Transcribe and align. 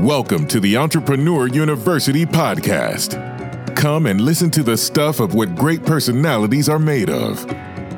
Welcome 0.00 0.46
to 0.48 0.60
the 0.60 0.76
Entrepreneur 0.76 1.46
University 1.46 2.26
podcast. 2.26 3.16
Come 3.74 4.04
and 4.04 4.20
listen 4.20 4.50
to 4.50 4.62
the 4.62 4.76
stuff 4.76 5.20
of 5.20 5.32
what 5.32 5.54
great 5.54 5.86
personalities 5.86 6.68
are 6.68 6.78
made 6.78 7.08
of. 7.08 7.42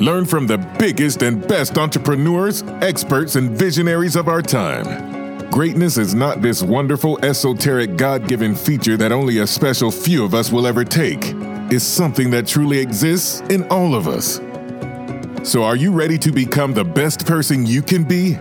Learn 0.01 0.25
from 0.25 0.47
the 0.47 0.59
biggest 0.79 1.23
and 1.23 1.45
best 1.49 1.77
entrepreneurs, 1.77 2.63
experts, 2.83 3.35
and 3.35 3.51
visionaries 3.51 4.15
of 4.15 4.29
our 4.29 4.41
time. 4.41 5.51
Greatness 5.51 5.99
is 5.99 6.15
not 6.15 6.41
this 6.41 6.63
wonderful, 6.63 7.19
esoteric, 7.25 7.97
God 7.97 8.29
given 8.29 8.55
feature 8.55 8.97
that 8.97 9.11
only 9.11 9.39
a 9.39 9.47
special 9.47 9.91
few 9.91 10.25
of 10.25 10.35
us 10.35 10.53
will 10.53 10.69
ever 10.69 10.85
take. 10.85 11.33
It's 11.73 11.83
something 11.83 12.31
that 12.31 12.47
truly 12.47 12.79
exists 12.79 13.41
in 13.51 13.67
all 13.71 13.97
of 13.97 14.07
us. 14.07 14.41
So, 15.43 15.65
are 15.65 15.77
you 15.77 15.91
ready 15.91 16.17
to 16.19 16.31
become 16.31 16.75
the 16.75 16.85
best 16.85 17.27
person 17.27 17.67
you 17.67 17.83
can 17.83 18.05
be? 18.05 18.39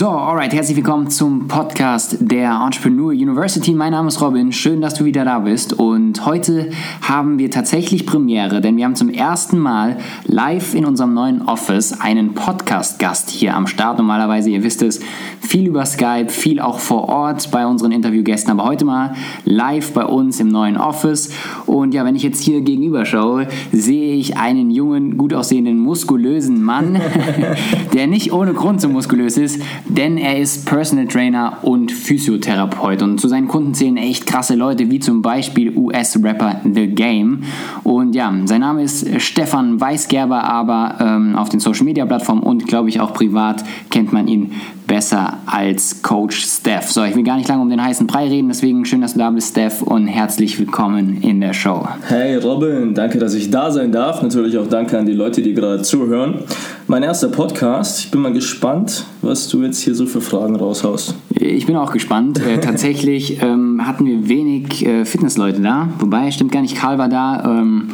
So, 0.00 0.08
alright, 0.08 0.50
herzlich 0.54 0.78
willkommen 0.78 1.10
zum 1.10 1.46
Podcast 1.46 2.16
der 2.20 2.58
Entrepreneur 2.64 3.10
University. 3.10 3.74
Mein 3.74 3.92
Name 3.92 4.08
ist 4.08 4.22
Robin, 4.22 4.50
schön, 4.50 4.80
dass 4.80 4.94
du 4.94 5.04
wieder 5.04 5.26
da 5.26 5.40
bist. 5.40 5.74
Und 5.74 6.24
heute 6.24 6.70
haben 7.02 7.38
wir 7.38 7.50
tatsächlich 7.50 8.06
Premiere, 8.06 8.62
denn 8.62 8.78
wir 8.78 8.86
haben 8.86 8.94
zum 8.94 9.10
ersten 9.10 9.58
Mal 9.58 9.98
live 10.24 10.74
in 10.74 10.86
unserem 10.86 11.12
neuen 11.12 11.42
Office 11.42 12.00
einen 12.00 12.32
Podcast-Gast 12.32 13.28
hier 13.28 13.54
am 13.54 13.66
Start. 13.66 13.98
Normalerweise, 13.98 14.48
ihr 14.48 14.62
wisst 14.62 14.80
es, 14.80 15.00
viel 15.38 15.66
über 15.66 15.84
Skype, 15.84 16.30
viel 16.30 16.60
auch 16.60 16.78
vor 16.78 17.10
Ort 17.10 17.50
bei 17.50 17.66
unseren 17.66 17.92
Interviewgästen, 17.92 18.50
aber 18.50 18.64
heute 18.64 18.86
mal 18.86 19.12
live 19.44 19.92
bei 19.92 20.06
uns 20.06 20.40
im 20.40 20.48
neuen 20.48 20.78
Office. 20.78 21.30
Und 21.66 21.92
ja, 21.92 22.06
wenn 22.06 22.16
ich 22.16 22.22
jetzt 22.22 22.40
hier 22.40 22.62
gegenüber 22.62 23.04
schaue, 23.04 23.48
sehe 23.70 24.14
ich 24.14 24.38
einen 24.38 24.70
jungen, 24.70 25.18
gut 25.18 25.34
aussehenden, 25.34 25.78
muskulösen 25.78 26.62
Mann, 26.62 26.98
der 27.92 28.06
nicht 28.06 28.32
ohne 28.32 28.54
Grund 28.54 28.80
so 28.80 28.88
muskulös 28.88 29.36
ist 29.36 29.60
denn 29.96 30.18
er 30.18 30.38
ist 30.38 30.66
Personal 30.66 31.06
Trainer 31.06 31.58
und 31.62 31.90
Physiotherapeut. 31.90 33.02
Und 33.02 33.20
zu 33.20 33.28
seinen 33.28 33.48
Kunden 33.48 33.74
zählen 33.74 33.96
echt 33.96 34.26
krasse 34.26 34.54
Leute, 34.54 34.90
wie 34.90 35.00
zum 35.00 35.22
Beispiel 35.22 35.76
US-Rapper 35.76 36.60
The 36.72 36.86
Game. 36.86 37.42
Und 37.82 38.14
ja, 38.14 38.32
sein 38.44 38.60
Name 38.60 38.82
ist 38.82 39.20
Stefan 39.20 39.80
Weisgerber, 39.80 40.44
aber 40.44 40.96
ähm, 41.00 41.36
auf 41.36 41.48
den 41.48 41.60
Social-Media-Plattformen 41.60 42.42
und 42.42 42.66
glaube 42.66 42.88
ich 42.88 43.00
auch 43.00 43.12
privat 43.12 43.64
kennt 43.90 44.12
man 44.12 44.28
ihn 44.28 44.52
besser 44.90 45.38
als 45.46 46.02
Coach 46.02 46.44
Steph. 46.44 46.90
So, 46.90 47.04
ich 47.04 47.14
will 47.14 47.22
gar 47.22 47.36
nicht 47.36 47.48
lange 47.48 47.62
um 47.62 47.70
den 47.70 47.80
heißen 47.80 48.08
Brei 48.08 48.26
reden, 48.26 48.48
deswegen 48.48 48.84
schön, 48.84 49.00
dass 49.00 49.12
du 49.12 49.20
da 49.20 49.30
bist, 49.30 49.52
Steph, 49.52 49.82
und 49.82 50.08
herzlich 50.08 50.58
willkommen 50.58 51.22
in 51.22 51.40
der 51.40 51.52
Show. 51.52 51.86
Hey 52.08 52.34
Robin, 52.34 52.92
danke, 52.92 53.18
dass 53.18 53.34
ich 53.34 53.52
da 53.52 53.70
sein 53.70 53.92
darf. 53.92 54.20
Natürlich 54.20 54.58
auch 54.58 54.66
danke 54.66 54.98
an 54.98 55.06
die 55.06 55.12
Leute, 55.12 55.42
die 55.42 55.54
gerade 55.54 55.82
zuhören. 55.82 56.40
Mein 56.88 57.04
erster 57.04 57.28
Podcast. 57.28 58.00
Ich 58.00 58.10
bin 58.10 58.20
mal 58.20 58.32
gespannt, 58.32 59.06
was 59.22 59.46
du 59.46 59.62
jetzt 59.62 59.80
hier 59.80 59.94
so 59.94 60.06
für 60.06 60.20
Fragen 60.20 60.56
raushaust. 60.56 61.14
Ich 61.38 61.66
bin 61.66 61.76
auch 61.76 61.92
gespannt. 61.92 62.44
Äh, 62.44 62.58
tatsächlich 62.60 63.40
ähm, 63.40 63.86
hatten 63.86 64.06
wir 64.06 64.28
wenig 64.28 64.84
äh, 64.84 65.04
Fitnessleute 65.04 65.60
da, 65.60 65.90
wobei, 66.00 66.32
stimmt 66.32 66.50
gar 66.50 66.62
nicht, 66.62 66.74
Karl 66.74 66.98
war 66.98 67.08
da. 67.08 67.44
Ähm, 67.44 67.90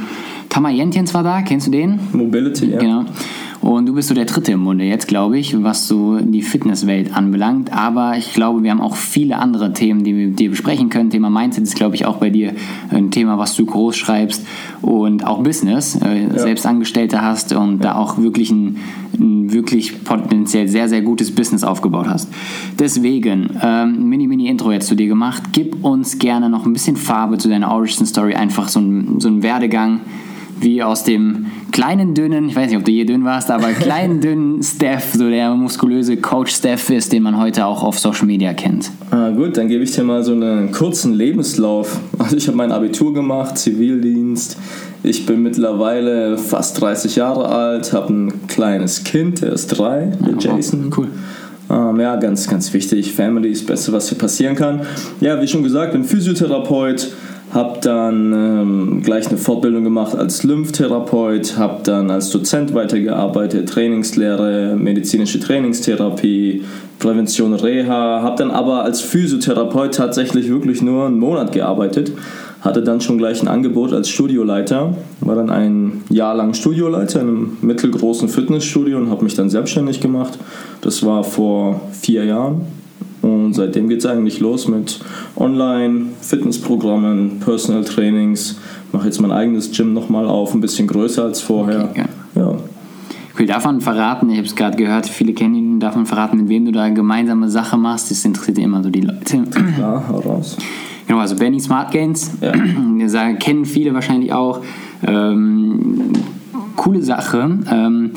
Tamayentjens 0.49 1.13
war 1.13 1.23
da, 1.23 1.43
kennst 1.43 1.67
du 1.67 1.71
den? 1.71 2.01
Mobility, 2.13 2.71
ja. 2.71 2.79
Genau. 2.79 3.05
Und 3.61 3.87
du 3.87 3.95
bist 3.95 4.09
so 4.09 4.15
der 4.15 4.27
Dritte 4.27 4.53
im 4.53 4.61
Munde 4.61 4.85
jetzt, 4.85 5.09
glaube 5.09 5.39
ich, 5.39 5.63
was 5.63 5.89
so 5.89 6.19
die 6.19 6.43
Fitnesswelt 6.43 7.17
anbelangt. 7.17 7.73
Aber 7.73 8.17
ich 8.17 8.33
glaube, 8.33 8.63
wir 8.63 8.71
haben 8.71 8.81
auch 8.81 8.97
viele 8.97 9.39
andere 9.39 9.73
Themen, 9.73 10.05
die 10.05 10.17
wir 10.17 10.29
mit 10.29 10.39
dir 10.39 10.51
besprechen 10.51 10.89
können. 10.89 11.11
Thema 11.11 11.31
Mindset 11.31 11.65
ist, 11.65 11.75
glaube 11.75 11.95
ich, 11.95 12.07
auch 12.07 12.17
bei 12.17 12.31
dir 12.31 12.53
ein 12.91 13.11
Thema, 13.11 13.39
was 13.39 13.57
du 13.57 13.65
groß 13.65 13.97
schreibst. 13.97 14.47
Und 14.83 15.27
auch 15.27 15.43
Business, 15.43 15.97
äh, 15.97 16.25
ja. 16.25 16.39
selbst 16.39 16.67
Angestellte 16.67 17.23
hast 17.23 17.53
und 17.53 17.79
ja. 17.79 17.93
da 17.93 17.95
auch 17.97 18.19
wirklich 18.19 18.51
ein, 18.51 18.77
ein, 19.19 19.53
wirklich 19.53 20.05
potenziell 20.05 20.69
sehr, 20.69 20.89
sehr 20.89 21.03
gutes 21.03 21.35
Business 21.35 21.65
aufgebaut 21.65 22.07
hast. 22.09 22.29
Deswegen, 22.79 23.51
ähm, 23.63 24.09
Mini-Mini-Intro 24.09 24.73
jetzt 24.73 24.87
zu 24.87 24.95
dir 24.95 25.09
gemacht. 25.09 25.43
Gib 25.53 25.85
uns 25.85 26.19
gerne 26.19 26.51
noch 26.51 26.67
ein 26.67 26.73
bisschen 26.73 26.97
Farbe 26.97 27.39
zu 27.39 27.49
deiner 27.49 27.71
Origin 27.71 28.07
Story, 28.07 28.35
einfach 28.35 28.69
so 28.69 28.81
ein, 28.81 29.19
so 29.19 29.29
ein 29.29 29.43
Werdegang 29.43 30.01
wie 30.61 30.83
aus 30.83 31.05
dem 31.05 31.47
kleinen, 31.73 32.15
dünnen, 32.15 32.49
ich 32.49 32.57
weiß 32.57 32.69
nicht, 32.69 32.79
ob 32.79 32.85
du 32.85 32.91
je 32.91 33.05
dünn 33.05 33.25
warst, 33.25 33.51
aber 33.51 33.69
kleinen, 33.81 34.21
dünnen 34.21 34.63
Steph, 34.63 35.15
so 35.15 35.29
der 35.29 35.55
muskulöse 35.55 36.17
Coach 36.17 36.55
Steph 36.55 36.91
ist, 36.91 37.13
den 37.13 37.23
man 37.23 37.39
heute 37.39 37.67
auch 37.67 37.83
auf 37.83 37.99
Social 37.99 38.27
Media 38.27 38.55
kennt. 38.55 38.91
Ah, 39.11 39.31
gut, 39.31 39.57
dann 39.57 39.69
gebe 39.69 39.85
ich 39.85 39.93
dir 39.93 40.05
mal 40.05 40.25
so 40.25 40.33
einen 40.33 40.73
kurzen 40.73 41.13
Lebenslauf. 41.13 42.01
Also 42.19 42.37
ich 42.37 42.47
habe 42.47 42.57
mein 42.57 42.73
Abitur 42.73 43.13
gemacht, 43.13 43.59
Zivildienst. 43.59 44.57
Ich 45.03 45.27
bin 45.27 45.43
mittlerweile 45.43 46.39
fast 46.39 46.81
30 46.81 47.17
Jahre 47.17 47.49
alt, 47.49 47.93
habe 47.93 48.13
ein 48.13 48.47
kleines 48.49 49.05
Kind, 49.05 49.43
der 49.43 49.53
ist 49.53 49.69
drei, 49.69 50.13
der 50.25 50.35
oh, 50.35 50.39
Jason. 50.39 50.93
Cool. 50.97 51.09
Ähm, 51.69 52.01
ja, 52.01 52.17
ganz, 52.17 52.49
ganz 52.49 52.73
wichtig. 52.73 53.13
Family 53.13 53.51
ist 53.51 53.63
das 53.63 53.67
Beste, 53.67 53.93
was 53.93 54.09
hier 54.09 54.19
passieren 54.19 54.55
kann. 54.55 54.83
Ja, 55.21 55.41
wie 55.41 55.49
schon 55.49 55.63
gesagt, 55.63 55.93
bin 55.93 56.05
Physiotherapeut 56.05 57.13
habe 57.53 57.79
dann 57.81 58.33
ähm, 58.33 59.03
gleich 59.03 59.29
eine 59.29 59.39
Fortbildung 59.39 59.85
gemacht 59.85 60.17
als 60.17 60.43
Lymphtherapeut, 60.43 61.57
habe 61.57 61.81
dann 61.85 62.11
als 62.11 62.31
Dozent 62.31 62.75
weitergearbeitet, 62.75 63.69
Trainingslehre, 63.69 64.77
medizinische 64.77 65.39
Trainingstherapie, 65.39 66.65
Prävention, 66.99 67.55
Reha, 67.55 68.23
habe 68.23 68.37
dann 68.37 68.51
aber 68.51 68.83
als 68.83 69.01
Physiotherapeut 69.01 69.95
tatsächlich 69.95 70.49
wirklich 70.49 70.83
nur 70.83 71.07
einen 71.07 71.19
Monat 71.19 71.53
gearbeitet, 71.53 72.13
hatte 72.63 72.83
dann 72.83 73.01
schon 73.01 73.17
gleich 73.17 73.41
ein 73.43 73.49
Angebot 73.49 73.93
als 73.93 74.09
Studioleiter, 74.09 74.97
war 75.21 75.37
dann 75.37 75.51
ein 75.51 76.03
Jahr 76.09 76.35
lang 76.35 76.55
Studioleiter 76.55 77.21
in 77.21 77.29
einem 77.29 77.57
mittelgroßen 77.61 78.29
Fitnessstudio 78.29 78.99
und 78.99 79.11
habe 79.11 79.23
mich 79.23 79.35
dann 79.35 79.51
selbstständig 79.51 80.01
gemacht. 80.01 80.37
Das 80.81 81.07
war 81.07 81.23
vor 81.23 81.81
vier 81.93 82.25
Jahren 82.25 82.63
und 83.27 83.55
seitdem 83.55 83.89
geht 83.89 83.99
es 83.99 84.07
eigentlich 84.07 84.41
los 84.41 84.69
mit 84.69 85.01
Online-Fitnessprogrammen, 85.37 87.41
Personal 87.41 87.85
Trainings. 87.85 88.59
Mache 88.93 89.07
jetzt 89.07 89.21
mein 89.21 89.33
eigenes 89.33 89.73
Gym 89.73 89.93
nochmal 89.93 90.27
auf, 90.27 90.55
ein 90.55 90.61
bisschen 90.61 90.87
größer 90.87 91.25
als 91.25 91.41
vorher. 91.41 91.89
Okay, 91.91 92.05
ja. 92.37 92.43
ja. 92.43 92.57
Cool, 93.39 93.47
darf 93.47 93.65
man 93.65 93.81
verraten, 93.81 94.31
ich 94.31 94.39
habe 94.39 94.47
es 94.47 94.55
gerade 94.55 94.77
gehört, 94.77 95.07
viele 95.07 95.35
kennen 95.35 95.55
ihn, 95.57 95.81
darf 95.81 95.97
man 95.97 96.07
verraten, 96.07 96.39
mit 96.39 96.49
wem 96.49 96.67
du 96.67 96.73
da 96.73 96.89
gemeinsame 96.89 97.51
Sache 97.51 97.77
machst? 97.77 98.11
Das 98.11 98.25
interessiert 98.25 98.59
immer 98.59 98.83
so 98.83 98.91
die 98.91 99.03
Leute. 99.03 99.45
Ja, 99.79 100.05
hau 100.09 100.21
raus. 100.21 100.57
Genau, 101.07 101.19
also 101.19 101.37
Benny 101.37 101.61
Smart 101.61 101.91
Gains, 101.91 102.31
ja. 102.41 102.53
sagen, 103.09 103.39
kennen 103.39 103.65
viele 103.65 103.93
wahrscheinlich 103.93 104.33
auch. 104.33 104.61
Ähm, 105.07 106.13
coole 106.77 107.03
Sache. 107.03 107.59
Ähm, 107.71 108.13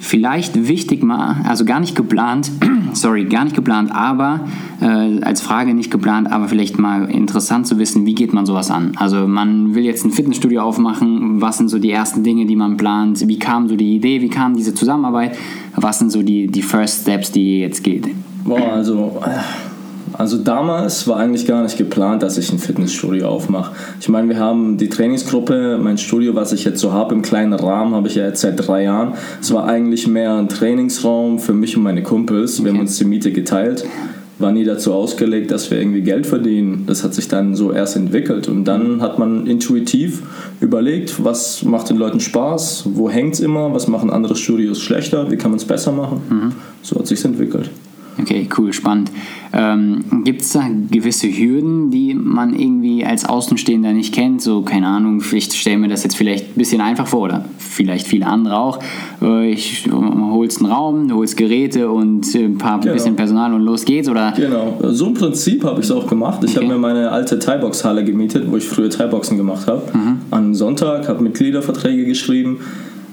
vielleicht 0.00 0.68
wichtig 0.68 1.02
mal, 1.02 1.42
also 1.48 1.64
gar 1.64 1.80
nicht 1.80 1.94
geplant, 1.94 2.50
sorry, 2.92 3.24
gar 3.24 3.44
nicht 3.44 3.56
geplant, 3.56 3.90
aber 3.92 4.40
äh, 4.80 5.20
als 5.22 5.40
Frage 5.40 5.74
nicht 5.74 5.90
geplant, 5.90 6.30
aber 6.30 6.48
vielleicht 6.48 6.78
mal 6.78 7.10
interessant 7.10 7.66
zu 7.66 7.78
wissen, 7.78 8.06
wie 8.06 8.14
geht 8.14 8.32
man 8.32 8.46
sowas 8.46 8.70
an? 8.70 8.92
Also 8.96 9.26
man 9.26 9.74
will 9.74 9.84
jetzt 9.84 10.04
ein 10.04 10.10
Fitnessstudio 10.10 10.62
aufmachen, 10.62 11.40
was 11.40 11.58
sind 11.58 11.68
so 11.68 11.78
die 11.78 11.90
ersten 11.90 12.22
Dinge, 12.22 12.46
die 12.46 12.56
man 12.56 12.76
plant, 12.76 13.26
wie 13.26 13.38
kam 13.38 13.68
so 13.68 13.76
die 13.76 13.96
Idee, 13.96 14.20
wie 14.20 14.28
kam 14.28 14.54
diese 14.54 14.74
Zusammenarbeit, 14.74 15.36
was 15.74 15.98
sind 15.98 16.10
so 16.10 16.22
die, 16.22 16.46
die 16.46 16.62
First 16.62 17.02
Steps, 17.02 17.32
die 17.32 17.54
ihr 17.54 17.58
jetzt 17.60 17.82
geht? 17.82 18.08
Boah, 18.44 18.72
also 18.72 19.20
also 20.14 20.38
damals 20.38 21.06
war 21.08 21.16
eigentlich 21.16 21.46
gar 21.46 21.62
nicht 21.62 21.76
geplant, 21.76 22.22
dass 22.22 22.38
ich 22.38 22.52
ein 22.52 22.58
Fitnessstudio 22.58 23.28
aufmache. 23.28 23.74
Ich 24.00 24.08
meine, 24.08 24.28
wir 24.28 24.38
haben 24.38 24.76
die 24.78 24.88
Trainingsgruppe, 24.88 25.78
mein 25.80 25.98
Studio, 25.98 26.34
was 26.34 26.52
ich 26.52 26.64
jetzt 26.64 26.80
so 26.80 26.92
habe 26.92 27.14
im 27.14 27.22
kleinen 27.22 27.52
Rahmen, 27.52 27.94
habe 27.94 28.08
ich 28.08 28.14
ja 28.14 28.26
jetzt 28.26 28.40
seit 28.40 28.66
drei 28.66 28.84
Jahren. 28.84 29.14
Es 29.40 29.52
war 29.52 29.66
eigentlich 29.66 30.06
mehr 30.06 30.34
ein 30.34 30.48
Trainingsraum 30.48 31.38
für 31.38 31.54
mich 31.54 31.76
und 31.76 31.82
meine 31.82 32.02
Kumpels. 32.02 32.62
Wir 32.62 32.72
haben 32.72 32.80
uns 32.80 32.96
die 32.98 33.04
Miete 33.04 33.32
geteilt. 33.32 33.84
War 34.38 34.52
nie 34.52 34.64
dazu 34.64 34.92
ausgelegt, 34.92 35.50
dass 35.50 35.70
wir 35.70 35.80
irgendwie 35.80 36.02
Geld 36.02 36.24
verdienen. 36.24 36.84
Das 36.86 37.02
hat 37.02 37.12
sich 37.12 37.26
dann 37.26 37.56
so 37.56 37.72
erst 37.72 37.96
entwickelt. 37.96 38.46
Und 38.46 38.66
dann 38.66 39.02
hat 39.02 39.18
man 39.18 39.48
intuitiv 39.48 40.22
überlegt, 40.60 41.24
was 41.24 41.64
macht 41.64 41.90
den 41.90 41.96
Leuten 41.96 42.20
Spaß, 42.20 42.84
wo 42.94 43.10
hängt 43.10 43.34
es 43.34 43.40
immer, 43.40 43.74
was 43.74 43.88
machen 43.88 44.10
andere 44.10 44.36
Studios 44.36 44.80
schlechter, 44.80 45.30
wie 45.30 45.36
kann 45.36 45.50
man 45.50 45.58
es 45.58 45.64
besser 45.64 45.90
machen. 45.90 46.22
Mhm. 46.28 46.52
So 46.82 46.96
hat 46.98 47.08
sich 47.08 47.24
entwickelt. 47.24 47.70
Okay, 48.20 48.48
cool, 48.58 48.72
spannend. 48.72 49.10
Ähm, 49.52 50.04
Gibt 50.24 50.42
es 50.42 50.52
da 50.52 50.68
gewisse 50.90 51.28
Hürden, 51.28 51.90
die 51.90 52.14
man 52.14 52.54
irgendwie 52.54 53.04
als 53.04 53.24
Außenstehender 53.24 53.92
nicht 53.92 54.12
kennt? 54.12 54.42
So, 54.42 54.62
keine 54.62 54.86
Ahnung, 54.88 55.22
ich 55.32 55.52
stelle 55.52 55.78
mir 55.78 55.88
das 55.88 56.02
jetzt 56.02 56.16
vielleicht 56.16 56.50
ein 56.50 56.54
bisschen 56.58 56.80
einfach 56.80 57.06
vor 57.06 57.22
oder 57.22 57.44
vielleicht 57.58 58.06
viele 58.06 58.26
andere 58.26 58.58
auch. 58.58 58.78
Äh, 59.22 59.50
ich 59.50 59.88
holst 59.90 60.60
einen 60.60 60.70
Raum, 60.70 61.08
du 61.08 61.16
holst 61.16 61.36
Geräte 61.36 61.90
und 61.90 62.34
ein 62.34 62.58
paar 62.58 62.80
genau. 62.80 62.92
bisschen 62.92 63.16
Personal 63.16 63.54
und 63.54 63.62
los 63.62 63.84
geht's, 63.84 64.08
oder? 64.08 64.32
Genau, 64.36 64.78
so 64.82 65.06
im 65.06 65.14
Prinzip 65.14 65.64
habe 65.64 65.80
ich 65.80 65.86
es 65.86 65.92
auch 65.92 66.06
gemacht. 66.06 66.42
Ich 66.44 66.56
okay. 66.56 66.66
habe 66.66 66.74
mir 66.74 66.80
meine 66.80 67.10
alte 67.10 67.38
Thai-Box-Halle 67.38 68.04
gemietet, 68.04 68.50
wo 68.50 68.56
ich 68.56 68.64
früher 68.64 68.90
Thai-Boxen 68.90 69.36
gemacht 69.36 69.66
habe. 69.66 69.82
Mhm. 69.96 70.18
Am 70.30 70.54
Sonntag, 70.54 71.08
habe 71.08 71.22
Mitgliederverträge 71.22 72.04
geschrieben 72.04 72.58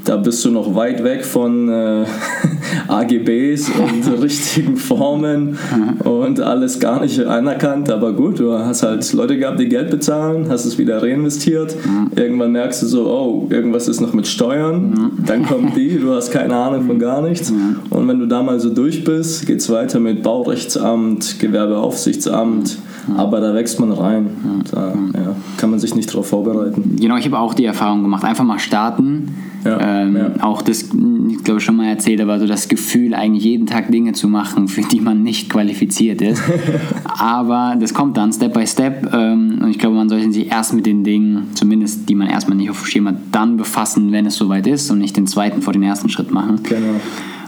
da 0.06 0.18
bist 0.18 0.46
du 0.46 0.52
noch 0.52 0.76
weit 0.76 1.04
weg 1.04 1.26
von 1.26 1.68
äh, 1.68 2.06
AGBs 2.88 3.70
und 3.70 4.22
richtigen 4.22 4.78
Formen 4.78 5.58
und 6.04 6.40
alles 6.40 6.80
gar 6.80 7.02
nicht 7.02 7.20
anerkannt. 7.20 7.90
Aber 7.90 8.14
gut, 8.14 8.40
du 8.40 8.54
hast 8.54 8.84
halt 8.84 9.12
Leute 9.14 9.38
gehabt, 9.38 9.60
die 9.60 9.68
Geld 9.68 9.90
bezahlen, 9.90 10.46
hast 10.50 10.66
es 10.66 10.78
wieder 10.78 11.02
reinvestiert. 11.02 11.76
Irgendwann 12.16 12.52
merkst 12.52 12.84
du 12.84 12.88
so, 12.88 13.08
oh, 13.08 13.48
irgendwas 13.50 13.88
ist 13.88 14.00
noch 14.00 14.14
mit 14.14 14.28
Steuern. 14.28 15.12
Dann 15.26 15.46
kommen 15.46 15.74
die, 15.76 15.98
du 15.98 16.14
hast 16.14 16.32
keine 16.32 16.56
Ahnung 16.56 16.86
von 16.86 17.00
gar 17.00 17.22
nichts. 17.22 17.52
Und 17.90 18.08
wenn 18.08 18.20
du 18.20 18.28
da 18.28 18.44
mal 18.44 18.60
so 18.60 18.70
durch 18.70 19.04
bist, 19.04 19.48
geht 19.48 19.60
es 19.60 19.70
weiter 19.70 20.00
mit 20.00 20.24
Baurechtsamt, 20.24 21.40
Gewerbeaufsichtsamt. 21.40 22.78
Aber 23.18 23.40
da 23.40 23.54
wächst 23.54 23.80
man 23.80 23.92
rein. 23.92 24.30
Da 24.72 24.94
ja, 25.14 25.36
kann 25.58 25.70
man 25.70 25.80
sich 25.80 25.96
nicht 25.96 26.10
darauf 26.10 26.28
vorbereiten. 26.28 26.96
Genau, 27.00 27.18
ich 27.18 27.26
habe 27.26 27.40
auch 27.40 27.54
die 27.54 27.66
Erfahrung 27.66 28.02
gemacht. 28.02 28.24
Einfach 28.24 28.44
mal 28.44 28.60
starten. 28.60 29.45
Ja, 29.66 30.04
ähm, 30.04 30.16
ja. 30.16 30.32
Auch 30.42 30.62
das, 30.62 30.84
ich 30.84 31.44
glaube 31.44 31.60
schon 31.60 31.76
mal 31.76 31.88
erzählt, 31.88 32.22
aber 32.22 32.40
so 32.40 32.46
das 32.46 32.68
Gefühl, 32.68 33.16
eigentlich 33.16 33.44
jeden 33.44 33.66
Tag 33.66 33.92
Dinge 33.92 34.14
zu 34.14 34.28
machen, 34.28 34.68
für 34.68 34.82
die 34.82 35.02
man 35.02 35.24
nicht 35.24 35.50
qualifiziert 35.50 36.22
ist. 36.22 36.42
aber 37.04 37.76
das 37.80 37.94
kommt 37.94 38.16
dann 38.16 38.32
Step 38.32 38.54
by 38.54 38.68
Step. 38.68 39.12
Ähm, 39.14 39.60
und 39.62 39.72
ich 39.72 39.80
glaube, 39.80 39.96
man 39.96 40.08
sollte 40.08 40.32
sich 40.32 40.52
erst 40.52 40.74
mit 40.74 40.86
den 40.86 41.04
Dingen, 41.04 41.48
zumindest 41.56 42.08
die 42.08 42.16
man 42.16 42.28
erstmal 42.28 42.58
nicht 42.58 42.70
auf 42.70 42.80
dem 42.80 42.86
Schirm 42.86 43.08
hat, 43.08 43.18
dann 43.32 43.58
befassen, 43.58 44.12
wenn 44.12 44.28
es 44.28 44.36
soweit 44.36 44.68
ist 44.68 44.92
und 44.92 45.00
nicht 45.00 45.18
den 45.18 45.26
zweiten 45.26 45.64
vor 45.64 45.74
den 45.74 45.84
ersten 45.84 46.10
Schritt 46.10 46.32
machen. 46.32 46.60
Genau. 46.64 47.00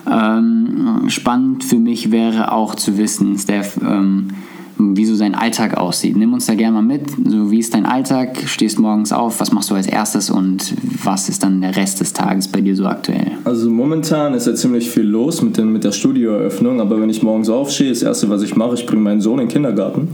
Ähm, 0.10 1.04
spannend 1.10 1.64
für 1.64 1.78
mich 1.78 2.12
wäre 2.12 2.52
auch 2.52 2.76
zu 2.76 2.98
wissen, 2.98 3.38
Steph, 3.38 3.78
ähm, 3.82 4.30
wie 4.80 5.06
so 5.06 5.16
sein 5.16 5.36
Alltag 5.36 5.76
aussieht. 5.78 6.16
Nimm 6.16 6.34
uns 6.34 6.46
da 6.46 6.56
gerne 6.56 6.74
mal 6.74 6.82
mit. 6.82 7.10
So, 7.26 7.52
wie 7.52 7.60
ist 7.60 7.74
dein 7.74 7.86
Alltag? 7.86 8.38
Stehst 8.46 8.80
morgens 8.80 9.12
auf? 9.12 9.40
Was 9.40 9.52
machst 9.52 9.70
du 9.70 9.76
als 9.76 9.88
erstes? 9.88 10.30
Und 10.30 10.74
was 11.04 11.30
ist 11.30 11.44
dann 11.44 11.62
der 11.62 11.76
Rest 11.76 12.00
des 12.00 12.14
Tages 12.14 12.48
bei 12.48 12.62
dir 12.62 12.76
so 12.76 12.86
aktuell? 12.86 13.32
Also 13.44 13.70
momentan 13.70 14.34
ist 14.34 14.48
ja 14.48 14.56
ziemlich 14.56 14.90
viel 14.90 15.04
los 15.04 15.42
mit, 15.42 15.58
den, 15.58 15.72
mit 15.72 15.84
der 15.84 15.92
Studioeröffnung, 15.92 16.82
aber 16.82 17.02
wenn 17.02 17.10
ich 17.10 17.24
morgens 17.24 17.50
aufstehe, 17.50 17.90
das 17.90 18.04
Erste, 18.04 18.30
was 18.30 18.42
ich 18.42 18.56
mache, 18.56 18.76
ich 18.76 18.86
bringe 18.86 19.02
meinen 19.02 19.22
Sohn 19.22 19.40
in 19.40 19.48
den 19.48 19.52
Kindergarten, 19.52 20.10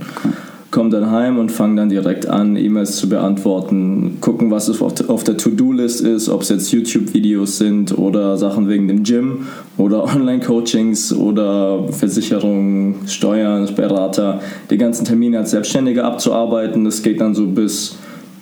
komme 0.74 0.90
dann 0.90 1.12
heim 1.12 1.38
und 1.38 1.52
fange 1.52 1.75
dann 1.75 1.90
direkt 1.90 2.28
an, 2.28 2.58
E-Mails 2.58 2.98
zu 2.98 3.08
beantworten, 3.08 4.18
gucken, 4.22 4.50
was 4.50 4.68
es 4.68 4.81
auf, 4.81 5.24
der 5.24 5.38
To-Do-List 5.38 6.02
ist, 6.02 6.30
ob 6.30 6.42
es 6.42 6.50
jetzt 6.50 6.72
YouTube-Videos 6.72 7.60
sind 7.60 7.96
oder 7.96 8.38
Sachen 8.38 8.68
wegen 8.68 8.88
dem 8.88 9.04
Gym 9.04 9.46
oder 9.78 10.04
Online-Coachings 10.16 11.14
oder 11.14 11.88
Versicherung, 11.92 12.96
Steuern, 13.06 13.70
Berater, 13.75 14.42
die 14.72 14.78
ganzen 14.78 15.06
Termine 15.06 15.38
als 15.38 15.52
Selbstständiger 15.52 16.06
abzuarbeiten. 16.06 16.84
Das 16.86 17.04
geht 17.04 17.22
dann 17.22 17.36
so 17.36 17.46
bis 17.46 17.96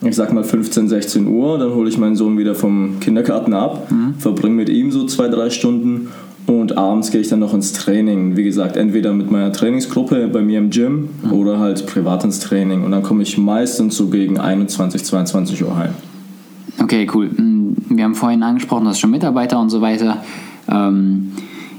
ich 0.04 0.16
sag 0.16 0.34
mal 0.34 0.44
15, 0.44 0.89
16 0.89 1.27
Uhr, 1.27 1.60
dann 1.60 1.75
hole 1.75 1.88
ich 1.88 1.98
meinen 2.00 2.16
Sohn 2.16 2.36
wieder 2.36 2.56
vom 2.56 3.00
Kindergarten 3.00 3.54
ab, 3.54 3.88
verbringe 4.18 4.56
mit 4.56 4.69
ihm 4.69 4.89
so 4.89 5.06
zwei, 5.06 5.27
drei 5.27 5.51
Stunden 5.51 6.07
und 6.47 6.77
abends 6.77 7.11
gehe 7.11 7.21
ich 7.21 7.29
dann 7.29 7.39
noch 7.39 7.53
ins 7.53 7.73
Training. 7.73 8.35
Wie 8.35 8.43
gesagt, 8.43 8.75
entweder 8.75 9.13
mit 9.13 9.31
meiner 9.31 9.51
Trainingsgruppe 9.51 10.27
bei 10.27 10.41
mir 10.41 10.59
im 10.59 10.69
Gym 10.69 11.09
oder 11.31 11.59
halt 11.59 11.85
privat 11.85 12.23
ins 12.23 12.39
Training. 12.39 12.83
Und 12.83 12.91
dann 12.91 13.03
komme 13.03 13.23
ich 13.23 13.38
meistens 13.38 13.95
so 13.95 14.07
gegen 14.07 14.39
21, 14.39 15.03
22 15.03 15.63
Uhr 15.63 15.77
heim. 15.77 15.91
Okay, 16.81 17.07
cool. 17.13 17.27
Mm, 17.27 17.75
Wir 17.89 18.03
haben 18.03 18.15
vorhin 18.15 18.43
angesprochen, 18.43 18.83
du 18.83 18.89
hast 18.89 18.99
schon 18.99 19.11
Mitarbeiter 19.11 19.59
und 19.59 19.69
so 19.69 19.81
weiter. 19.81 20.23
Ähm, 20.67 21.31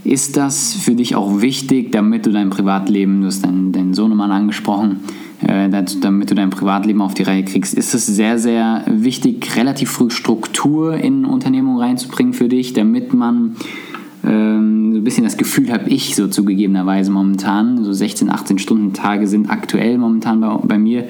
ist 0.04 0.36
das 0.36 0.74
für 0.74 0.94
dich 0.94 1.14
auch 1.14 1.40
wichtig, 1.40 1.92
damit 1.92 2.26
du 2.26 2.32
dein 2.32 2.50
Privatleben, 2.50 3.20
du 3.20 3.28
hast 3.28 3.44
deinen, 3.44 3.72
deinen 3.72 3.94
Sohnemann 3.94 4.32
angesprochen, 4.32 5.00
äh, 5.46 5.68
damit 5.68 6.30
du 6.30 6.34
dein 6.34 6.50
Privatleben 6.50 7.02
auf 7.02 7.14
die 7.14 7.22
Reihe 7.22 7.44
kriegst, 7.44 7.74
ist 7.74 7.94
es 7.94 8.06
sehr, 8.06 8.38
sehr 8.38 8.84
wichtig, 8.88 9.56
relativ 9.56 9.90
früh 9.90 10.10
Struktur 10.10 10.94
in 10.94 11.24
Unternehmung 11.24 11.78
reinzubringen 11.78 12.32
für 12.32 12.48
dich, 12.48 12.72
damit 12.72 13.14
man 13.14 13.56
ähm, 14.24 14.92
so 14.92 14.98
ein 14.98 15.04
bisschen 15.04 15.24
das 15.24 15.36
Gefühl 15.36 15.72
habe 15.72 15.88
ich 15.88 16.14
so 16.14 16.28
zugegebenerweise 16.28 17.10
momentan, 17.10 17.84
so 17.84 17.92
16, 17.92 18.30
18 18.30 18.58
Stunden 18.58 18.92
Tage 18.92 19.26
sind 19.26 19.50
aktuell 19.50 19.98
momentan 19.98 20.40
bei, 20.40 20.54
bei 20.62 20.78
mir, 20.78 21.06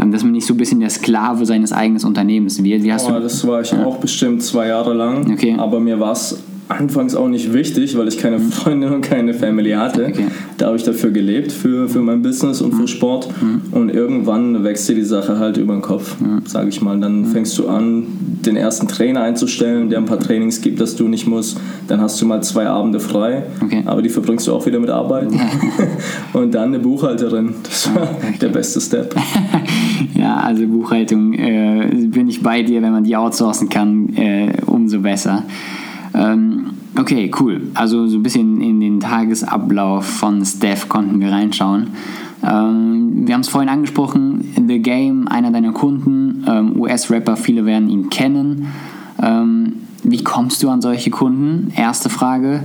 ähm, 0.00 0.12
dass 0.12 0.22
man 0.22 0.32
nicht 0.32 0.46
so 0.46 0.54
ein 0.54 0.56
bisschen 0.56 0.80
der 0.80 0.90
Sklave 0.90 1.46
seines 1.46 1.72
eigenen 1.72 2.04
Unternehmens 2.04 2.62
wird. 2.62 2.82
Wie 2.82 2.92
hast 2.92 3.08
Oh, 3.08 3.12
du 3.14 3.20
das 3.20 3.46
war 3.46 3.60
ich 3.60 3.72
auch 3.74 3.98
bestimmt 3.98 4.42
zwei 4.42 4.68
Jahre 4.68 4.94
lang. 4.94 5.30
Okay. 5.32 5.54
Aber 5.58 5.80
mir 5.80 6.00
war 6.00 6.12
es 6.12 6.42
anfangs 6.68 7.14
auch 7.14 7.28
nicht 7.28 7.52
wichtig, 7.52 7.96
weil 7.96 8.08
ich 8.08 8.18
keine 8.18 8.38
Freundin 8.38 8.92
und 8.92 9.00
keine 9.02 9.34
Family 9.34 9.72
hatte. 9.72 10.06
Okay. 10.06 10.26
Da 10.58 10.66
habe 10.66 10.76
ich 10.76 10.82
dafür 10.84 11.10
gelebt, 11.10 11.52
für, 11.52 11.88
für 11.88 12.00
mein 12.00 12.22
Business 12.22 12.60
und 12.60 12.74
für 12.74 12.86
Sport. 12.88 13.28
Und 13.72 13.90
irgendwann 13.90 14.64
wächst 14.64 14.88
dir 14.88 14.94
die 14.94 15.02
Sache 15.02 15.38
halt 15.38 15.56
über 15.56 15.72
den 15.72 15.82
Kopf, 15.82 16.16
sage 16.44 16.68
ich 16.68 16.80
mal. 16.82 16.98
Dann 17.00 17.24
fängst 17.26 17.56
du 17.58 17.68
an, 17.68 18.06
den 18.44 18.56
ersten 18.56 18.86
Trainer 18.88 19.22
einzustellen, 19.22 19.88
der 19.90 19.98
ein 19.98 20.04
paar 20.04 20.20
Trainings 20.20 20.60
gibt, 20.60 20.80
dass 20.80 20.96
du 20.96 21.08
nicht 21.08 21.26
musst. 21.26 21.58
Dann 21.86 22.00
hast 22.00 22.20
du 22.20 22.26
mal 22.26 22.42
zwei 22.42 22.66
Abende 22.68 23.00
frei, 23.00 23.44
Okay. 23.62 23.82
aber 23.84 24.02
die 24.02 24.08
verbringst 24.08 24.46
du 24.46 24.52
auch 24.52 24.66
wieder 24.66 24.78
mit 24.78 24.90
Arbeit. 24.90 25.28
und 26.32 26.54
dann 26.54 26.68
eine 26.68 26.78
Buchhalterin. 26.78 27.54
Das 27.62 27.94
war 27.94 28.08
der 28.40 28.48
beste 28.48 28.80
Step. 28.80 29.14
Ja, 30.14 30.36
also 30.36 30.66
Buchhaltung 30.66 31.32
äh, 31.34 31.88
bin 32.06 32.28
ich 32.28 32.42
bei 32.42 32.62
dir, 32.62 32.82
wenn 32.82 32.92
man 32.92 33.04
die 33.04 33.16
outsourcen 33.16 33.68
kann, 33.68 34.08
äh, 34.16 34.52
umso 34.66 35.00
besser. 35.00 35.44
Ähm, 36.18 36.70
okay, 36.98 37.30
cool. 37.40 37.68
Also 37.74 38.08
so 38.08 38.18
ein 38.18 38.22
bisschen 38.22 38.60
in 38.60 38.80
den 38.80 39.00
Tagesablauf 39.00 40.04
von 40.04 40.44
Steph 40.44 40.88
konnten 40.88 41.20
wir 41.20 41.30
reinschauen. 41.30 41.88
Ähm, 42.42 43.26
wir 43.26 43.34
haben 43.34 43.40
es 43.42 43.48
vorhin 43.48 43.68
angesprochen, 43.68 44.52
The 44.66 44.80
Game, 44.80 45.28
einer 45.28 45.50
deiner 45.50 45.72
Kunden, 45.72 46.44
ähm, 46.46 46.80
US-Rapper, 46.80 47.36
viele 47.36 47.64
werden 47.64 47.88
ihn 47.88 48.10
kennen. 48.10 48.66
Ähm, 49.22 49.74
wie 50.02 50.22
kommst 50.22 50.62
du 50.62 50.70
an 50.70 50.80
solche 50.80 51.10
Kunden? 51.10 51.72
Erste 51.76 52.08
Frage. 52.08 52.64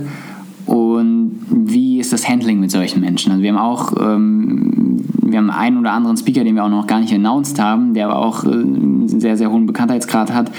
Und 0.66 1.40
wie 1.50 1.98
ist 1.98 2.12
das 2.12 2.28
Handling 2.28 2.60
mit 2.60 2.70
solchen 2.70 3.00
Menschen? 3.00 3.32
Also 3.32 3.42
wir 3.42 3.52
haben 3.52 3.58
auch, 3.58 3.92
ähm, 4.00 4.96
wir 5.22 5.38
haben 5.38 5.50
einen 5.50 5.78
oder 5.78 5.92
anderen 5.92 6.16
Speaker, 6.16 6.42
den 6.42 6.54
wir 6.54 6.64
auch 6.64 6.70
noch 6.70 6.86
gar 6.86 7.00
nicht 7.00 7.12
announced 7.12 7.60
haben, 7.60 7.92
der 7.92 8.06
aber 8.06 8.18
auch 8.18 8.44
äh, 8.44 8.48
einen 8.48 9.08
sehr, 9.08 9.36
sehr 9.36 9.50
hohen 9.50 9.66
Bekanntheitsgrad 9.66 10.32
hat. 10.32 10.50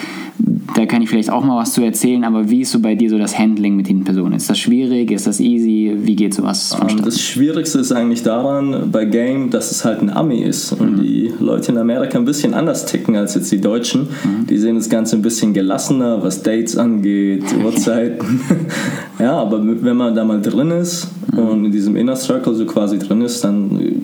Da 0.76 0.86
kann 0.86 1.02
ich 1.02 1.10
vielleicht 1.10 1.30
auch 1.30 1.44
mal 1.46 1.58
was 1.62 1.72
zu 1.72 1.82
erzählen, 1.84 2.26
aber 2.26 2.50
wie 2.50 2.62
ist 2.62 2.72
so 2.72 2.80
bei 2.80 2.96
dir 2.96 3.10
so 3.10 3.18
das 3.18 3.38
Handling 3.40 3.78
mit 3.78 3.88
den 3.88 4.04
Personen? 4.04 4.34
Ist 4.34 4.50
das 4.50 4.60
schwierig? 4.60 5.10
Ist 5.10 5.26
das 5.26 5.40
easy? 5.40 5.96
Wie 6.00 6.16
geht 6.18 6.34
sowas 6.34 6.74
Ähm, 6.74 6.80
vonstatten? 6.80 7.06
Das 7.06 7.22
Schwierigste 7.22 7.80
ist 7.80 7.94
eigentlich 7.94 8.24
daran 8.24 8.90
bei 8.92 9.06
Game, 9.06 9.52
dass 9.52 9.72
es 9.72 9.86
halt 9.86 10.02
ein 10.02 10.10
Ami 10.10 10.42
ist 10.42 10.74
und 10.74 10.98
die 11.02 11.32
Leute 11.40 11.72
in 11.72 11.78
Amerika 11.78 12.18
ein 12.18 12.26
bisschen 12.26 12.54
anders 12.54 12.86
ticken 12.86 13.16
als 13.16 13.36
jetzt 13.36 13.52
die 13.54 13.62
Deutschen. 13.62 14.10
Die 14.50 14.58
sehen 14.58 14.76
das 14.76 14.90
Ganze 14.90 15.16
ein 15.16 15.22
bisschen 15.22 15.54
gelassener, 15.54 16.22
was 16.22 16.44
Dates 16.44 16.76
angeht, 16.78 17.44
Uhrzeiten. 17.64 18.42
ja, 19.20 19.34
aber 19.38 19.62
wenn 19.64 19.96
man 19.96 20.14
da 20.14 20.26
mal 20.26 20.42
drin 20.42 20.72
ist 20.72 21.08
und 21.32 21.66
in 21.66 21.72
diesem 21.72 21.96
Inner 21.96 22.18
Circle 22.18 22.54
so 22.54 22.66
quasi 22.66 23.00
drin 23.00 23.22
ist, 23.22 23.44
dann 23.46 24.02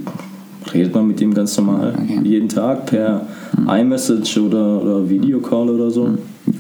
redet 0.73 0.93
man 0.93 1.07
mit 1.07 1.21
ihm 1.21 1.33
ganz 1.33 1.57
normal. 1.57 1.93
Okay. 2.01 2.19
Jeden 2.23 2.49
Tag 2.49 2.85
per 2.85 3.25
iMessage 3.67 4.37
oder, 4.37 4.81
oder 4.81 5.09
Videocall 5.09 5.69
oder 5.69 5.89
so. 5.89 6.09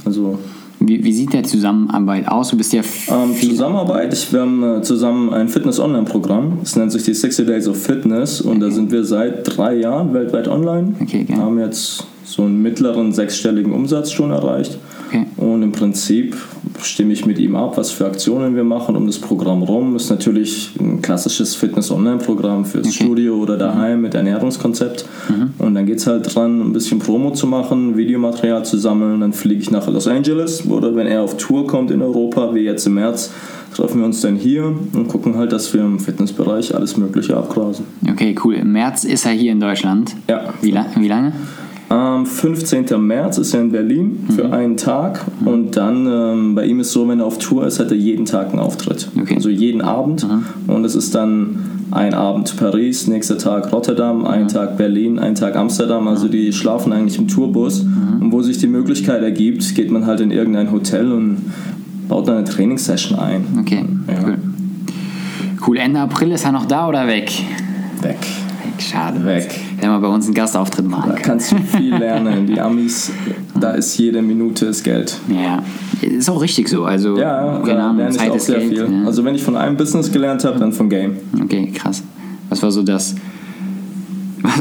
Also 0.05 0.39
Wie, 0.79 1.03
wie 1.03 1.13
sieht 1.13 1.33
der 1.33 1.43
Zusammenarbeit 1.43 2.27
aus? 2.27 2.49
Du 2.49 2.57
bist 2.57 2.73
ja 2.73 2.81
ähm, 3.09 3.35
Zusammenarbeit. 3.39 4.13
Ich, 4.13 4.31
wir 4.33 4.41
haben 4.41 4.63
äh, 4.63 4.81
zusammen 4.81 5.31
ein 5.31 5.47
Fitness-Online-Programm. 5.47 6.59
Es 6.63 6.75
nennt 6.75 6.91
sich 6.91 7.03
die 7.03 7.13
60 7.13 7.45
Days 7.45 7.67
of 7.67 7.77
Fitness 7.81 8.41
und 8.41 8.59
da 8.59 8.71
sind 8.71 8.91
wir 8.91 9.03
seit 9.03 9.57
drei 9.57 9.75
Jahren 9.75 10.13
weltweit 10.13 10.47
online. 10.47 10.95
Okay. 11.01 11.25
Haben 11.35 11.59
jetzt 11.59 12.05
so 12.23 12.43
einen 12.43 12.61
mittleren 12.61 13.11
sechsstelligen 13.13 13.73
Umsatz 13.73 14.11
schon 14.11 14.31
erreicht. 14.31 14.77
Und 15.41 15.63
im 15.63 15.71
Prinzip 15.71 16.37
stimme 16.83 17.13
ich 17.13 17.25
mit 17.25 17.39
ihm 17.39 17.55
ab, 17.55 17.75
was 17.75 17.89
für 17.89 18.05
Aktionen 18.05 18.55
wir 18.55 18.63
machen 18.63 18.95
um 18.95 19.07
das 19.07 19.17
Programm 19.17 19.63
rum. 19.63 19.95
Ist 19.95 20.11
natürlich 20.11 20.71
ein 20.79 21.01
klassisches 21.01 21.55
Fitness-Online-Programm 21.55 22.63
fürs 22.65 22.85
Okay. 22.87 23.03
Studio 23.05 23.37
oder 23.37 23.57
daheim 23.57 24.01
mit 24.01 24.13
Ernährungskonzept. 24.13 25.05
Und 25.57 25.73
dann 25.73 25.87
geht 25.87 25.97
es 25.97 26.05
halt 26.05 26.33
dran, 26.35 26.61
ein 26.61 26.73
bisschen 26.73 26.99
Promo 26.99 27.31
zu 27.31 27.47
machen, 27.47 27.97
Videomaterial 27.97 28.63
zu 28.63 28.77
sammeln. 28.77 29.21
Dann 29.21 29.33
fliege 29.33 29.61
ich 29.61 29.71
nach 29.71 29.87
Los 29.87 30.07
Angeles 30.07 30.67
oder 30.67 30.95
wenn 30.95 31.07
er 31.07 31.23
auf 31.23 31.37
Tour 31.37 31.65
kommt 31.65 31.89
in 31.89 32.03
Europa, 32.03 32.53
wie 32.53 32.61
jetzt 32.61 32.85
im 32.85 32.93
März, 32.93 33.31
treffen 33.75 33.99
wir 33.99 34.05
uns 34.05 34.21
dann 34.21 34.35
hier 34.35 34.65
und 34.65 35.07
gucken 35.07 35.37
halt, 35.37 35.51
dass 35.53 35.73
wir 35.73 35.81
im 35.81 35.99
Fitnessbereich 35.99 36.75
alles 36.75 36.97
Mögliche 36.97 37.35
abgrasen. 37.35 37.85
Okay, 38.07 38.35
cool. 38.43 38.53
Im 38.55 38.73
März 38.73 39.05
ist 39.05 39.25
er 39.25 39.31
hier 39.31 39.53
in 39.53 39.59
Deutschland. 39.59 40.15
Ja. 40.29 40.53
Wie, 40.61 40.69
la 40.69 40.85
wie 40.95 41.07
lange? 41.07 41.33
Am 41.91 42.25
15. 42.25 42.85
März 43.05 43.37
ist 43.37 43.53
er 43.53 43.61
in 43.61 43.71
Berlin 43.71 44.25
für 44.33 44.45
Mhm. 44.45 44.53
einen 44.53 44.77
Tag 44.77 45.25
und 45.43 45.75
dann 45.75 46.07
ähm, 46.07 46.55
bei 46.55 46.65
ihm 46.65 46.79
ist 46.79 46.93
so, 46.93 47.07
wenn 47.09 47.19
er 47.19 47.25
auf 47.25 47.37
Tour 47.37 47.67
ist, 47.67 47.79
hat 47.81 47.91
er 47.91 47.97
jeden 47.97 48.23
Tag 48.25 48.51
einen 48.51 48.59
Auftritt. 48.59 49.09
Okay. 49.13 49.31
Mhm. 49.31 49.35
Also 49.37 49.49
jeden 49.49 49.81
Abend 49.81 50.25
und 50.67 50.85
es 50.85 50.95
ist 50.95 51.13
dann 51.15 51.57
ein 51.91 52.13
Abend 52.13 52.55
Paris, 52.55 53.07
nächster 53.07 53.37
Tag 53.37 53.73
Rotterdam, 53.73 54.25
ein 54.25 54.47
Tag 54.47 54.77
Berlin, 54.77 55.19
ein 55.19 55.35
Tag 55.35 55.57
Amsterdam. 55.57 56.07
Also 56.07 56.29
die 56.29 56.53
schlafen 56.53 56.93
eigentlich 56.93 57.17
im 57.17 57.27
Tourbus 57.27 57.83
Mhm. 57.83 58.21
und 58.21 58.31
wo 58.31 58.41
sich 58.41 58.57
die 58.57 58.67
Möglichkeit 58.67 59.21
ergibt, 59.21 59.75
geht 59.75 59.91
man 59.91 60.05
halt 60.05 60.21
in 60.21 60.31
irgendein 60.31 60.71
Hotel 60.71 61.11
und 61.11 61.37
baut 62.07 62.25
dann 62.29 62.37
eine 62.37 62.45
Trainingssession 62.45 63.19
ein. 63.19 63.43
Okay, 63.59 63.83
Ja. 64.07 64.13
cool. 64.25 64.37
Cool, 65.67 65.77
Ende 65.77 65.99
April 65.99 66.31
ist 66.31 66.45
er 66.45 66.53
noch 66.53 66.65
da 66.65 66.87
oder 66.87 67.05
weg? 67.07 67.31
Weg. 68.01 68.17
Schade. 68.79 69.23
Weg. 69.25 69.49
Wenn 69.81 69.89
wir 69.89 69.99
bei 69.99 70.07
uns 70.07 70.25
einen 70.25 70.33
Gastauftritt 70.35 70.85
Da 70.85 70.89
machen. 70.89 71.13
kannst 71.21 71.51
du 71.51 71.57
viel 71.77 71.95
lernen. 71.95 72.47
Die 72.47 72.59
Amis 72.59 73.11
da 73.59 73.71
ist 73.71 73.97
jede 73.97 74.21
Minute 74.21 74.65
das 74.67 74.81
Geld. 74.83 75.17
Ja, 75.27 75.61
ist 76.01 76.29
auch 76.29 76.41
richtig 76.41 76.67
so. 76.69 76.85
Also, 76.85 77.17
Ja, 77.17 77.59
keine 77.65 77.77
da 77.77 77.83
Ahnung, 77.85 77.97
lerne 77.97 78.11
ich 78.11 78.17
Zeit 78.17 78.31
auch 78.31 78.39
sehr 78.39 78.59
Geld. 78.59 78.69
viel. 78.73 78.91
Ja. 79.01 79.05
Also 79.05 79.23
wenn 79.25 79.35
ich 79.35 79.43
von 79.43 79.55
einem 79.57 79.75
Business 79.77 80.11
gelernt 80.11 80.43
habe, 80.45 80.57
dann 80.59 80.71
von 80.71 80.89
Game. 80.89 81.17
Okay, 81.43 81.71
krass. 81.73 82.03
Was 82.49 82.61
war 82.63 82.71
so 82.71 82.81
das. 82.83 83.15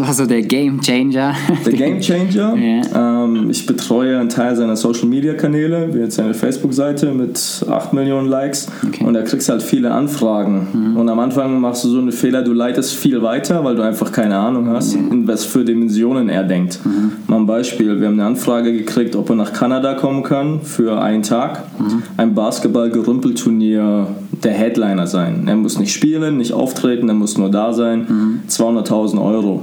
Was 0.00 0.06
war 0.08 0.14
so 0.14 0.26
der 0.26 0.42
Game 0.42 0.80
Changer? 0.80 1.34
Der 1.64 1.72
Game 1.72 2.00
Changer. 2.00 2.56
Ja. 2.60 3.24
Ähm, 3.24 3.50
ich 3.50 3.66
betreue 3.66 4.18
einen 4.18 4.28
Teil 4.28 4.54
seiner 4.56 4.76
Social 4.76 5.06
Media 5.06 5.34
Kanäle, 5.34 5.92
wie 5.92 5.98
jetzt 5.98 6.16
seine 6.16 6.34
Facebook-Seite 6.34 7.12
mit 7.12 7.64
8 7.68 7.92
Millionen 7.92 8.28
Likes. 8.28 8.68
Okay. 8.86 9.02
Mhm. 9.02 9.08
Und 9.08 9.14
da 9.14 9.22
kriegst 9.22 9.48
du 9.48 9.52
halt 9.52 9.62
viele 9.62 9.90
Anfragen. 9.90 10.94
Und 10.96 11.08
am 11.08 11.18
Anfang 11.18 11.60
machst 11.60 11.84
du 11.84 11.88
so 11.88 11.98
einen 11.98 12.12
Fehler, 12.12 12.42
du 12.42 12.52
leitest 12.52 12.94
viel 12.94 13.22
weiter, 13.22 13.64
weil 13.64 13.76
du 13.76 13.82
einfach 13.82 14.12
keine 14.12 14.36
Ahnung 14.36 14.68
hast, 14.68 14.94
in 14.94 15.26
was 15.26 15.44
für 15.44 15.64
Dimensionen 15.64 16.28
er 16.28 16.44
denkt. 16.44 16.80
Mhm. 16.84 17.12
Mal 17.26 17.36
ein 17.36 17.46
Beispiel: 17.46 18.00
Wir 18.00 18.08
haben 18.08 18.14
eine 18.14 18.26
Anfrage 18.26 18.72
gekriegt, 18.72 19.16
ob 19.16 19.30
er 19.30 19.36
nach 19.36 19.52
Kanada 19.52 19.94
kommen 19.94 20.22
kann 20.22 20.60
für 20.62 21.00
einen 21.00 21.22
Tag. 21.22 21.64
Mhm. 21.78 22.02
Ein 22.16 22.34
Basketball-Gerümpelturnier 22.34 24.06
der 24.42 24.52
Headliner 24.52 25.06
sein. 25.06 25.44
Er 25.46 25.56
muss 25.56 25.78
nicht 25.78 25.92
spielen, 25.92 26.38
nicht 26.38 26.52
auftreten, 26.52 27.08
er 27.08 27.14
muss 27.14 27.36
nur 27.38 27.50
da 27.50 27.72
sein. 27.72 28.06
Mhm. 28.08 28.40
200.000 28.48 29.22
Euro. 29.22 29.62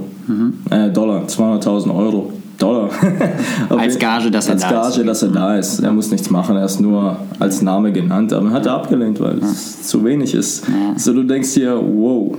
Äh, 0.70 0.90
Dollar, 0.90 1.24
200.000 1.26 1.94
Euro. 1.94 2.32
Dollar. 2.58 2.90
Als 3.68 3.98
Gage, 3.98 4.32
dass 4.32 4.48
er 4.48 4.54
als 4.54 4.62
da 4.62 4.70
Gage, 4.70 5.00
ist. 5.00 5.06
dass 5.06 5.22
er 5.22 5.28
da 5.28 5.56
ist. 5.56 5.78
Er 5.78 5.92
muss 5.92 6.10
nichts 6.10 6.28
machen, 6.28 6.56
er 6.56 6.64
ist 6.64 6.80
nur 6.80 7.16
als 7.38 7.62
Name 7.62 7.92
genannt. 7.92 8.32
Aber 8.32 8.50
hat 8.50 8.66
er 8.66 8.72
abgelehnt, 8.74 9.20
weil 9.20 9.38
es 9.38 9.86
zu 9.86 10.04
wenig 10.04 10.34
ist. 10.34 10.64
So 10.96 11.12
du 11.12 11.22
denkst 11.22 11.54
dir, 11.54 11.80
wow, 11.80 12.36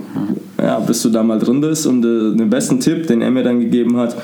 ja, 0.62 0.78
bis 0.80 1.00
du 1.02 1.08
da 1.08 1.22
mal 1.22 1.38
drin 1.38 1.62
bist. 1.62 1.86
Und 1.86 2.04
äh, 2.04 2.36
den 2.36 2.50
besten 2.50 2.80
Tipp, 2.80 3.06
den 3.06 3.22
er 3.22 3.30
mir 3.30 3.42
dann 3.42 3.60
gegeben 3.60 3.96
hat, 3.96 4.14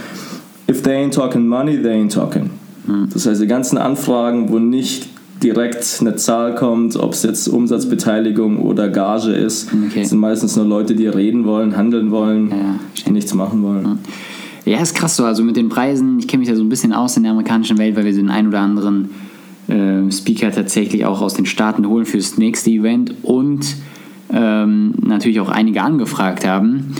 if 0.71 0.83
they 0.83 1.03
ain't 1.03 1.15
talking 1.15 1.47
money, 1.47 1.81
they 1.81 1.93
ain't 1.93 2.13
talking. 2.13 2.51
Das 3.13 3.27
heißt, 3.27 3.41
die 3.41 3.47
ganzen 3.47 3.79
Anfragen, 3.79 4.51
wo 4.51 4.59
nicht 4.59 5.09
direkt 5.43 5.99
eine 6.01 6.17
Zahl 6.17 6.55
kommt, 6.55 6.97
ob 6.97 7.13
es 7.13 7.23
jetzt 7.23 7.47
Umsatzbeteiligung 7.49 8.59
oder 8.61 8.89
Gage 8.89 9.33
ist, 9.33 9.69
Okay. 9.89 10.05
sind 10.05 10.19
meistens 10.19 10.57
nur 10.57 10.65
Leute, 10.65 10.95
die 10.95 11.07
reden 11.07 11.45
wollen, 11.45 11.77
handeln 11.77 12.11
wollen, 12.11 12.51
Ja, 12.51 13.11
nichts 13.13 13.35
machen 13.35 13.63
wollen. 13.63 13.99
Ja, 14.65 14.81
ist 14.81 14.95
krass 14.97 15.17
so. 15.17 15.25
Also 15.25 15.45
mit 15.45 15.57
den 15.57 15.69
Preisen, 15.69 16.19
ich 16.19 16.27
kenne 16.27 16.41
mich 16.41 16.49
da 16.49 16.57
so 16.57 16.63
ein 16.65 16.69
bisschen 16.69 16.93
aus 16.93 17.17
in 17.17 17.23
der 17.23 17.33
amerikanischen 17.33 17.79
Welt, 17.79 17.97
weil 17.97 18.05
wir 18.05 18.13
den 18.13 18.31
ein 18.31 18.49
oder 18.49 18.61
anderen 18.61 19.11
äh, 19.69 20.11
Speaker 20.11 20.51
tatsächlich 20.51 21.05
auch 21.05 21.21
aus 21.21 21.35
den 21.35 21.47
Staaten 21.47 21.87
holen 21.87 22.05
fürs 22.07 22.37
nächste 22.39 22.71
Event 22.71 23.15
und 23.23 23.65
ähm, 24.33 24.95
natürlich 25.03 25.39
auch 25.41 25.51
einige 25.51 25.83
angefragt 25.83 26.45
haben. 26.47 26.95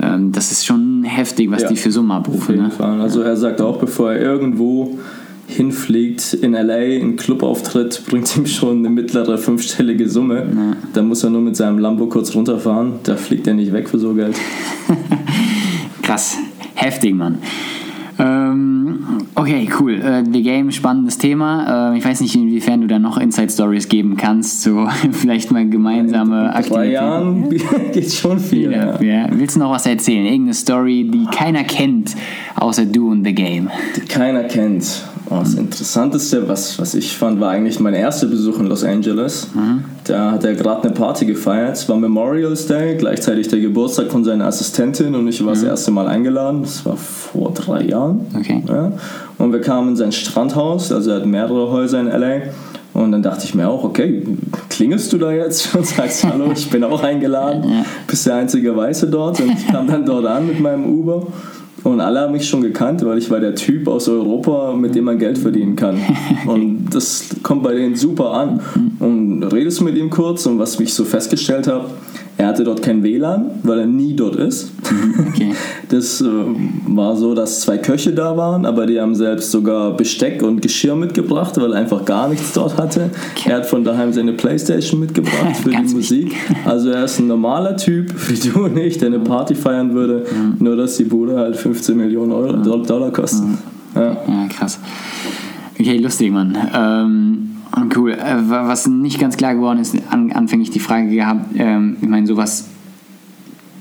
Ähm, 0.00 0.32
das 0.32 0.52
ist 0.52 0.64
schon 0.64 1.04
heftig, 1.04 1.50
was 1.50 1.62
Ja, 1.62 1.68
die 1.68 1.76
für 1.76 1.92
Summen 1.92 2.12
Auf 2.12 2.18
abrufen. 2.20 2.54
jeden 2.54 2.64
Ne? 2.68 2.70
Fall. 2.70 3.00
Also 3.00 3.20
er 3.20 3.36
sagt 3.36 3.60
auch, 3.60 3.78
bevor 3.78 4.12
er 4.12 4.20
irgendwo 4.22 4.98
hinfliegt 5.46 6.34
in 6.34 6.52
LA, 6.52 6.74
einen 6.74 7.16
Clubauftritt, 7.16 8.02
bringt 8.08 8.34
ihm 8.36 8.46
schon 8.46 8.78
eine 8.78 8.90
mittlere 8.90 9.38
fünfstellige 9.38 10.08
Summe. 10.08 10.76
Da 10.92 11.02
muss 11.02 11.24
er 11.24 11.30
nur 11.30 11.42
mit 11.42 11.56
seinem 11.56 11.78
Lambo 11.78 12.06
kurz 12.06 12.34
runterfahren. 12.34 12.94
Da 13.02 13.16
fliegt 13.16 13.46
er 13.46 13.54
nicht 13.54 13.72
weg 13.72 13.88
für 13.88 13.98
so 13.98 14.14
Geld. 14.14 14.36
Krass, 16.02 16.38
heftig, 16.74 17.14
Mann. 17.14 17.38
Ähm, 18.18 18.98
okay, 19.34 19.68
cool. 19.80 19.94
Äh, 19.94 20.22
The 20.30 20.42
Game, 20.42 20.70
spannendes 20.70 21.18
Thema. 21.18 21.92
Äh, 21.92 21.98
ich 21.98 22.04
weiß 22.04 22.20
nicht, 22.20 22.34
inwiefern 22.34 22.82
du 22.82 22.86
da 22.86 22.98
noch 22.98 23.18
Inside 23.18 23.50
Stories 23.50 23.88
geben 23.88 24.16
kannst, 24.16 24.62
so 24.62 24.86
vielleicht 25.12 25.50
mal 25.50 25.68
gemeinsame 25.68 26.44
Drei 26.44 26.54
Aktivitäten. 26.54 26.92
Jahren 26.92 27.50
geht 27.92 28.12
schon 28.12 28.38
viel. 28.38 28.70
Ja. 28.72 29.00
Ja. 29.00 29.02
Ja. 29.02 29.26
Willst 29.30 29.56
du 29.56 29.60
noch 29.60 29.70
was 29.70 29.86
erzählen? 29.86 30.24
Irgendeine 30.24 30.54
Story, 30.54 31.10
die 31.12 31.24
keiner 31.34 31.64
kennt, 31.64 32.14
außer 32.56 32.84
du 32.84 33.10
und 33.10 33.24
The 33.24 33.34
Game. 33.34 33.70
Die 33.96 34.00
keiner 34.02 34.44
kennt. 34.44 35.04
Oh, 35.32 35.40
das 35.40 35.54
Interessanteste, 35.54 36.46
was, 36.48 36.78
was 36.78 36.94
ich 36.94 37.16
fand, 37.16 37.40
war 37.40 37.50
eigentlich 37.50 37.80
mein 37.80 37.94
erster 37.94 38.26
Besuch 38.26 38.58
in 38.58 38.66
Los 38.66 38.84
Angeles. 38.84 39.48
Da 40.04 40.32
hat 40.32 40.44
er 40.44 40.54
gerade 40.54 40.82
eine 40.84 40.92
Party 40.92 41.24
gefeiert. 41.24 41.76
Es 41.76 41.88
war 41.88 41.96
Memorial's 41.96 42.66
Day, 42.66 42.96
gleichzeitig 42.96 43.48
der 43.48 43.60
Geburtstag 43.60 44.10
von 44.10 44.24
seiner 44.24 44.46
Assistentin 44.46 45.14
und 45.14 45.26
ich 45.28 45.42
war 45.44 45.54
das 45.54 45.62
erste 45.62 45.90
Mal 45.90 46.06
eingeladen. 46.06 46.62
Das 46.62 46.84
war 46.84 46.96
vor 46.96 47.52
drei 47.54 47.82
Jahren. 47.84 48.26
Okay. 48.38 48.62
Ja. 48.68 48.92
Und 49.38 49.52
wir 49.52 49.60
kamen 49.60 49.90
in 49.90 49.96
sein 49.96 50.12
Strandhaus, 50.12 50.92
also 50.92 51.10
er 51.10 51.16
hat 51.16 51.26
mehrere 51.26 51.70
Häuser 51.70 52.00
in 52.00 52.08
LA. 52.08 52.52
Und 52.94 53.12
dann 53.12 53.22
dachte 53.22 53.46
ich 53.46 53.54
mir 53.54 53.68
auch, 53.68 53.84
okay, 53.84 54.22
klingelst 54.68 55.12
du 55.14 55.18
da 55.18 55.32
jetzt 55.32 55.74
und 55.74 55.86
sagst, 55.86 56.24
hallo, 56.24 56.52
ich 56.52 56.68
bin 56.68 56.84
auch 56.84 57.02
eingeladen. 57.02 57.64
Bist 58.06 58.26
der 58.26 58.34
einzige 58.34 58.76
Weiße 58.76 59.06
dort. 59.06 59.40
Und 59.40 59.52
ich 59.52 59.66
kam 59.66 59.86
dann 59.86 60.04
dort 60.04 60.26
an 60.26 60.46
mit 60.46 60.60
meinem 60.60 60.84
Uber. 60.84 61.26
Und 61.84 62.00
alle 62.00 62.20
haben 62.20 62.32
mich 62.32 62.48
schon 62.48 62.62
gekannt, 62.62 63.04
weil 63.04 63.18
ich 63.18 63.30
war 63.30 63.40
der 63.40 63.54
Typ 63.54 63.88
aus 63.88 64.08
Europa, 64.08 64.74
mit 64.74 64.94
dem 64.94 65.04
man 65.04 65.18
Geld 65.18 65.38
verdienen 65.38 65.74
kann. 65.74 65.98
Und 66.46 66.90
das 66.90 67.28
kommt 67.42 67.62
bei 67.62 67.74
denen 67.74 67.96
super 67.96 68.32
an. 68.32 68.60
Und 69.00 69.42
redest 69.44 69.80
mit 69.80 69.96
ihm 69.96 70.10
kurz 70.10 70.46
und 70.46 70.58
was 70.58 70.78
ich 70.78 70.94
so 70.94 71.04
festgestellt 71.04 71.66
habe, 71.66 71.86
er 72.42 72.48
hatte 72.48 72.64
dort 72.64 72.82
kein 72.82 73.04
WLAN, 73.04 73.52
weil 73.62 73.78
er 73.78 73.86
nie 73.86 74.14
dort 74.14 74.34
ist. 74.36 74.72
Okay. 75.28 75.52
Das 75.88 76.22
äh, 76.22 76.24
war 76.86 77.16
so, 77.16 77.34
dass 77.34 77.60
zwei 77.60 77.76
Köche 77.76 78.12
da 78.14 78.34
waren, 78.34 78.64
aber 78.64 78.86
die 78.86 78.98
haben 78.98 79.14
selbst 79.14 79.50
sogar 79.50 79.94
Besteck 79.94 80.42
und 80.42 80.62
Geschirr 80.62 80.96
mitgebracht, 80.96 81.60
weil 81.60 81.74
er 81.74 81.80
einfach 81.80 82.06
gar 82.06 82.28
nichts 82.30 82.54
dort 82.54 82.78
hatte. 82.78 83.10
Er 83.44 83.56
hat 83.56 83.66
von 83.66 83.84
daheim 83.84 84.10
seine 84.10 84.32
Playstation 84.32 85.00
mitgebracht 85.00 85.56
für 85.62 85.68
die 85.68 85.94
Musik. 85.94 86.34
Also 86.64 86.88
er 86.88 87.04
ist 87.04 87.18
ein 87.18 87.26
normaler 87.26 87.76
Typ, 87.76 88.10
wie 88.28 88.48
du 88.48 88.64
und 88.64 88.76
ich, 88.78 88.96
der 88.96 89.08
eine 89.08 89.18
Party 89.18 89.54
feiern 89.54 89.92
würde, 89.92 90.24
nur 90.58 90.76
dass 90.76 90.96
die 90.96 91.04
Bude 91.04 91.36
halt 91.36 91.56
15 91.56 91.94
Millionen 91.94 92.32
Euro, 92.32 92.56
Dollar 92.56 93.10
kostet. 93.10 93.44
Ja. 93.94 94.16
Ja, 94.26 94.48
krass. 94.48 94.78
Okay, 95.78 95.98
lustig, 95.98 96.32
Mann. 96.32 96.56
Ähm, 96.74 97.51
cool. 97.96 98.12
Äh, 98.12 98.48
wa- 98.48 98.68
was 98.68 98.86
nicht 98.86 99.18
ganz 99.18 99.36
klar 99.36 99.54
geworden 99.54 99.78
ist, 99.78 99.96
an, 100.10 100.32
anfänglich 100.32 100.70
die 100.70 100.80
Frage 100.80 101.08
gehabt, 101.08 101.46
ähm, 101.56 101.96
ich 102.00 102.08
meine, 102.08 102.26
sowas 102.26 102.68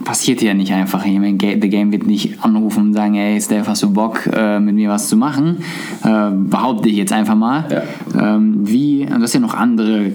passiert 0.04 0.42
ja 0.42 0.54
nicht 0.54 0.74
einfach. 0.74 1.06
Ich 1.06 1.20
meine, 1.20 1.38
The 1.40 1.70
Game 1.70 1.92
wird 1.92 2.08
nicht 2.08 2.44
anrufen 2.44 2.88
und 2.88 2.94
sagen, 2.94 3.14
hey, 3.14 3.40
Steph, 3.40 3.68
hast 3.68 3.84
du 3.84 3.94
Bock, 3.94 4.28
äh, 4.34 4.60
mit 4.60 4.76
mir 4.76 4.90
was 4.90 5.10
zu 5.10 5.16
machen? 5.16 5.58
Äh, 6.04 6.32
behaupte 6.32 6.90
ich 6.90 6.96
jetzt 6.96 7.14
einfach 7.14 7.36
mal. 7.36 7.84
Ja. 8.16 8.36
Ähm, 8.36 8.68
wie, 8.68 9.06
das 9.06 9.24
ist 9.24 9.34
ja 9.36 9.40
noch 9.40 9.54
andere 9.54 10.14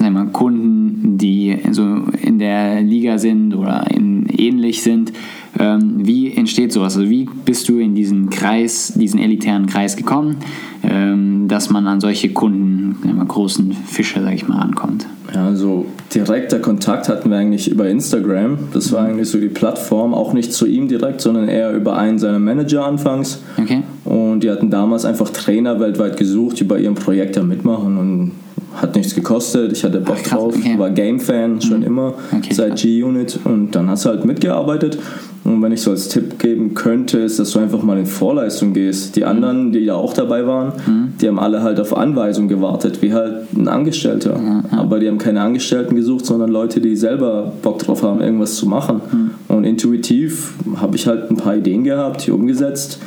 sagen 0.00 0.14
wir 0.14 0.24
Kunden, 0.26 1.18
die 1.18 1.58
so 1.72 1.84
in 2.22 2.38
der 2.38 2.80
Liga 2.80 3.18
sind 3.18 3.54
oder 3.54 3.84
in, 3.90 4.26
ähnlich 4.26 4.82
sind. 4.82 5.12
Ähm, 5.58 6.06
wie 6.06 6.32
entsteht 6.32 6.72
sowas? 6.72 6.96
Also 6.96 7.10
wie 7.10 7.28
bist 7.44 7.68
du 7.68 7.78
in 7.78 7.94
diesen 7.94 8.30
Kreis, 8.30 8.92
diesen 8.96 9.18
elitären 9.20 9.66
Kreis 9.66 9.96
gekommen, 9.96 10.36
ähm, 10.82 11.48
dass 11.48 11.70
man 11.70 11.86
an 11.86 12.00
solche 12.00 12.30
Kunden, 12.32 12.96
wir 13.02 13.24
großen 13.24 13.72
Fische, 13.72 14.22
sag 14.22 14.34
ich 14.34 14.46
mal, 14.48 14.58
rankommt? 14.58 15.06
Ja, 15.34 15.46
also 15.46 15.86
direkter 16.12 16.58
Kontakt 16.58 17.08
hatten 17.08 17.30
wir 17.30 17.38
eigentlich 17.38 17.70
über 17.70 17.88
Instagram. 17.88 18.58
Das 18.72 18.92
war 18.92 19.04
eigentlich 19.04 19.28
so 19.28 19.38
die 19.38 19.48
Plattform, 19.48 20.14
auch 20.14 20.32
nicht 20.32 20.52
zu 20.52 20.66
ihm 20.66 20.88
direkt, 20.88 21.20
sondern 21.20 21.48
eher 21.48 21.72
über 21.72 21.96
einen 21.96 22.18
seiner 22.18 22.40
Manager 22.40 22.84
anfangs. 22.84 23.40
Okay. 23.56 23.82
Und 24.04 24.40
die 24.40 24.50
hatten 24.50 24.70
damals 24.70 25.04
einfach 25.04 25.30
Trainer 25.30 25.78
weltweit 25.78 26.16
gesucht, 26.16 26.58
die 26.58 26.64
bei 26.64 26.80
ihrem 26.80 26.96
Projekt 26.96 27.36
da 27.36 27.42
mitmachen 27.42 27.96
und 27.96 28.32
hat 28.74 28.94
nichts 28.96 29.14
gekostet. 29.14 29.72
Ich 29.72 29.84
hatte 29.84 30.00
Bock 30.00 30.16
Ach, 30.18 30.22
krass, 30.22 30.38
drauf, 30.38 30.54
okay. 30.56 30.78
war 30.78 30.90
Game-Fan 30.90 31.60
schon 31.60 31.82
immer 31.82 32.14
Okay, 32.36 32.52
seit. 32.52 32.76
G-Unit 32.76 33.40
und 33.44 33.74
dann 33.74 33.90
hast 33.90 34.04
du 34.04 34.10
halt 34.10 34.24
mitgearbeitet. 34.24 34.98
Und 35.42 35.62
wenn 35.62 35.72
ich 35.72 35.80
so 35.80 35.90
als 35.90 36.08
Tipp 36.08 36.38
geben 36.38 36.74
könnte, 36.74 37.18
ist, 37.18 37.38
dass 37.38 37.52
du 37.52 37.58
einfach 37.58 37.82
mal 37.82 37.98
in 37.98 38.06
Vorleistung 38.06 38.74
gehst. 38.74 39.16
Die 39.16 39.24
anderen, 39.24 39.72
die 39.72 39.86
da 39.86 39.94
auch 39.94 40.12
dabei 40.12 40.46
waren, 40.46 40.72
die 41.20 41.26
haben 41.26 41.38
alle 41.38 41.62
halt 41.62 41.80
auf 41.80 41.96
Anweisung 41.96 42.46
gewartet, 42.46 43.00
wie 43.00 43.14
halt 43.14 43.52
ein 43.56 43.66
Angestellter. 43.66 44.38
Aber 44.70 45.00
die 45.00 45.08
haben 45.08 45.18
keine 45.18 45.40
Angestellten 45.40 45.96
gesucht, 45.96 46.26
sondern 46.26 46.50
Leute, 46.50 46.80
die 46.80 46.94
selber 46.94 47.52
Bock 47.62 47.78
drauf 47.78 48.02
haben, 48.02 48.20
irgendwas 48.20 48.56
zu 48.56 48.68
machen. 48.68 49.00
Und 49.48 49.64
intuitiv 49.64 50.52
habe 50.76 50.96
ich 50.96 51.06
halt 51.06 51.30
ein 51.30 51.36
paar 51.36 51.56
Ideen 51.56 51.84
gehabt, 51.84 52.26
die 52.26 52.30
umgesetzt, 52.32 53.00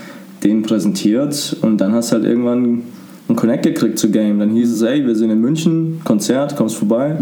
denen 0.44 0.64
präsentiert 0.64 1.56
und 1.62 1.78
dann 1.80 1.94
hast 1.94 2.12
du 2.12 2.16
halt 2.16 2.26
irgendwann 2.26 2.82
einen 3.34 3.40
Connect 3.40 3.64
gekriegt 3.64 4.00
zu 4.00 4.12
Game. 4.12 4.40
Dann 4.40 4.52
hieß 4.52 4.72
es, 4.72 4.82
ey, 4.82 5.06
wir 5.06 5.16
sind 5.16 5.32
in 5.32 5.42
München, 5.42 6.02
Konzert, 6.04 6.56
kommst 6.56 6.76
vorbei. 6.76 7.18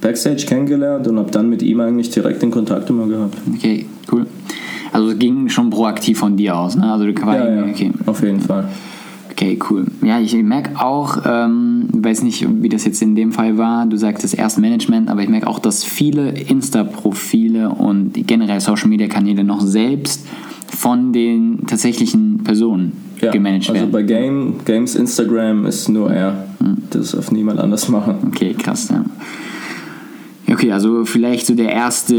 Backstage 0.00 0.44
kennengelernt 0.46 1.08
und 1.08 1.18
habe 1.18 1.30
dann 1.30 1.48
mit 1.48 1.62
ihm 1.62 1.80
eigentlich 1.80 2.10
direkt 2.10 2.42
den 2.42 2.50
Kontakt 2.50 2.90
immer 2.90 3.06
gehabt. 3.06 3.38
Okay, 3.54 3.86
cool. 4.12 4.26
Also 4.92 5.10
es 5.10 5.18
ging 5.18 5.48
schon 5.48 5.70
proaktiv 5.70 6.18
von 6.18 6.36
dir 6.36 6.56
aus, 6.56 6.76
ne? 6.76 6.92
Also 6.92 7.06
du 7.06 7.12
Ja, 7.12 7.48
ja, 7.48 7.64
okay. 7.64 7.90
auf 8.04 8.22
jeden 8.22 8.40
Fall. 8.40 8.68
Okay, 9.30 9.58
cool. 9.68 9.86
Ja, 10.02 10.20
ich 10.20 10.34
merke 10.34 10.78
auch, 10.78 11.22
ähm, 11.26 11.88
weiß 11.92 12.22
nicht, 12.22 12.46
wie 12.62 12.68
das 12.68 12.84
jetzt 12.84 13.02
in 13.02 13.16
dem 13.16 13.32
Fall 13.32 13.58
war, 13.58 13.86
du 13.86 13.96
sagtest 13.96 14.38
erst 14.38 14.58
Management, 14.58 15.08
aber 15.08 15.22
ich 15.22 15.28
merke 15.28 15.48
auch, 15.48 15.58
dass 15.58 15.82
viele 15.82 16.30
Insta-Profile 16.30 17.70
und 17.70 18.12
generell 18.26 18.60
Social-Media-Kanäle 18.60 19.42
noch 19.42 19.62
selbst 19.62 20.26
von 20.68 21.12
den 21.12 21.66
tatsächlichen 21.66 22.44
Personen 22.44 22.92
Ja, 23.24 23.30
gemanagt 23.32 23.68
also 23.68 23.74
werden. 23.74 23.92
bei 23.92 24.02
Game, 24.02 24.56
Games 24.64 24.94
Instagram 24.94 25.66
ist 25.66 25.88
nur 25.88 26.12
er. 26.12 26.46
Das 26.90 27.12
darf 27.12 27.30
niemand 27.30 27.60
anders 27.60 27.88
machen. 27.88 28.16
Okay, 28.28 28.54
krass, 28.54 28.88
ja. 28.90 29.04
Okay, 30.54 30.70
also 30.70 31.04
vielleicht 31.04 31.46
so 31.46 31.56
der 31.56 31.72
erste, 31.72 32.14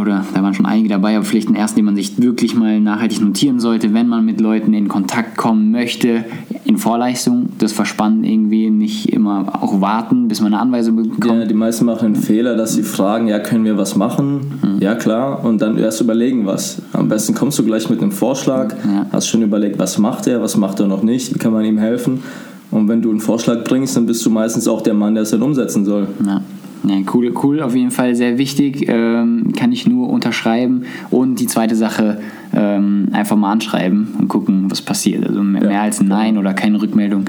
oder 0.00 0.24
da 0.32 0.42
waren 0.42 0.54
schon 0.54 0.64
einige 0.64 0.88
dabei, 0.88 1.16
aber 1.16 1.26
vielleicht 1.26 1.50
den 1.50 1.56
ersten, 1.56 1.76
den 1.76 1.84
man 1.84 1.94
sich 1.94 2.18
wirklich 2.18 2.54
mal 2.54 2.80
nachhaltig 2.80 3.20
notieren 3.20 3.60
sollte, 3.60 3.92
wenn 3.92 4.08
man 4.08 4.24
mit 4.24 4.40
Leuten 4.40 4.72
in 4.72 4.88
Kontakt 4.88 5.36
kommen 5.36 5.70
möchte, 5.70 6.24
in 6.64 6.78
Vorleistung, 6.78 7.50
das 7.58 7.72
verspannen 7.72 8.24
irgendwie, 8.24 8.70
nicht 8.70 9.12
immer 9.12 9.62
auch 9.62 9.82
warten, 9.82 10.26
bis 10.26 10.40
man 10.40 10.54
eine 10.54 10.62
Anweisung 10.62 10.96
bekommt. 10.96 11.26
Ja, 11.26 11.44
die 11.44 11.52
meisten 11.52 11.84
machen 11.84 12.14
den 12.14 12.22
Fehler, 12.22 12.56
dass 12.56 12.72
sie 12.72 12.82
fragen, 12.82 13.28
ja, 13.28 13.38
können 13.40 13.66
wir 13.66 13.76
was 13.76 13.94
machen? 13.94 14.58
Mhm. 14.62 14.80
Ja, 14.80 14.94
klar. 14.94 15.44
Und 15.44 15.60
dann 15.60 15.76
erst 15.76 16.00
überlegen, 16.00 16.46
was. 16.46 16.80
Am 16.94 17.10
besten 17.10 17.34
kommst 17.34 17.58
du 17.58 17.62
gleich 17.62 17.90
mit 17.90 18.00
einem 18.00 18.12
Vorschlag, 18.12 18.74
ja. 18.86 19.04
hast 19.12 19.28
schon 19.28 19.42
überlegt, 19.42 19.78
was 19.78 19.98
macht 19.98 20.26
er, 20.26 20.40
was 20.40 20.56
macht 20.56 20.80
er 20.80 20.86
noch 20.86 21.02
nicht, 21.02 21.34
wie 21.34 21.38
kann 21.38 21.52
man 21.52 21.66
ihm 21.66 21.76
helfen. 21.76 22.22
Und 22.70 22.88
wenn 22.88 23.02
du 23.02 23.10
einen 23.10 23.20
Vorschlag 23.20 23.64
bringst, 23.64 23.96
dann 23.96 24.06
bist 24.06 24.24
du 24.24 24.30
meistens 24.30 24.66
auch 24.66 24.80
der 24.80 24.94
Mann, 24.94 25.14
der 25.14 25.24
es 25.24 25.30
dann 25.30 25.42
umsetzen 25.42 25.84
soll. 25.84 26.06
Ja. 26.24 26.40
Ja, 26.84 26.96
cool, 27.12 27.32
cool, 27.42 27.60
auf 27.60 27.74
jeden 27.74 27.90
Fall 27.90 28.14
sehr 28.14 28.38
wichtig, 28.38 28.86
ähm, 28.88 29.52
kann 29.56 29.70
ich 29.72 29.86
nur 29.86 30.08
unterschreiben. 30.08 30.84
Und 31.10 31.40
die 31.40 31.46
zweite 31.46 31.76
Sache, 31.76 32.20
ähm, 32.54 33.08
einfach 33.12 33.36
mal 33.36 33.52
anschreiben 33.52 34.08
und 34.18 34.28
gucken, 34.28 34.70
was 34.70 34.80
passiert. 34.80 35.26
Also 35.26 35.42
mehr, 35.42 35.70
ja. 35.70 35.82
als 35.82 36.00
ein 36.00 36.08
Nein 36.08 36.38
oder 36.38 36.54
keine 36.54 36.80
Rückmeldung 36.80 37.26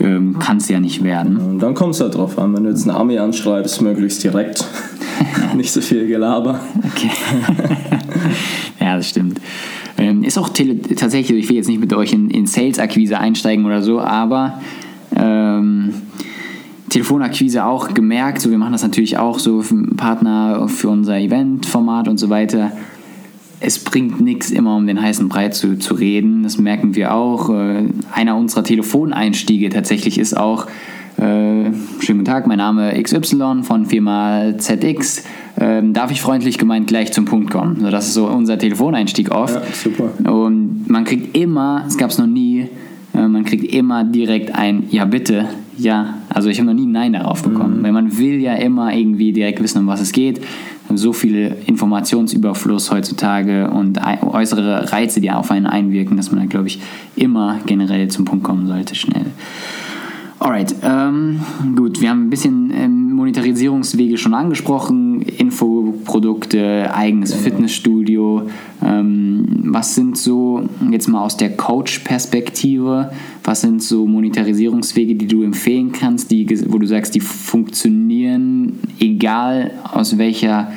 ähm, 0.00 0.38
kann 0.38 0.58
es 0.58 0.68
ja 0.68 0.80
nicht 0.80 1.02
werden. 1.04 1.58
Dann 1.58 1.74
kommt 1.74 1.94
es 1.94 2.00
halt 2.00 2.14
drauf 2.14 2.38
an, 2.38 2.56
wenn 2.56 2.64
du 2.64 2.70
jetzt 2.70 2.88
eine 2.88 2.96
Army 2.96 3.18
anschreibst, 3.18 3.82
möglichst 3.82 4.24
direkt. 4.24 4.64
nicht 5.56 5.72
so 5.72 5.80
viel 5.80 6.06
Gelaber. 6.06 6.60
Okay. 6.86 7.10
ja, 8.80 8.96
das 8.96 9.08
stimmt. 9.08 9.40
Ähm, 9.96 10.22
ist 10.22 10.38
auch 10.38 10.48
tatsächlich, 10.48 11.44
ich 11.44 11.48
will 11.48 11.56
jetzt 11.56 11.68
nicht 11.68 11.80
mit 11.80 11.92
euch 11.92 12.12
in, 12.12 12.30
in 12.30 12.46
Sales-Akquise 12.46 13.18
einsteigen 13.18 13.64
oder 13.64 13.82
so, 13.82 14.00
aber 14.00 14.60
ähm, 15.16 15.94
Telefonakquise 16.88 17.64
auch 17.64 17.92
gemerkt, 17.94 18.40
so 18.40 18.50
wir 18.50 18.58
machen 18.58 18.72
das 18.72 18.82
natürlich 18.82 19.18
auch 19.18 19.38
so 19.38 19.62
für 19.62 19.76
Partner 19.96 20.68
für 20.68 20.88
unser 20.88 21.18
Eventformat 21.18 22.08
und 22.08 22.18
so 22.18 22.30
weiter. 22.30 22.72
Es 23.60 23.78
bringt 23.78 24.20
nichts, 24.20 24.50
immer 24.50 24.76
um 24.76 24.86
den 24.86 25.00
heißen 25.00 25.28
Brei 25.28 25.48
zu, 25.48 25.78
zu 25.78 25.94
reden. 25.94 26.44
Das 26.44 26.58
merken 26.58 26.94
wir 26.94 27.12
auch. 27.12 27.50
Äh, 27.50 27.88
einer 28.14 28.36
unserer 28.36 28.62
Telefoneinstiege 28.62 29.68
tatsächlich 29.68 30.18
ist 30.18 30.36
auch, 30.36 30.66
äh, 31.16 31.72
schönen 32.00 32.18
guten 32.18 32.24
Tag, 32.24 32.46
mein 32.46 32.58
Name 32.58 33.00
XY 33.02 33.62
von 33.62 33.86
Firma 33.86 34.56
ZX. 34.56 35.24
Ähm, 35.60 35.92
darf 35.92 36.12
ich 36.12 36.20
freundlich 36.20 36.58
gemeint 36.58 36.86
gleich 36.86 37.12
zum 37.12 37.24
Punkt 37.24 37.50
kommen? 37.50 37.78
Also 37.78 37.90
das 37.90 38.06
ist 38.06 38.14
so 38.14 38.28
unser 38.28 38.58
Telefoneinstieg 38.58 39.32
oft. 39.32 39.54
Ja, 39.54 39.62
super. 39.72 40.10
Und 40.30 40.88
man 40.88 41.04
kriegt 41.04 41.36
immer, 41.36 41.84
es 41.88 41.98
gab 41.98 42.10
es 42.10 42.18
noch 42.18 42.28
nie, 42.28 42.57
man 43.26 43.44
kriegt 43.44 43.64
immer 43.72 44.04
direkt 44.04 44.54
ein 44.54 44.84
Ja 44.90 45.04
bitte, 45.04 45.46
ja. 45.76 46.14
Also 46.28 46.48
ich 46.48 46.58
habe 46.58 46.66
noch 46.66 46.74
nie 46.74 46.86
ein 46.86 46.92
Nein 46.92 47.14
darauf 47.14 47.42
bekommen, 47.42 47.78
mhm. 47.78 47.82
weil 47.82 47.92
man 47.92 48.18
will 48.18 48.40
ja 48.40 48.54
immer 48.54 48.94
irgendwie 48.94 49.32
direkt 49.32 49.62
wissen, 49.62 49.78
um 49.78 49.86
was 49.86 50.00
es 50.00 50.12
geht. 50.12 50.40
So 50.94 51.12
viel 51.12 51.56
Informationsüberfluss 51.66 52.90
heutzutage 52.90 53.70
und 53.70 54.00
äußere 54.22 54.90
Reize, 54.92 55.20
die 55.20 55.30
auf 55.30 55.50
einen 55.50 55.66
einwirken, 55.66 56.16
dass 56.16 56.30
man 56.30 56.40
da, 56.40 56.46
glaube 56.46 56.68
ich, 56.68 56.80
immer 57.14 57.58
generell 57.66 58.08
zum 58.08 58.24
Punkt 58.24 58.44
kommen 58.44 58.66
sollte, 58.66 58.94
schnell. 58.94 59.26
Alright, 60.40 60.72
ähm, 60.84 61.40
gut, 61.74 62.00
wir 62.00 62.10
haben 62.10 62.26
ein 62.26 62.30
bisschen 62.30 62.72
ähm, 62.72 63.12
Monetarisierungswege 63.12 64.16
schon 64.18 64.34
angesprochen, 64.34 65.20
Infoprodukte, 65.20 66.94
eigenes 66.94 67.32
genau. 67.32 67.42
Fitnessstudio. 67.42 68.48
Ähm, 68.80 69.46
was 69.64 69.96
sind 69.96 70.16
so, 70.16 70.68
jetzt 70.92 71.08
mal 71.08 71.24
aus 71.24 71.36
der 71.36 71.56
Coach-Perspektive, 71.56 73.10
was 73.42 73.62
sind 73.62 73.82
so 73.82 74.06
Monetarisierungswege, 74.06 75.16
die 75.16 75.26
du 75.26 75.42
empfehlen 75.42 75.90
kannst, 75.90 76.30
die, 76.30 76.46
wo 76.72 76.78
du 76.78 76.86
sagst, 76.86 77.16
die 77.16 77.20
funktionieren, 77.20 78.78
egal 79.00 79.72
aus 79.92 80.18
welcher 80.18 80.70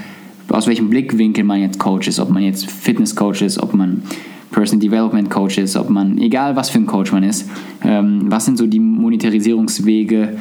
aus 0.50 0.68
welchem 0.68 0.90
Blickwinkel 0.90 1.46
man 1.46 1.62
jetzt 1.62 1.80
Coach 1.80 2.10
ist, 2.10 2.20
ob 2.20 2.30
man 2.30 2.44
jetzt 2.44 2.70
Fitness-Coach 2.70 3.42
ist, 3.42 3.58
ob 3.58 3.74
man 3.74 4.04
Personal 4.52 4.80
Development 4.80 5.30
Coach 5.30 5.58
ist, 5.58 5.76
ob 5.76 5.90
man, 5.90 6.18
egal 6.18 6.56
was 6.56 6.70
für 6.70 6.80
ein 6.80 6.86
Coach 6.86 7.12
man 7.12 7.24
ist, 7.24 7.50
ähm, 7.84 8.26
was 8.28 8.46
sind 8.46 8.58
so 8.58 8.68
die 8.68 8.80
Monetarisierungswege, 8.80 10.38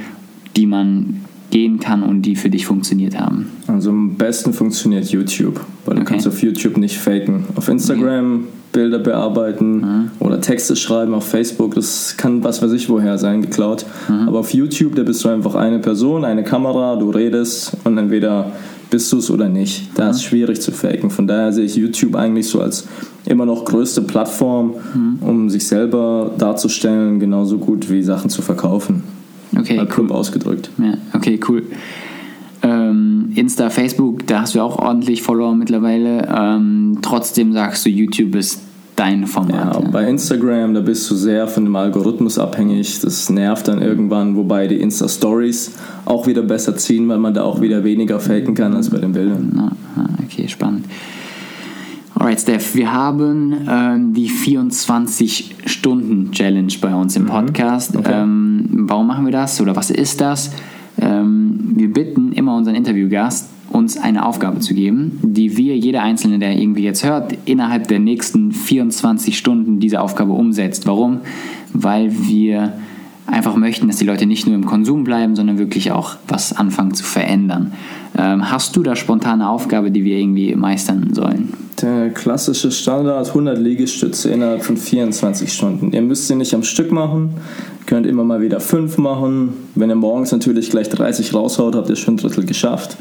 die 0.57 0.67
man 0.67 1.21
gehen 1.51 1.81
kann 1.81 2.03
und 2.03 2.23
die 2.23 2.37
für 2.37 2.51
dich 2.51 2.67
funktioniert 2.67 3.19
haben? 3.19 3.47
Also 3.67 3.91
am 3.91 4.15
besten 4.15 4.53
funktioniert 4.53 5.07
YouTube, 5.11 5.61
weil 5.85 5.97
du 5.97 6.03
okay. 6.03 6.13
kannst 6.13 6.27
auf 6.27 6.43
YouTube 6.43 6.77
nicht 6.77 6.97
faken. 6.97 7.45
Auf 7.57 7.69
Instagram 7.69 8.35
okay. 8.35 8.45
Bilder 8.73 9.01
bearbeiten 9.01 9.81
mhm. 9.81 10.11
oder 10.21 10.41
Texte 10.41 10.77
schreiben 10.77 11.13
auf 11.15 11.27
Facebook, 11.27 11.75
das 11.75 12.17
kann 12.17 12.45
was 12.45 12.63
weiß 12.63 12.73
ich 12.73 12.89
woher 12.89 13.19
sein, 13.19 13.43
geklaut. 13.43 13.85
Mhm. 14.09 14.29
Aber 14.29 14.41
auf 14.41 14.55
YouTube, 14.55 14.95
da 14.95 15.03
bist 15.03 15.25
du 15.25 15.29
einfach 15.29 15.57
eine 15.57 15.81
Person, 15.81 16.25
eine 16.25 16.45
Kamera, 16.45 16.97
du 16.97 17.11
redest 17.11 17.77
und 17.85 17.99
entweder 17.99 18.53
bist 18.91 19.13
du 19.13 19.19
es 19.19 19.31
oder 19.31 19.49
nicht. 19.49 19.91
Da 19.97 20.05
mhm. 20.05 20.11
ist 20.11 20.17
es 20.19 20.25
schwierig 20.25 20.61
zu 20.61 20.73
faken. 20.73 21.11
Von 21.11 21.27
daher 21.27 21.53
sehe 21.53 21.65
ich 21.65 21.77
YouTube 21.77 22.15
eigentlich 22.15 22.49
so 22.49 22.61
als 22.61 22.87
immer 23.31 23.47
noch 23.47 23.65
größte 23.65 24.03
Plattform, 24.03 24.75
mhm. 24.95 25.19
um 25.21 25.51
sich 25.51 25.67
selber 25.67 26.33
darzustellen, 26.37 27.21
genauso 27.21 27.59
gut 27.59 27.89
wie 27.91 28.03
Sachen 28.03 28.29
zu 28.29 28.43
verkaufen. 28.43 29.05
Okay, 29.57 29.77
Mal 29.77 29.89
cool. 29.97 30.13
ausgedrückt. 30.13 30.71
Ja, 30.79 30.95
okay, 31.13 31.39
cool. 31.49 31.63
Ähm, 32.63 33.33
Insta, 33.35 33.71
Facebook, 33.71 34.27
da 34.27 34.43
hast 34.43 34.55
du 34.55 34.61
auch 34.61 34.79
ordentlich 34.79 35.23
Follower 35.23 35.55
mittlerweile. 35.55 36.29
Ähm, 36.29 36.99
trotzdem 37.03 37.53
sagst 37.53 37.87
du, 37.87 37.91
YouTube 37.91 38.35
ist 38.35 38.61
dein 38.97 39.27
Format. 39.27 39.75
Ja, 39.75 39.81
ja, 39.81 39.89
bei 39.91 40.07
Instagram, 40.09 40.75
da 40.75 40.81
bist 40.81 41.11
du 41.11 41.15
sehr 41.15 41.49
von 41.49 41.65
dem 41.65 41.75
Algorithmus 41.75 42.39
abhängig. 42.39 43.01
Das 43.01 43.31
nervt 43.31 43.67
dann 43.69 43.81
irgendwann, 43.81 44.37
wobei 44.37 44.67
die 44.67 44.77
Insta-Stories 44.77 45.73
auch 46.05 46.27
wieder 46.27 46.43
besser 46.43 46.77
ziehen, 46.77 47.09
weil 47.09 47.19
man 47.19 47.33
da 47.33 47.43
auch 47.43 47.63
wieder 47.63 47.83
weniger 47.83 48.21
faken 48.21 48.55
kann 48.55 48.75
als 48.75 48.91
bei 48.91 48.99
den 48.99 49.13
Bildern. 49.13 49.73
Okay, 50.25 50.47
spannend. 50.49 50.85
Alright, 52.21 52.39
Steph, 52.39 52.75
wir 52.75 52.93
haben 52.93 53.67
ähm, 53.67 54.13
die 54.13 54.29
24-Stunden-Challenge 54.29 56.75
bei 56.79 56.95
uns 56.95 57.17
im 57.17 57.23
mhm. 57.23 57.29
Podcast. 57.29 57.97
Okay. 57.97 58.13
Ähm, 58.13 58.69
warum 58.71 59.07
machen 59.07 59.25
wir 59.25 59.33
das 59.33 59.59
oder 59.59 59.75
was 59.75 59.91
ist 59.91 60.21
das? 60.21 60.53
Ähm, 61.01 61.73
wir 61.77 61.91
bitten 61.91 62.33
immer 62.33 62.55
unseren 62.55 62.75
Interviewgast, 62.75 63.49
uns 63.71 63.97
eine 63.97 64.27
Aufgabe 64.27 64.61
zu 64.61 64.75
geben, 64.75 65.19
die 65.23 65.57
wir, 65.57 65.79
jeder 65.79 66.03
Einzelne, 66.03 66.39
der 66.39 66.61
irgendwie 66.61 66.83
jetzt 66.83 67.07
hört, 67.07 67.35
innerhalb 67.47 67.89
der 67.89 68.01
nächsten 68.01 68.53
24 68.53 69.39
Stunden 69.39 69.81
diese 69.81 70.03
Aufgabe 70.03 70.33
umsetzt. 70.33 70.87
Warum? 70.87 71.21
Weil 71.73 72.13
wir 72.29 72.75
einfach 73.27 73.57
möchten, 73.57 73.87
dass 73.87 73.97
die 73.97 74.05
Leute 74.05 74.27
nicht 74.27 74.47
nur 74.47 74.57
im 74.57 74.67
Konsum 74.67 75.05
bleiben, 75.05 75.37
sondern 75.37 75.57
wirklich 75.57 75.91
auch 75.91 76.17
was 76.29 76.53
anfangen 76.53 76.93
zu 76.93 77.05
verändern. 77.05 77.73
Ähm, 78.15 78.51
hast 78.51 78.77
du 78.77 78.83
da 78.83 78.95
spontane 78.95 79.49
Aufgabe, 79.49 79.91
die 79.91 80.05
wir 80.05 80.19
irgendwie 80.19 80.55
meistern 80.55 81.15
sollen? 81.15 81.55
Der 81.83 82.11
klassische 82.11 82.71
Standard 82.71 83.29
100 83.29 83.59
Liegestütze 83.59 84.31
innerhalb 84.31 84.63
von 84.63 84.77
24 84.77 85.51
Stunden. 85.51 85.93
Ihr 85.93 86.03
müsst 86.03 86.29
sie 86.29 86.35
nicht 86.35 86.53
am 86.53 86.63
Stück 86.63 86.93
machen, 86.93 87.35
könnt 87.87 88.07
immer 88.07 88.25
mal 88.25 88.43
wieder 88.43 88.61
5 88.61 88.99
machen. 88.99 89.55
Wenn 89.75 89.89
ihr 89.89 89.97
morgens 89.97 90.31
natürlich 90.33 90.71
gleich 90.71 90.91
30 90.91 91.33
raushaut, 91.33 91.75
habt 91.75 91.89
ihr 91.89 91.97
schon 91.97 92.15
ein 92.15 92.17
Drittel 92.19 92.45
geschafft. 92.45 92.97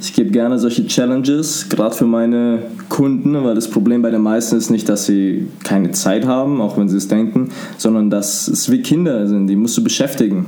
Ich 0.00 0.14
gebe 0.14 0.30
gerne 0.30 0.58
solche 0.58 0.86
Challenges, 0.86 1.68
gerade 1.68 1.94
für 1.94 2.06
meine 2.06 2.62
Kunden, 2.88 3.44
weil 3.44 3.54
das 3.54 3.68
Problem 3.68 4.02
bei 4.02 4.10
den 4.10 4.22
meisten 4.22 4.56
ist 4.56 4.70
nicht, 4.70 4.88
dass 4.88 5.04
sie 5.04 5.48
keine 5.64 5.90
Zeit 5.90 6.26
haben, 6.26 6.60
auch 6.60 6.78
wenn 6.78 6.88
sie 6.88 6.96
es 6.96 7.08
denken, 7.08 7.50
sondern 7.76 8.08
dass 8.08 8.48
es 8.48 8.70
wie 8.70 8.80
Kinder 8.80 9.26
sind, 9.26 9.46
die 9.48 9.56
musst 9.56 9.76
du 9.76 9.84
beschäftigen. 9.84 10.46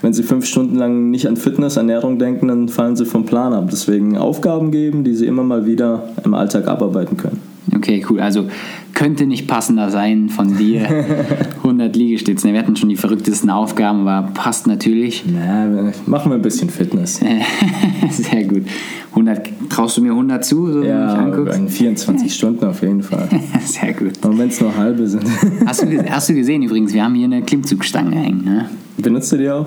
Wenn 0.00 0.12
sie 0.12 0.22
fünf 0.22 0.46
Stunden 0.46 0.76
lang 0.76 1.10
nicht 1.10 1.26
an 1.26 1.36
Fitness, 1.36 1.76
Ernährung 1.76 2.18
denken, 2.18 2.48
dann 2.48 2.68
fallen 2.68 2.96
sie 2.96 3.06
vom 3.06 3.24
Plan 3.24 3.52
ab. 3.52 3.68
Deswegen 3.70 4.16
Aufgaben 4.16 4.70
geben, 4.70 5.04
die 5.04 5.14
sie 5.14 5.26
immer 5.26 5.42
mal 5.42 5.66
wieder 5.66 6.08
im 6.24 6.34
Alltag 6.34 6.68
abarbeiten 6.68 7.16
können. 7.16 7.40
Okay, 7.74 8.04
cool. 8.10 8.20
Also 8.20 8.48
könnte 8.92 9.26
nicht 9.26 9.46
passender 9.46 9.90
sein 9.90 10.28
von 10.28 10.56
dir. 10.56 10.86
100 11.58 11.94
Liegestützen. 11.94 12.52
Wir 12.52 12.58
hatten 12.58 12.76
schon 12.76 12.88
die 12.88 12.96
verrücktesten 12.96 13.50
Aufgaben, 13.50 14.06
aber 14.06 14.28
passt 14.32 14.66
natürlich. 14.66 15.24
Na, 15.26 15.92
machen 16.06 16.30
wir 16.30 16.36
ein 16.36 16.42
bisschen 16.42 16.70
Fitness. 16.70 17.20
Sehr 18.10 18.44
gut. 18.44 18.62
100, 19.12 19.68
traust 19.68 19.98
du 19.98 20.02
mir 20.02 20.12
100 20.12 20.44
zu, 20.44 20.72
so 20.72 20.82
ja, 20.82 21.26
in 21.54 21.68
24 21.68 22.34
Stunden 22.34 22.64
auf 22.64 22.82
jeden 22.82 23.02
Fall. 23.02 23.28
Sehr 23.64 23.92
gut. 23.92 24.24
Und 24.24 24.38
wenn 24.38 24.48
es 24.48 24.60
nur 24.60 24.74
halbe 24.74 25.06
sind. 25.06 25.24
hast, 25.66 25.82
du, 25.82 26.10
hast 26.10 26.28
du 26.30 26.34
gesehen 26.34 26.62
übrigens, 26.62 26.94
wir 26.94 27.04
haben 27.04 27.14
hier 27.14 27.26
eine 27.26 27.42
Klimmzugstange 27.42 28.16
hängen. 28.16 28.44
Ne? 28.44 28.70
Benutzt 28.96 29.30
du 29.32 29.36
die 29.36 29.50
auch? 29.50 29.66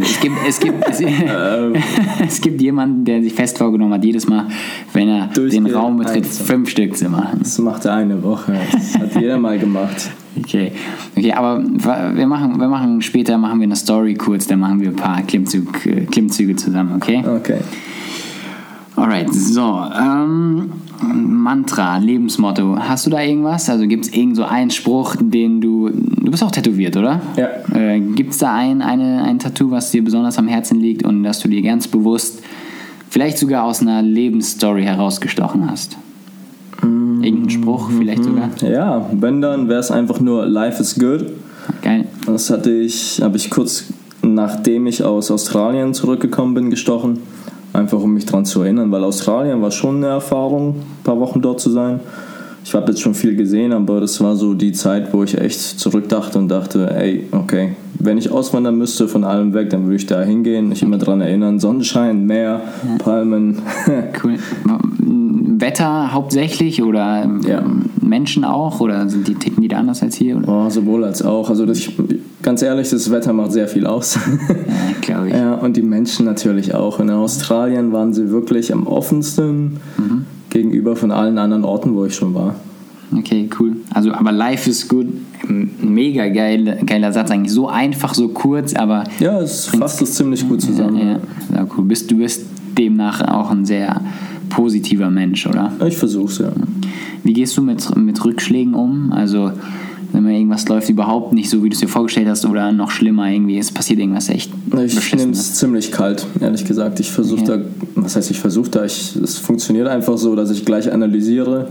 Es 0.00 0.20
gibt, 0.20 0.36
es, 0.46 0.60
gibt, 0.60 0.88
es, 0.88 1.00
es, 2.26 2.40
gibt 2.40 2.60
jemanden, 2.60 3.04
der 3.04 3.22
sich 3.22 3.32
fest 3.32 3.58
vorgenommen 3.58 3.94
hat, 3.94 4.04
jedes 4.04 4.26
Mal, 4.26 4.46
wenn 4.92 5.08
er 5.08 5.26
den 5.28 5.66
Raum 5.66 5.98
betritt, 5.98 6.26
fünf 6.26 6.70
Stück 6.70 6.96
zu 6.96 7.08
machen. 7.08 7.40
Das 7.42 7.58
macht 7.58 7.84
er 7.84 7.94
eine 7.94 8.22
Woche. 8.22 8.58
Das 8.72 8.98
hat 8.98 9.20
jeder 9.20 9.38
mal 9.38 9.58
gemacht. 9.58 10.10
Okay. 10.38 10.72
okay, 11.16 11.32
aber 11.32 11.62
wir 11.62 12.26
machen, 12.26 12.58
wir 12.58 12.68
machen 12.68 13.02
später 13.02 13.38
machen 13.38 13.60
wir 13.60 13.64
eine 13.64 13.76
Story 13.76 14.14
kurz, 14.14 14.46
dann 14.46 14.60
machen 14.60 14.80
wir 14.80 14.88
ein 14.88 14.96
paar 14.96 15.22
Klimmzug, 15.22 15.72
Klimmzüge 16.10 16.56
zusammen, 16.56 16.94
okay? 16.96 17.24
Okay. 17.26 17.60
Alright, 18.96 19.32
so. 19.32 19.82
Ähm, 20.00 20.70
Mantra, 21.02 21.98
Lebensmotto. 21.98 22.76
Hast 22.78 23.06
du 23.06 23.10
da 23.10 23.20
irgendwas? 23.20 23.68
Also 23.68 23.86
gibt 23.86 24.06
es 24.06 24.12
irgend 24.12 24.36
so 24.36 24.44
einen 24.44 24.70
Spruch, 24.70 25.16
den 25.18 25.60
du. 25.60 25.90
Du 25.90 26.30
bist 26.30 26.42
auch 26.42 26.50
tätowiert, 26.50 26.96
oder? 26.96 27.20
Ja. 27.36 27.48
Äh, 27.76 28.00
gibt 28.00 28.32
es 28.32 28.38
da 28.38 28.54
ein, 28.54 28.82
eine, 28.82 29.24
ein 29.24 29.38
Tattoo, 29.38 29.70
was 29.70 29.90
dir 29.90 30.02
besonders 30.02 30.38
am 30.38 30.48
Herzen 30.48 30.80
liegt 30.80 31.04
und 31.04 31.22
dass 31.24 31.40
du 31.40 31.48
dir 31.48 31.60
ganz 31.62 31.88
bewusst, 31.88 32.42
vielleicht 33.10 33.38
sogar 33.38 33.64
aus 33.64 33.80
einer 33.82 34.00
Lebensstory 34.00 34.84
herausgestochen 34.84 35.68
hast? 35.70 35.98
Irgendein 36.84 37.50
Spruch, 37.50 37.90
vielleicht 37.90 38.24
sogar? 38.24 38.50
Ja, 38.62 39.08
wenn 39.12 39.40
dann 39.40 39.68
wäre 39.68 39.80
es 39.80 39.90
einfach 39.90 40.20
nur 40.20 40.46
Life 40.46 40.80
is 40.80 40.98
good. 40.98 41.26
Geil. 41.82 42.06
Das 42.26 42.50
hatte 42.50 42.70
ich, 42.70 43.20
habe 43.22 43.36
ich 43.36 43.50
kurz 43.50 43.84
nachdem 44.24 44.86
ich 44.86 45.02
aus 45.04 45.30
Australien 45.30 45.94
zurückgekommen 45.94 46.54
bin, 46.54 46.70
gestochen. 46.70 47.18
Einfach 47.72 48.00
um 48.00 48.14
mich 48.14 48.26
daran 48.26 48.44
zu 48.44 48.62
erinnern, 48.62 48.90
weil 48.92 49.02
Australien 49.02 49.60
war 49.60 49.70
schon 49.70 49.96
eine 49.96 50.06
Erfahrung, 50.06 50.76
ein 50.76 51.02
paar 51.02 51.18
Wochen 51.18 51.42
dort 51.42 51.60
zu 51.60 51.70
sein. 51.70 52.00
Ich 52.64 52.72
habe 52.72 52.92
jetzt 52.92 53.02
schon 53.02 53.14
viel 53.14 53.36
gesehen, 53.36 53.72
aber 53.72 54.00
das 54.00 54.20
war 54.22 54.36
so 54.36 54.54
die 54.54 54.72
Zeit, 54.72 55.12
wo 55.12 55.22
ich 55.22 55.36
echt 55.36 55.60
zurückdachte 55.60 56.38
und 56.38 56.48
dachte, 56.48 56.90
ey, 56.96 57.26
okay, 57.32 57.76
wenn 57.98 58.16
ich 58.16 58.30
auswandern 58.30 58.78
müsste 58.78 59.06
von 59.06 59.24
allem 59.24 59.52
weg, 59.52 59.70
dann 59.70 59.84
würde 59.84 59.96
ich 59.96 60.06
da 60.06 60.22
hingehen, 60.22 60.68
mich 60.68 60.82
immer 60.82 60.96
daran 60.96 61.20
erinnern, 61.20 61.58
Sonnenschein, 61.58 62.24
Meer, 62.24 62.62
Palmen. 62.98 63.58
Cool. 64.22 64.38
Wetter 65.64 66.12
hauptsächlich 66.12 66.82
oder 66.82 67.22
ähm, 67.24 67.40
Ja. 67.46 67.62
Menschen 68.00 68.44
auch 68.44 68.80
oder 68.80 69.08
sind 69.08 69.26
die 69.26 69.34
ticken 69.34 69.62
die 69.62 69.68
da 69.68 69.78
anders 69.78 70.02
als 70.02 70.14
hier? 70.16 70.40
Oh, 70.46 70.68
sowohl 70.68 71.04
als 71.04 71.22
auch. 71.22 71.48
Also 71.48 71.64
das, 71.66 71.88
ganz 72.42 72.60
ehrlich, 72.62 72.90
das 72.90 73.10
Wetter 73.10 73.32
macht 73.32 73.52
sehr 73.52 73.66
viel 73.66 73.86
aus. 73.86 74.16
Ja, 74.16 74.20
glaube 75.00 75.28
ich. 75.28 75.34
Ja, 75.44 75.54
und 75.54 75.76
die 75.76 75.82
Menschen 75.82 76.26
natürlich 76.26 76.74
auch. 76.74 77.00
In 77.00 77.10
Australien 77.10 77.92
waren 77.92 78.12
sie 78.12 78.30
wirklich 78.30 78.72
am 78.72 78.86
offensten 78.86 79.80
gegenüber 80.50 80.96
von 80.96 81.10
allen 81.10 81.38
anderen 81.38 81.64
Orten, 81.64 81.94
wo 81.96 82.04
ich 82.04 82.14
schon 82.14 82.34
war. 82.34 82.54
Okay, 83.16 83.48
cool. 83.58 83.76
Also, 83.92 84.12
aber 84.12 84.32
Life 84.32 84.68
is 84.68 84.88
good, 84.88 85.06
mega 85.80 86.28
geil, 86.28 86.78
geiler 86.84 87.12
Satz 87.12 87.30
eigentlich. 87.30 87.52
So 87.52 87.68
einfach, 87.68 88.12
so 88.14 88.28
kurz, 88.28 88.74
aber 88.74 89.04
Ja, 89.20 89.40
es 89.40 89.66
fasst 89.66 90.02
es 90.02 90.14
ziemlich 90.14 90.46
gut 90.48 90.60
zusammen. 90.62 90.96
ja, 90.98 91.18
ja, 91.56 91.66
cool. 91.76 91.84
Bist, 91.84 92.10
du 92.10 92.16
bist 92.16 92.44
demnach 92.76 93.20
auch 93.28 93.50
ein 93.50 93.64
sehr 93.64 94.00
positiver 94.54 95.10
Mensch, 95.10 95.46
oder? 95.46 95.72
Ich 95.86 95.96
versuch's, 95.96 96.38
ja. 96.38 96.52
Wie 97.24 97.32
gehst 97.32 97.56
du 97.56 97.62
mit, 97.62 97.96
mit 97.96 98.24
Rückschlägen 98.24 98.74
um? 98.74 99.12
Also, 99.12 99.50
wenn 100.12 100.22
mal 100.22 100.32
irgendwas 100.32 100.68
läuft 100.68 100.88
überhaupt 100.88 101.32
nicht 101.32 101.50
so, 101.50 101.64
wie 101.64 101.68
du 101.68 101.74
es 101.74 101.80
dir 101.80 101.88
vorgestellt 101.88 102.28
hast, 102.28 102.46
oder 102.46 102.70
noch 102.70 102.92
schlimmer, 102.92 103.28
irgendwie, 103.28 103.58
es 103.58 103.72
passiert 103.72 103.98
irgendwas 103.98 104.28
echt 104.28 104.52
Ich 104.86 105.14
nehme 105.14 105.32
es 105.32 105.54
ziemlich 105.54 105.90
kalt, 105.90 106.24
ehrlich 106.40 106.64
gesagt. 106.64 107.00
Ich 107.00 107.10
versuche 107.10 107.40
Okay. 107.42 107.62
da, 107.96 108.00
was 108.02 108.14
heißt 108.14 108.30
ich 108.30 108.38
versuche 108.38 108.70
da, 108.70 108.84
ich, 108.84 109.16
es 109.16 109.38
funktioniert 109.38 109.88
einfach 109.88 110.16
so, 110.16 110.36
dass 110.36 110.50
ich 110.50 110.64
gleich 110.64 110.92
analysiere, 110.92 111.66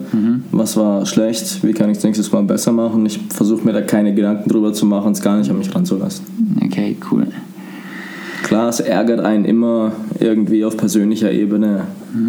was 0.51 0.75
war 0.75 1.05
schlecht, 1.05 1.63
wie 1.63 1.71
kann 1.71 1.89
ich 1.89 1.99
es 1.99 2.03
nächstes 2.03 2.31
Mal 2.33 2.43
besser 2.43 2.73
machen. 2.73 3.05
Ich 3.05 3.17
versuche 3.29 3.63
mir 3.63 3.71
da 3.71 3.81
keine 3.81 4.13
Gedanken 4.13 4.49
drüber 4.49 4.73
zu 4.73 4.85
machen, 4.85 5.13
es 5.13 5.21
gar 5.21 5.37
nicht 5.37 5.49
an 5.49 5.57
mich 5.57 5.73
ranzulassen. 5.73 6.25
Okay, 6.65 6.97
cool. 7.11 7.27
Klar, 8.43 8.69
es 8.69 8.79
ärgert 8.79 9.21
einen 9.21 9.45
immer 9.45 9.93
irgendwie 10.19 10.65
auf 10.65 10.77
persönlicher 10.77 11.31
Ebene. 11.31 11.87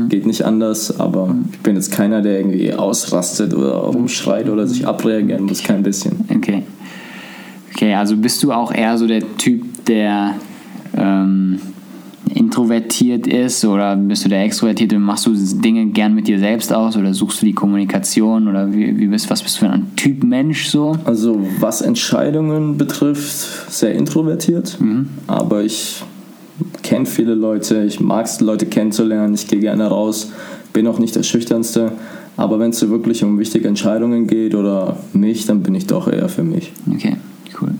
Geht 0.08 0.26
nicht 0.26 0.46
anders, 0.46 0.98
aber 0.98 1.34
ich 1.52 1.58
bin 1.58 1.74
jetzt 1.74 1.92
keiner, 1.92 2.22
der 2.22 2.38
irgendwie 2.38 2.72
ausrastet 2.72 3.52
oder 3.52 3.74
rumschreit 3.74 4.48
oder 4.48 4.66
sich 4.66 4.86
abreagieren 4.86 5.44
muss, 5.44 5.62
kein 5.62 5.82
bisschen. 5.82 6.24
Okay. 6.34 6.62
Okay, 7.74 7.94
also 7.94 8.16
bist 8.16 8.42
du 8.42 8.52
auch 8.52 8.72
eher 8.72 8.96
so 8.96 9.06
der 9.06 9.36
Typ, 9.36 9.84
der 9.86 10.36
introvertiert 12.54 13.26
ist 13.26 13.64
oder 13.64 13.96
bist 13.96 14.24
du 14.24 14.28
der 14.28 14.44
Extrovertierte? 14.44 14.96
Machst 15.00 15.26
du 15.26 15.34
Dinge 15.34 15.86
gern 15.86 16.14
mit 16.14 16.28
dir 16.28 16.38
selbst 16.38 16.72
aus 16.72 16.96
oder 16.96 17.12
suchst 17.12 17.42
du 17.42 17.46
die 17.46 17.52
Kommunikation 17.52 18.46
oder 18.46 18.72
wie, 18.72 18.96
wie 18.96 19.08
bist, 19.08 19.28
was 19.28 19.42
bist 19.42 19.56
du 19.56 19.66
für 19.66 19.72
ein 19.72 19.96
Typ 19.96 20.22
Mensch 20.22 20.68
so? 20.68 20.96
Also 21.04 21.44
was 21.58 21.80
Entscheidungen 21.80 22.78
betrifft, 22.78 23.72
sehr 23.72 23.94
introvertiert, 23.94 24.78
aber 25.26 25.64
ich 25.64 26.04
kenne 26.84 27.06
viele 27.06 27.34
Leute, 27.34 27.82
ich 27.82 27.98
mag 27.98 28.26
es, 28.26 28.40
Leute 28.40 28.66
kennenzulernen, 28.66 29.34
ich 29.34 29.48
gehe 29.48 29.58
gerne 29.58 29.88
raus, 29.88 30.30
bin 30.72 30.86
auch 30.86 31.00
nicht 31.00 31.16
der 31.16 31.24
Schüchternste, 31.24 31.90
aber 32.36 32.60
wenn 32.60 32.70
es 32.70 32.78
so 32.78 32.88
wirklich 32.88 33.24
um 33.24 33.40
wichtige 33.40 33.66
Entscheidungen 33.66 34.28
geht 34.28 34.54
oder 34.54 34.96
mich, 35.12 35.46
dann 35.46 35.64
bin 35.64 35.74
ich 35.74 35.88
doch 35.88 36.06
eher 36.06 36.28
für 36.28 36.44
mich. 36.44 36.72
Okay, 36.88 37.16
cool. 37.60 37.74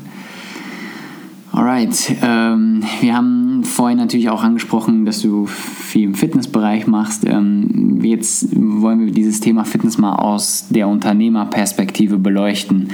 Alright, 1.54 2.16
ähm, 2.20 2.82
wir 3.00 3.14
haben 3.14 3.62
vorhin 3.62 3.98
natürlich 3.98 4.28
auch 4.28 4.42
angesprochen, 4.42 5.04
dass 5.04 5.22
du 5.22 5.46
viel 5.46 6.02
im 6.02 6.14
Fitnessbereich 6.14 6.88
machst. 6.88 7.24
Ähm, 7.24 8.00
jetzt 8.02 8.48
wollen 8.56 9.06
wir 9.06 9.12
dieses 9.12 9.38
Thema 9.38 9.64
Fitness 9.64 9.96
mal 9.96 10.16
aus 10.16 10.66
der 10.70 10.88
Unternehmerperspektive 10.88 12.18
beleuchten. 12.18 12.88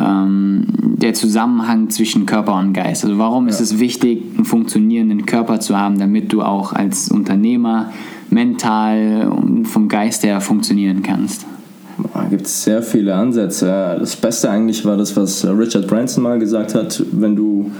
Ähm, 0.00 0.66
der 0.78 1.14
Zusammenhang 1.14 1.90
zwischen 1.90 2.24
Körper 2.24 2.54
und 2.54 2.72
Geist. 2.72 3.04
Also 3.04 3.18
warum 3.18 3.48
ist 3.48 3.58
es 3.58 3.80
wichtig, 3.80 4.22
einen 4.36 4.44
funktionierenden 4.44 5.26
Körper 5.26 5.58
zu 5.58 5.76
haben, 5.76 5.98
damit 5.98 6.32
du 6.32 6.42
auch 6.42 6.72
als 6.72 7.10
Unternehmer 7.10 7.90
mental 8.30 9.26
und 9.28 9.64
vom 9.64 9.88
Geist 9.88 10.22
her 10.22 10.40
funktionieren 10.40 11.02
kannst? 11.02 11.46
Da 12.14 12.24
gibt 12.24 12.46
es 12.46 12.62
sehr 12.62 12.82
viele 12.82 13.14
Ansätze. 13.14 13.96
Das 13.98 14.16
Beste 14.16 14.50
eigentlich 14.50 14.84
war 14.84 14.96
das, 14.96 15.16
was 15.16 15.44
Richard 15.44 15.86
Branson 15.86 16.22
mal 16.22 16.38
gesagt 16.38 16.74
hat. 16.74 17.02
Wenn 17.12 17.36
du 17.36 17.70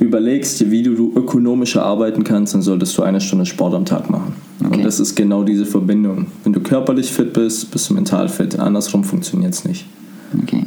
überlegst, 0.00 0.70
wie 0.70 0.82
du, 0.82 0.94
du 0.94 1.12
ökonomischer 1.14 1.84
arbeiten 1.84 2.24
kannst, 2.24 2.54
dann 2.54 2.62
solltest 2.62 2.96
du 2.96 3.02
eine 3.02 3.20
Stunde 3.20 3.46
Sport 3.46 3.74
am 3.74 3.84
Tag 3.84 4.10
machen. 4.10 4.34
Okay. 4.64 4.76
Und 4.76 4.84
das 4.84 4.98
ist 4.98 5.14
genau 5.14 5.44
diese 5.44 5.66
Verbindung. 5.66 6.26
Wenn 6.42 6.52
du 6.52 6.60
körperlich 6.60 7.12
fit 7.12 7.32
bist, 7.32 7.70
bist 7.70 7.90
du 7.90 7.94
mental 7.94 8.28
fit. 8.28 8.58
Andersrum 8.58 9.04
funktioniert 9.04 9.54
es 9.54 9.64
nicht. 9.64 9.86
Okay. 10.42 10.64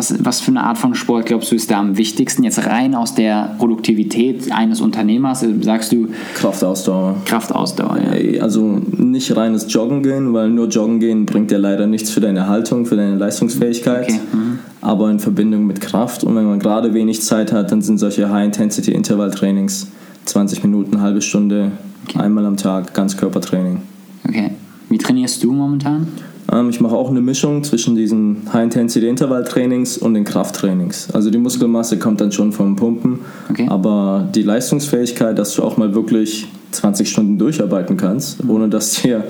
Was, 0.00 0.14
was 0.24 0.40
für 0.40 0.50
eine 0.50 0.64
Art 0.64 0.78
von 0.78 0.94
Sport 0.94 1.26
glaubst 1.26 1.52
du 1.52 1.56
ist 1.56 1.70
da 1.70 1.78
am 1.78 1.98
wichtigsten? 1.98 2.42
Jetzt 2.42 2.64
rein 2.64 2.94
aus 2.94 3.14
der 3.14 3.54
Produktivität 3.58 4.50
eines 4.50 4.80
Unternehmers, 4.80 5.42
äh, 5.42 5.52
sagst 5.60 5.92
du 5.92 6.08
Kraftausdauer. 6.36 7.16
Kraftausdauer. 7.26 7.98
Ja. 7.98 8.12
Ey, 8.12 8.40
Also 8.40 8.80
nicht 8.96 9.36
reines 9.36 9.70
Joggen 9.70 10.02
gehen, 10.02 10.32
weil 10.32 10.48
nur 10.48 10.68
Joggen 10.68 11.00
gehen 11.00 11.26
bringt 11.26 11.50
dir 11.50 11.58
leider 11.58 11.86
nichts 11.86 12.08
für 12.08 12.20
deine 12.20 12.48
Haltung, 12.48 12.86
für 12.86 12.96
deine 12.96 13.16
Leistungsfähigkeit. 13.16 14.04
Okay, 14.04 14.20
mhm. 14.32 14.58
Aber 14.80 15.10
in 15.10 15.18
Verbindung 15.18 15.66
mit 15.66 15.82
Kraft 15.82 16.24
und 16.24 16.34
wenn 16.34 16.46
man 16.46 16.60
gerade 16.60 16.94
wenig 16.94 17.20
Zeit 17.20 17.52
hat, 17.52 17.70
dann 17.70 17.82
sind 17.82 17.98
solche 17.98 18.30
High-Intensity-Intervall-Trainings 18.30 19.88
20 20.24 20.62
Minuten, 20.62 21.02
halbe 21.02 21.20
Stunde, 21.20 21.72
einmal 22.16 22.46
am 22.46 22.56
Tag, 22.56 22.94
Ganzkörpertraining. 22.94 23.82
Okay. 24.26 24.52
Wie 24.88 24.96
trainierst 24.96 25.44
du 25.44 25.52
momentan? 25.52 26.08
Ähm, 26.52 26.70
ich 26.70 26.80
mache 26.80 26.94
auch 26.94 27.10
eine 27.10 27.20
Mischung 27.20 27.62
zwischen 27.64 27.94
diesen 27.96 28.42
High-Intensity-Intervall-Trainings 28.52 29.98
und 29.98 30.14
den 30.14 30.24
Krafttrainings. 30.24 31.10
Also 31.12 31.30
die 31.30 31.38
Muskelmasse 31.38 31.98
kommt 31.98 32.20
dann 32.20 32.32
schon 32.32 32.52
vom 32.52 32.76
Pumpen, 32.76 33.20
Okay. 33.50 33.66
aber 33.68 34.28
die 34.34 34.42
Leistungsfähigkeit, 34.42 35.38
dass 35.38 35.54
du 35.54 35.62
auch 35.62 35.76
mal 35.76 35.94
wirklich 35.94 36.46
20 36.72 37.08
Stunden 37.10 37.38
durcharbeiten 37.38 37.96
kannst, 37.96 38.38
ohne 38.48 38.68
dass 38.68 39.02
dir 39.02 39.24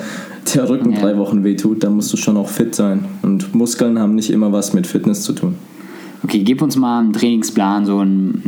der 0.55 0.69
Rücken 0.69 0.93
Ja. 0.93 1.01
drei 1.01 1.17
Wochen 1.19 1.45
wehtut, 1.45 1.83
dann 1.85 1.95
musst 1.97 2.13
du 2.13 2.17
schon 2.17 2.37
auch 2.37 2.49
fit 2.49 2.75
sein. 2.75 3.05
Und 3.23 3.55
Muskeln 3.55 3.99
haben 3.99 4.15
nicht 4.15 4.31
immer 4.31 4.53
was 4.53 4.73
mit 4.73 4.87
Fitness 4.87 5.23
zu 5.23 5.33
tun. 5.33 5.55
Okay, 6.23 6.41
gib 6.43 6.61
uns 6.61 6.77
mal 6.77 6.99
einen 7.01 7.15
Trainingsplan, 7.15 7.87
so 7.87 8.01
ein, 8.01 8.43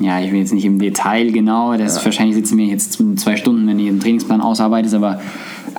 ja, 0.00 0.20
ich 0.20 0.32
will 0.32 0.38
jetzt 0.38 0.54
nicht 0.54 0.64
im 0.64 0.78
Detail 0.78 1.30
genau, 1.32 1.76
das 1.76 2.02
wahrscheinlich 2.02 2.34
sitzen 2.34 2.56
wir 2.56 2.64
jetzt 2.64 2.98
zwei 3.16 3.36
Stunden, 3.36 3.66
wenn 3.66 3.78
ihr 3.78 3.90
einen 3.90 4.00
Trainingsplan 4.00 4.40
ausarbeitet, 4.40 4.94
aber 4.94 5.20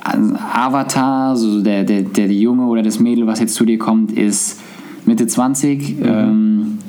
Avatar, 0.03 1.35
so 1.35 1.61
der, 1.61 1.83
der, 1.83 2.03
der 2.03 2.31
Junge 2.31 2.65
oder 2.65 2.83
das 2.83 2.99
Mädel, 2.99 3.27
was 3.27 3.39
jetzt 3.39 3.55
zu 3.55 3.65
dir 3.65 3.77
kommt, 3.77 4.11
ist 4.11 4.59
Mitte 5.05 5.27
20, 5.27 5.97
ähm, 6.03 6.79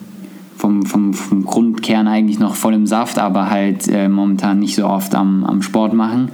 vom, 0.56 0.84
vom, 0.84 1.14
vom 1.14 1.44
Grundkern 1.44 2.06
eigentlich 2.06 2.38
noch 2.38 2.54
voll 2.54 2.74
im 2.74 2.86
Saft, 2.86 3.18
aber 3.18 3.50
halt 3.50 3.88
äh, 3.88 4.08
momentan 4.08 4.58
nicht 4.58 4.74
so 4.74 4.86
oft 4.86 5.14
am, 5.14 5.44
am 5.44 5.62
Sport 5.62 5.94
machen 5.94 6.30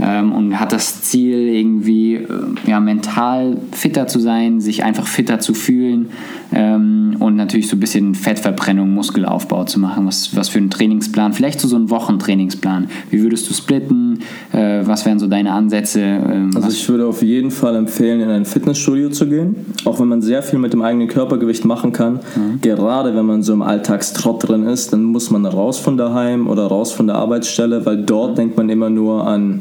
ähm, 0.00 0.32
und 0.32 0.60
hat 0.60 0.72
das 0.72 1.02
Ziel, 1.02 1.48
irgendwie 1.48 2.14
äh, 2.14 2.26
ja, 2.66 2.80
mental 2.80 3.56
fitter 3.72 4.06
zu 4.06 4.20
sein, 4.20 4.60
sich 4.60 4.84
einfach 4.84 5.06
fitter 5.06 5.40
zu 5.40 5.54
fühlen 5.54 6.10
ähm, 6.52 7.16
und 7.18 7.36
natürlich 7.36 7.68
so 7.68 7.76
ein 7.76 7.80
bisschen 7.80 8.14
Fettverbrennung, 8.14 8.92
Muskelaufbau 8.94 9.64
zu 9.64 9.80
machen. 9.80 10.06
Was, 10.06 10.34
was 10.36 10.48
für 10.48 10.58
ein 10.58 10.70
Trainingsplan, 10.70 11.32
vielleicht 11.32 11.60
so, 11.60 11.68
so 11.68 11.76
ein 11.76 11.90
Wochentrainingsplan. 11.90 12.88
Wie 13.10 13.22
würdest 13.22 13.48
du 13.50 13.54
splitten? 13.54 14.20
Äh, 14.52 14.82
was 14.84 15.04
wären 15.04 15.18
so 15.18 15.26
deine 15.26 15.52
Ansätze? 15.52 16.00
Ähm, 16.00 16.50
Also 16.54 16.68
ich 16.68 16.88
würde 16.88 17.06
auf 17.06 17.22
jeden 17.22 17.50
Fall 17.50 17.76
empfehlen, 17.76 18.20
in 18.20 18.30
ein 18.30 18.44
Fitnessstudio 18.44 19.10
zu 19.10 19.28
gehen, 19.28 19.56
auch 19.84 20.00
wenn 20.00 20.08
man 20.08 20.22
sehr 20.22 20.42
viel 20.42 20.58
mit 20.58 20.72
dem 20.72 20.82
eigenen 20.82 21.08
Körpergewicht 21.08 21.64
machen 21.64 21.92
kann. 21.92 22.20
Gerade 22.62 23.14
wenn 23.14 23.26
man 23.26 23.42
so 23.42 23.52
im 23.52 23.62
Alltagstrott 23.62 24.48
drin 24.48 24.64
ist, 24.64 24.92
dann 24.92 25.02
muss 25.02 25.30
man 25.30 25.44
raus 25.46 25.78
von 25.78 25.96
daheim 25.96 26.46
oder 26.46 26.66
raus 26.66 26.92
von 26.92 27.06
der 27.06 27.16
Arbeitsstelle, 27.16 27.84
weil 27.86 27.98
dort 27.98 28.38
denkt 28.38 28.56
man 28.56 28.68
immer 28.68 28.90
nur 28.90 29.26
an 29.26 29.60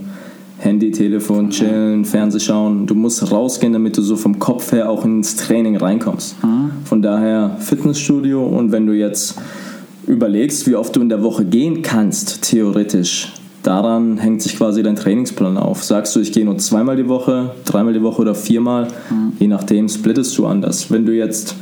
Handy, 0.60 0.92
Telefon, 0.92 1.50
chillen, 1.50 2.04
Fernseh 2.04 2.40
schauen. 2.40 2.88
Du 2.88 2.96
musst 2.96 3.32
rausgehen, 3.32 3.74
damit 3.74 3.98
du 3.98 4.02
so 4.02 4.16
vom 4.16 4.40
Kopf 4.40 4.72
her 4.72 4.90
auch 4.90 5.06
ins 5.06 5.36
Training 5.36 5.78
reinkommst. 5.78 6.36
Von 6.86 7.02
daher 7.02 7.58
Fitnessstudio 7.60 8.46
und 8.46 8.72
wenn 8.72 8.88
du 8.88 8.94
jetzt 8.94 9.36
überlegst, 10.08 10.68
wie 10.68 10.76
oft 10.76 10.96
du 10.96 11.02
in 11.02 11.10
der 11.10 11.22
Woche 11.22 11.46
gehen 11.46 11.82
kannst, 11.82 12.42
theoretisch, 12.50 13.34
daran 13.62 14.18
hängt 14.18 14.42
sich 14.42 14.56
quasi 14.58 14.82
dein 14.82 14.96
Trainingsplan 14.96 15.58
auf. 15.58 15.84
Sagst 15.84 16.16
du, 16.16 16.22
ich 16.22 16.32
gehe 16.32 16.46
nur 16.46 16.58
zweimal 16.58 16.96
die 16.96 17.08
Woche, 17.08 17.52
dreimal 17.66 17.94
die 17.94 18.02
Woche 18.02 18.22
oder 18.22 18.34
viermal, 18.34 18.88
mhm. 19.10 19.34
je 19.40 19.48
nachdem 19.48 19.90
splittest 19.90 20.38
du 20.38 20.46
anders. 20.46 20.90
Wenn 20.90 21.06
du 21.06 21.14
jetzt 21.14 21.56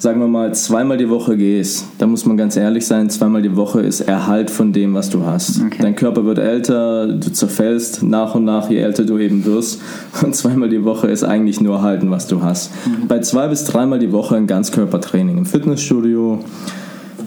sagen 0.00 0.18
wir 0.18 0.28
mal, 0.28 0.54
zweimal 0.54 0.96
die 0.96 1.10
Woche 1.10 1.36
gehst, 1.36 1.84
da 1.98 2.06
muss 2.06 2.24
man 2.24 2.38
ganz 2.38 2.56
ehrlich 2.56 2.86
sein, 2.86 3.10
zweimal 3.10 3.42
die 3.42 3.54
Woche 3.54 3.82
ist 3.82 4.00
Erhalt 4.00 4.50
von 4.50 4.72
dem, 4.72 4.94
was 4.94 5.10
du 5.10 5.26
hast. 5.26 5.60
Okay. 5.60 5.76
Dein 5.82 5.94
Körper 5.94 6.24
wird 6.24 6.38
älter, 6.38 7.06
du 7.06 7.30
zerfällst 7.30 8.02
nach 8.02 8.34
und 8.34 8.46
nach, 8.46 8.70
je 8.70 8.78
älter 8.78 9.04
du 9.04 9.18
eben 9.18 9.44
wirst. 9.44 9.82
Und 10.22 10.34
zweimal 10.34 10.70
die 10.70 10.84
Woche 10.84 11.08
ist 11.08 11.22
eigentlich 11.22 11.60
nur 11.60 11.76
erhalten, 11.76 12.10
was 12.10 12.26
du 12.26 12.42
hast. 12.42 12.72
Mhm. 12.86 13.08
Bei 13.08 13.20
zwei 13.20 13.48
bis 13.48 13.64
dreimal 13.64 13.98
die 13.98 14.10
Woche 14.10 14.36
ein 14.36 14.46
Ganzkörpertraining 14.46 15.36
im 15.36 15.46
Fitnessstudio, 15.46 16.38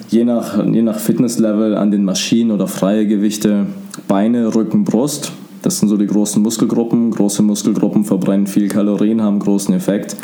je 0.09 0.25
nach, 0.25 0.65
je 0.65 0.81
nach 0.81 0.97
Fitnesslevel 0.97 1.77
an 1.77 1.91
den 1.91 2.03
Maschinen 2.03 2.51
oder 2.51 2.67
freie 2.67 3.05
Gewichte, 3.05 3.67
Beine, 4.07 4.55
Rücken, 4.55 4.83
Brust 4.83 5.31
das 5.63 5.79
sind 5.79 5.87
so 5.87 5.95
die 5.95 6.07
großen 6.07 6.43
Muskelgruppen. 6.43 7.11
Große 7.11 7.41
Muskelgruppen 7.41 8.03
verbrennen 8.03 8.47
viel 8.47 8.67
Kalorien, 8.67 9.21
haben 9.21 9.39
großen 9.39 9.73
Effekt. 9.73 10.17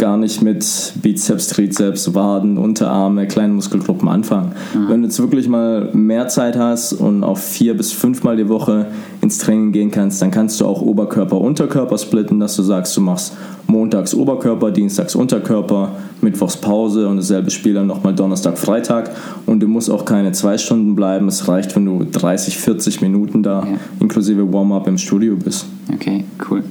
Gar 0.00 0.16
nicht 0.16 0.40
mit 0.40 0.64
Bizeps, 1.02 1.48
Trizeps, 1.48 2.14
Waden, 2.14 2.56
Unterarme, 2.56 3.26
kleinen 3.26 3.54
Muskelgruppen 3.54 4.08
anfangen. 4.08 4.52
Mhm. 4.72 4.88
Wenn 4.88 5.02
du 5.02 5.08
jetzt 5.08 5.20
wirklich 5.20 5.46
mal 5.46 5.90
mehr 5.92 6.26
Zeit 6.28 6.56
hast 6.56 6.94
und 6.94 7.22
auf 7.22 7.38
vier 7.42 7.76
bis 7.76 7.92
fünfmal 7.92 8.38
die 8.38 8.48
Woche 8.48 8.86
ins 9.20 9.36
Training 9.36 9.72
gehen 9.72 9.90
kannst, 9.90 10.22
dann 10.22 10.30
kannst 10.30 10.58
du 10.58 10.64
auch 10.64 10.80
Oberkörper, 10.80 11.38
Unterkörper 11.38 11.98
splitten, 11.98 12.40
dass 12.40 12.56
du 12.56 12.62
sagst, 12.62 12.96
du 12.96 13.02
machst 13.02 13.34
montags 13.66 14.14
Oberkörper, 14.14 14.70
dienstags 14.70 15.14
Unterkörper, 15.14 15.92
mittwochs 16.22 16.56
Pause 16.56 17.06
und 17.06 17.18
dasselbe 17.18 17.50
Spiel 17.50 17.74
dann 17.74 17.86
nochmal 17.86 18.14
Donnerstag, 18.14 18.56
Freitag. 18.56 19.10
Und 19.44 19.60
du 19.60 19.68
musst 19.68 19.90
auch 19.90 20.06
keine 20.06 20.32
zwei 20.32 20.56
Stunden 20.56 20.96
bleiben. 20.96 21.28
Es 21.28 21.46
reicht, 21.46 21.76
wenn 21.76 21.84
du 21.84 22.06
30, 22.10 22.56
40 22.56 23.02
Minuten 23.02 23.42
da 23.42 23.66
ja. 23.66 23.76
inklusive 24.00 24.50
Warm-up 24.50 24.88
im 24.88 24.96
Studio 24.96 25.36
bist. 25.36 25.66
Okay, 25.92 26.24
cool. 26.50 26.64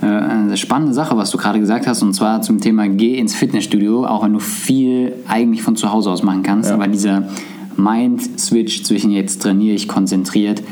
Äh, 0.00 0.06
eine 0.06 0.56
spannende 0.56 0.94
Sache, 0.94 1.16
was 1.16 1.30
du 1.30 1.38
gerade 1.38 1.58
gesagt 1.58 1.86
hast, 1.86 2.02
und 2.02 2.14
zwar 2.14 2.42
zum 2.42 2.60
Thema 2.60 2.88
Geh 2.88 3.18
ins 3.18 3.34
Fitnessstudio, 3.34 4.06
auch 4.06 4.24
wenn 4.24 4.32
du 4.32 4.38
viel 4.38 5.14
eigentlich 5.26 5.62
von 5.62 5.76
zu 5.76 5.92
Hause 5.92 6.10
aus 6.10 6.22
machen 6.22 6.42
kannst, 6.42 6.68
ja. 6.68 6.74
aber 6.74 6.86
dieser 6.86 7.28
Mind-Switch 7.76 8.84
zwischen 8.84 9.10
jetzt 9.10 9.42
trainiere 9.42 9.74
ich 9.74 9.88
konzentriert 9.88 10.62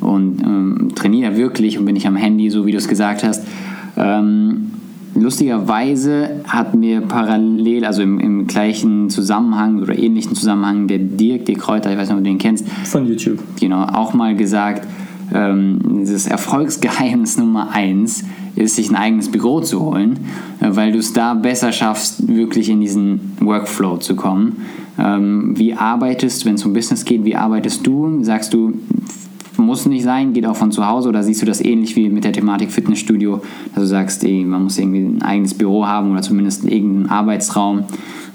und 0.00 0.42
ähm, 0.42 0.88
trainiere 0.94 1.36
wirklich 1.36 1.78
und 1.78 1.86
bin 1.86 1.96
ich 1.96 2.06
am 2.06 2.16
Handy, 2.16 2.50
so 2.50 2.66
wie 2.66 2.72
du 2.72 2.78
es 2.78 2.88
gesagt 2.88 3.24
hast. 3.24 3.46
Ähm, 3.96 4.72
lustigerweise 5.14 6.42
hat 6.46 6.74
mir 6.74 7.00
parallel, 7.00 7.84
also 7.86 8.02
im, 8.02 8.20
im, 8.20 8.46
gleichen 8.46 9.08
Zusammenhang 9.08 9.80
oder 9.80 9.98
ähnlichen 9.98 10.34
Zusammenhang, 10.34 10.88
der 10.88 10.98
Dirk, 10.98 11.46
der 11.46 11.54
Kräuter, 11.54 11.90
ich 11.90 11.98
weiß 11.98 12.08
nicht, 12.08 12.18
ob 12.18 12.24
du 12.24 12.30
den 12.30 12.38
kennst. 12.38 12.68
Von 12.84 13.06
YouTube. 13.06 13.38
Genau, 13.60 13.84
auch 13.84 14.12
mal 14.12 14.36
gesagt, 14.36 14.86
ähm, 15.32 15.78
dieses 16.00 16.26
Erfolgsgeheimnis 16.26 17.38
Nummer 17.38 17.70
eins 17.70 18.24
ist, 18.56 18.76
sich 18.76 18.90
ein 18.90 18.96
eigenes 18.96 19.30
Büro 19.30 19.60
zu 19.60 19.80
holen, 19.80 20.20
äh, 20.60 20.68
weil 20.70 20.92
du 20.92 20.98
es 20.98 21.12
da 21.12 21.34
besser 21.34 21.72
schaffst, 21.72 22.28
wirklich 22.28 22.68
in 22.68 22.80
diesen 22.80 23.32
Workflow 23.40 23.98
zu 23.98 24.16
kommen. 24.16 24.64
Ähm, 24.98 25.58
wie 25.58 25.74
arbeitest, 25.74 26.44
wenn 26.46 26.54
es 26.54 26.64
um 26.64 26.72
Business 26.72 27.04
geht, 27.04 27.24
wie 27.24 27.36
arbeitest 27.36 27.86
du? 27.86 28.22
Sagst 28.22 28.54
du, 28.54 28.74
muss 29.56 29.86
nicht 29.86 30.04
sein, 30.04 30.32
geht 30.32 30.46
auch 30.46 30.56
von 30.56 30.72
zu 30.72 30.86
Hause 30.86 31.08
oder 31.08 31.22
siehst 31.22 31.42
du 31.42 31.46
das 31.46 31.60
ähnlich 31.60 31.96
wie 31.96 32.08
mit 32.08 32.24
der 32.24 32.32
Thematik 32.32 32.70
Fitnessstudio, 32.70 33.42
dass 33.74 33.84
du 33.84 33.88
sagst, 33.88 34.24
ey, 34.24 34.44
man 34.44 34.64
muss 34.64 34.78
irgendwie 34.78 35.04
ein 35.04 35.22
eigenes 35.22 35.54
Büro 35.54 35.86
haben 35.86 36.12
oder 36.12 36.22
zumindest 36.22 36.64
irgendeinen 36.64 37.06
Arbeitsraum, 37.06 37.84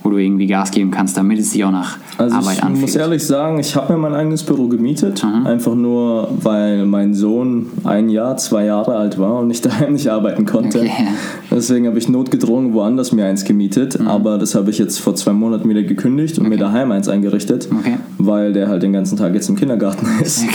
wo 0.04 0.10
du 0.10 0.18
irgendwie 0.18 0.48
Gas 0.48 0.72
geben 0.72 0.92
kannst, 0.92 1.18
damit 1.18 1.40
es 1.40 1.52
sich 1.52 1.64
auch 1.64 1.72
nach 1.72 1.98
also 2.18 2.36
Arbeit 2.36 2.64
anfühlt. 2.64 2.76
Ich 2.76 2.82
muss 2.82 2.96
ehrlich 2.96 3.26
sagen, 3.26 3.60
ich 3.60 3.76
habe 3.76 3.94
mir 3.94 4.00
mein 4.00 4.14
eigenes 4.14 4.44
Büro 4.44 4.68
gemietet, 4.68 5.24
mhm. 5.24 5.46
einfach 5.46 5.76
nur, 5.76 6.30
weil 6.42 6.86
mein 6.86 7.14
Sohn 7.14 7.68
ein 7.84 8.10
Jahr, 8.10 8.38
zwei 8.38 8.66
Jahre 8.66 8.96
alt 8.96 9.18
war 9.18 9.40
und 9.40 9.52
ich 9.52 9.62
daheim 9.70 9.94
nicht 9.94 10.10
arbeiten 10.10 10.46
konnte. 10.46 10.80
Okay. 10.80 11.08
Deswegen 11.52 11.88
habe 11.88 11.98
ich 11.98 12.10
notgedrungen 12.10 12.74
woanders 12.74 13.12
mir 13.12 13.26
eins 13.26 13.44
gemietet, 13.44 14.00
mhm. 14.00 14.08
aber 14.08 14.38
das 14.38 14.56
habe 14.56 14.70
ich 14.70 14.78
jetzt 14.78 15.00
vor 15.00 15.16
zwei 15.16 15.34
Monaten 15.34 15.68
wieder 15.70 15.84
gekündigt 15.84 16.38
und 16.38 16.46
okay. 16.46 16.56
mir 16.56 16.60
daheim 16.60 16.92
eins 16.92 17.08
eingerichtet, 17.08 17.68
okay. 17.72 17.98
weil 18.18 18.54
der 18.54 18.68
halt 18.68 18.84
den 18.84 18.94
ganzen 18.94 19.18
Tag 19.18 19.34
jetzt 19.34 19.50
im 19.50 19.56
Kindergarten 19.56 20.08
ist. 20.22 20.46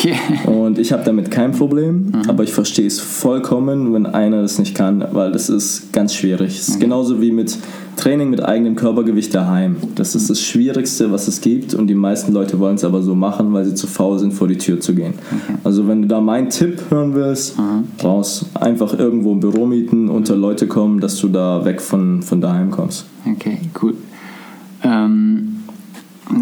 Und 0.46 0.78
ich 0.78 0.92
habe 0.92 1.02
damit 1.04 1.30
kein 1.30 1.52
Problem, 1.52 2.06
mhm. 2.06 2.22
aber 2.28 2.44
ich 2.44 2.52
verstehe 2.52 2.86
es 2.86 3.00
vollkommen, 3.00 3.92
wenn 3.92 4.06
einer 4.06 4.42
das 4.42 4.58
nicht 4.58 4.74
kann, 4.74 5.04
weil 5.12 5.32
das 5.32 5.48
ist 5.48 5.92
ganz 5.92 6.14
schwierig. 6.14 6.58
Es 6.58 6.68
ist 6.68 6.80
genauso 6.80 7.20
wie 7.20 7.32
mit 7.32 7.58
Training 7.96 8.30
mit 8.30 8.44
eigenem 8.44 8.76
Körpergewicht 8.76 9.34
daheim. 9.34 9.76
Das 9.94 10.14
ist 10.14 10.30
das 10.30 10.40
Schwierigste, 10.40 11.12
was 11.12 11.28
es 11.28 11.40
gibt 11.40 11.74
und 11.74 11.86
die 11.86 11.94
meisten 11.94 12.32
Leute 12.32 12.58
wollen 12.58 12.76
es 12.76 12.84
aber 12.84 13.02
so 13.02 13.14
machen, 13.14 13.52
weil 13.52 13.64
sie 13.64 13.74
zu 13.74 13.86
faul 13.86 14.18
sind, 14.18 14.32
vor 14.32 14.48
die 14.48 14.58
Tür 14.58 14.80
zu 14.80 14.94
gehen. 14.94 15.14
Okay. 15.30 15.58
Also 15.64 15.88
wenn 15.88 16.02
du 16.02 16.08
da 16.08 16.20
meinen 16.20 16.50
Tipp 16.50 16.82
hören 16.90 17.14
willst, 17.14 17.58
mhm. 17.58 17.84
raus. 18.02 18.46
Einfach 18.54 18.98
irgendwo 18.98 19.32
ein 19.32 19.40
Büro 19.40 19.66
mieten, 19.66 20.08
unter 20.08 20.36
Leute 20.36 20.66
kommen, 20.66 21.00
dass 21.00 21.18
du 21.18 21.28
da 21.28 21.64
weg 21.64 21.80
von, 21.80 22.22
von 22.22 22.40
daheim 22.40 22.70
kommst. 22.70 23.06
Okay, 23.26 23.58
cool. 23.82 23.94
Ähm, 24.82 25.56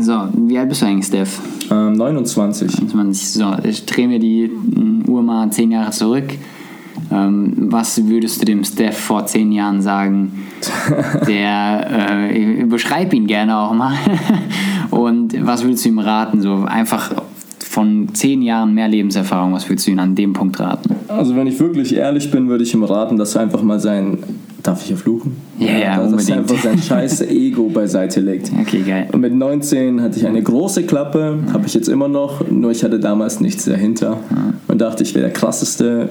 so, 0.01 0.13
wie 0.47 0.59
alt 0.59 0.69
bist 0.69 0.83
du 0.83 0.87
eigentlich, 0.87 1.07
Steph? 1.07 1.41
Ähm, 1.71 1.95
29. 1.95 2.79
29. 2.79 3.29
So, 3.29 3.53
ich 3.65 3.85
drehe 3.87 4.09
mir 4.09 4.19
die 4.19 4.51
Uhr 5.07 5.23
mal 5.23 5.51
zehn 5.51 5.71
Jahre 5.71 5.91
zurück. 5.91 6.25
Ähm, 7.13 7.53
was 7.71 8.07
würdest 8.07 8.41
du 8.41 8.47
dem 8.47 8.65
Steph 8.65 8.99
vor 8.99 9.27
zehn 9.27 9.53
Jahren 9.53 9.83
sagen? 9.83 10.47
Der, 11.27 12.31
äh, 12.31 12.65
beschreib 12.65 13.13
ihn 13.13 13.27
gerne 13.27 13.57
auch 13.59 13.75
mal. 13.75 13.95
Und 14.91 15.35
was 15.47 15.63
würdest 15.63 15.85
du 15.85 15.91
ihm 15.91 15.99
raten? 15.99 16.41
So 16.41 16.65
einfach 16.65 17.13
von 17.59 18.09
zehn 18.15 18.43
Jahren 18.43 18.75
mehr 18.75 18.89
Lebenserfahrung, 18.89 19.53
was 19.55 19.69
würdest 19.69 19.87
du 19.87 19.93
ihm 19.93 19.99
an 19.99 20.15
dem 20.15 20.33
Punkt 20.35 20.61
raten? 20.61 20.95
Also 21.09 21.35
wenn 21.37 21.47
ich 21.47 21.59
wirklich 21.59 21.95
ehrlich 21.95 22.31
bin, 22.31 22.49
würde 22.49 22.65
ich 22.65 22.75
ihm 22.75 22.85
raten, 22.85 23.17
dass 23.17 23.35
er 23.35 23.43
einfach 23.43 23.63
mal 23.63 23.81
sein 23.81 24.19
Darf 24.63 24.81
ich 24.83 24.89
hier 24.89 24.97
fluchen? 24.97 25.37
Ja, 25.59 25.67
yeah, 25.67 25.79
ja, 25.79 26.01
also, 26.01 26.15
Dass 26.15 26.29
er 26.29 26.37
einfach 26.39 26.63
sein 26.63 26.79
scheiß 26.83 27.23
Ego 27.23 27.69
beiseite 27.69 28.21
legt. 28.21 28.53
Okay, 28.61 28.83
geil. 28.87 29.09
Und 29.11 29.21
mit 29.21 29.35
19 29.35 30.01
hatte 30.01 30.19
ich 30.19 30.27
eine 30.27 30.41
große 30.41 30.85
Klappe, 30.85 31.39
habe 31.53 31.67
ich 31.67 31.75
jetzt 31.75 31.89
immer 31.89 32.07
noch, 32.07 32.49
nur 32.49 32.71
ich 32.71 32.85
hatte 32.85 33.01
damals 33.01 33.41
nichts 33.41 33.65
dahinter. 33.65 34.19
Und 34.69 34.81
dachte, 34.81 35.03
ich 35.03 35.15
wäre 35.15 35.25
der 35.25 35.33
krasseste 35.33 36.11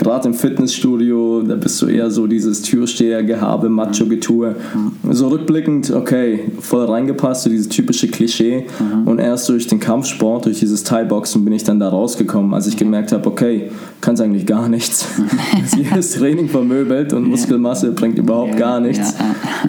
gerade 0.00 0.28
im 0.28 0.34
Fitnessstudio, 0.34 1.42
da 1.42 1.56
bist 1.56 1.80
du 1.82 1.86
eher 1.86 2.10
so 2.10 2.26
dieses 2.26 2.62
Türsteher-Gehabe, 2.62 3.68
Macho-Getue. 3.68 4.56
Mhm. 4.74 5.12
So 5.12 5.28
rückblickend, 5.28 5.90
okay, 5.90 6.40
voll 6.58 6.86
reingepasst, 6.86 7.44
so 7.44 7.50
dieses 7.50 7.68
typische 7.68 8.08
Klischee. 8.08 8.64
Mhm. 8.78 9.06
Und 9.06 9.18
erst 9.18 9.48
durch 9.50 9.66
den 9.66 9.78
Kampfsport, 9.78 10.46
durch 10.46 10.58
dieses 10.58 10.84
Thai-Boxen 10.84 11.44
bin 11.44 11.52
ich 11.52 11.64
dann 11.64 11.78
da 11.78 11.90
rausgekommen, 11.90 12.54
als 12.54 12.66
ich 12.66 12.78
gemerkt 12.78 13.12
habe, 13.12 13.28
okay, 13.28 13.70
kannst 14.00 14.22
eigentlich 14.22 14.46
gar 14.46 14.70
nichts. 14.70 15.06
Jedes 15.76 16.12
Training 16.14 16.48
vermöbelt 16.48 17.12
und 17.12 17.28
Muskelmasse 17.28 17.92
bringt 17.92 18.18
überhaupt 18.18 18.56
gar 18.56 18.80
nichts. 18.80 19.14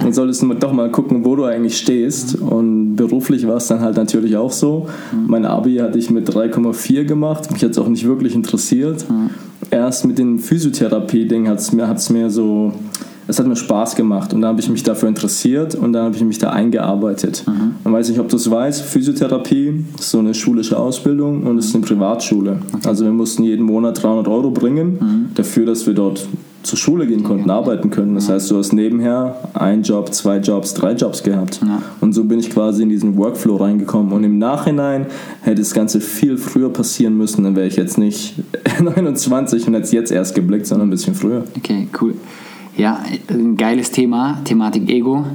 Und 0.01 0.15
solltest 0.15 0.41
du 0.41 0.53
doch 0.53 0.71
mal 0.71 0.89
gucken, 0.91 1.25
wo 1.25 1.35
du 1.35 1.43
eigentlich 1.43 1.77
stehst. 1.77 2.35
Und 2.35 2.95
beruflich 2.95 3.45
war 3.45 3.57
es 3.57 3.67
dann 3.67 3.81
halt 3.81 3.97
natürlich 3.97 4.37
auch 4.37 4.53
so. 4.53 4.87
Mhm. 5.11 5.25
Mein 5.27 5.45
Abi 5.45 5.75
hatte 5.75 5.99
ich 5.99 6.09
mit 6.09 6.29
3,4 6.29 7.03
gemacht. 7.03 7.51
Mich 7.51 7.61
hat 7.63 7.71
es 7.71 7.77
auch 7.77 7.89
nicht 7.89 8.05
wirklich 8.07 8.33
interessiert 8.33 9.05
erst 9.71 10.05
mit 10.05 10.19
dem 10.19 10.39
Physiotherapie-Ding 10.39 11.47
hat 11.47 11.59
es 11.59 11.71
mir, 11.71 11.87
hat's 11.87 12.09
mir 12.09 12.29
so, 12.29 12.73
es 13.27 13.39
hat 13.39 13.47
mir 13.47 13.55
Spaß 13.55 13.95
gemacht 13.95 14.33
und 14.33 14.41
da 14.41 14.49
habe 14.49 14.59
ich 14.59 14.69
mich 14.69 14.83
dafür 14.83 15.09
interessiert 15.09 15.75
und 15.75 15.93
dann 15.93 16.05
habe 16.05 16.15
ich 16.15 16.23
mich 16.23 16.37
da 16.37 16.51
eingearbeitet. 16.51 17.43
Mhm. 17.47 17.75
Und 17.83 17.93
weiß 17.93 18.09
nicht, 18.09 18.19
ob 18.19 18.29
du 18.29 18.35
es 18.35 18.49
weißt, 18.49 18.81
Physiotherapie 18.83 19.85
ist 19.97 20.11
so 20.11 20.19
eine 20.19 20.33
schulische 20.33 20.77
Ausbildung 20.77 21.43
und 21.43 21.57
es 21.57 21.67
ist 21.67 21.75
eine 21.75 21.85
Privatschule. 21.85 22.59
Okay. 22.73 22.87
Also 22.87 23.05
wir 23.05 23.11
mussten 23.11 23.43
jeden 23.43 23.65
Monat 23.65 24.03
300 24.03 24.27
Euro 24.27 24.51
bringen 24.51 24.97
mhm. 24.99 25.25
dafür, 25.35 25.65
dass 25.65 25.87
wir 25.87 25.93
dort 25.93 26.27
zur 26.63 26.77
Schule 26.77 27.07
gehen 27.07 27.23
konnten, 27.23 27.49
ja. 27.49 27.55
arbeiten 27.55 27.89
können. 27.89 28.15
Das 28.15 28.27
ja. 28.27 28.35
heißt, 28.35 28.51
du 28.51 28.57
hast 28.57 28.73
nebenher 28.73 29.35
einen 29.53 29.83
Job, 29.83 30.13
zwei 30.13 30.37
Jobs, 30.37 30.73
drei 30.73 30.93
Jobs 30.93 31.23
gehabt. 31.23 31.59
Ja. 31.65 31.81
Und 31.99 32.13
so 32.13 32.23
bin 32.23 32.39
ich 32.39 32.49
quasi 32.49 32.83
in 32.83 32.89
diesen 32.89 33.17
Workflow 33.17 33.55
reingekommen. 33.55 34.11
Und 34.11 34.23
im 34.23 34.37
Nachhinein 34.37 35.07
hätte 35.41 35.61
das 35.61 35.73
Ganze 35.73 36.01
viel 36.01 36.37
früher 36.37 36.71
passieren 36.71 37.17
müssen, 37.17 37.43
dann 37.43 37.55
wäre 37.55 37.67
ich 37.67 37.75
jetzt 37.75 37.97
nicht 37.97 38.35
29 38.81 39.67
und 39.67 39.73
hätte 39.73 39.95
jetzt 39.95 40.11
erst 40.11 40.35
geblickt, 40.35 40.67
sondern 40.67 40.87
ein 40.87 40.91
bisschen 40.91 41.15
früher. 41.15 41.43
Okay, 41.57 41.87
cool. 42.01 42.15
Ja, 42.77 43.03
ein 43.29 43.57
geiles 43.57 43.91
Thema, 43.91 44.39
Thematik 44.45 44.89
Ego. 44.89 45.25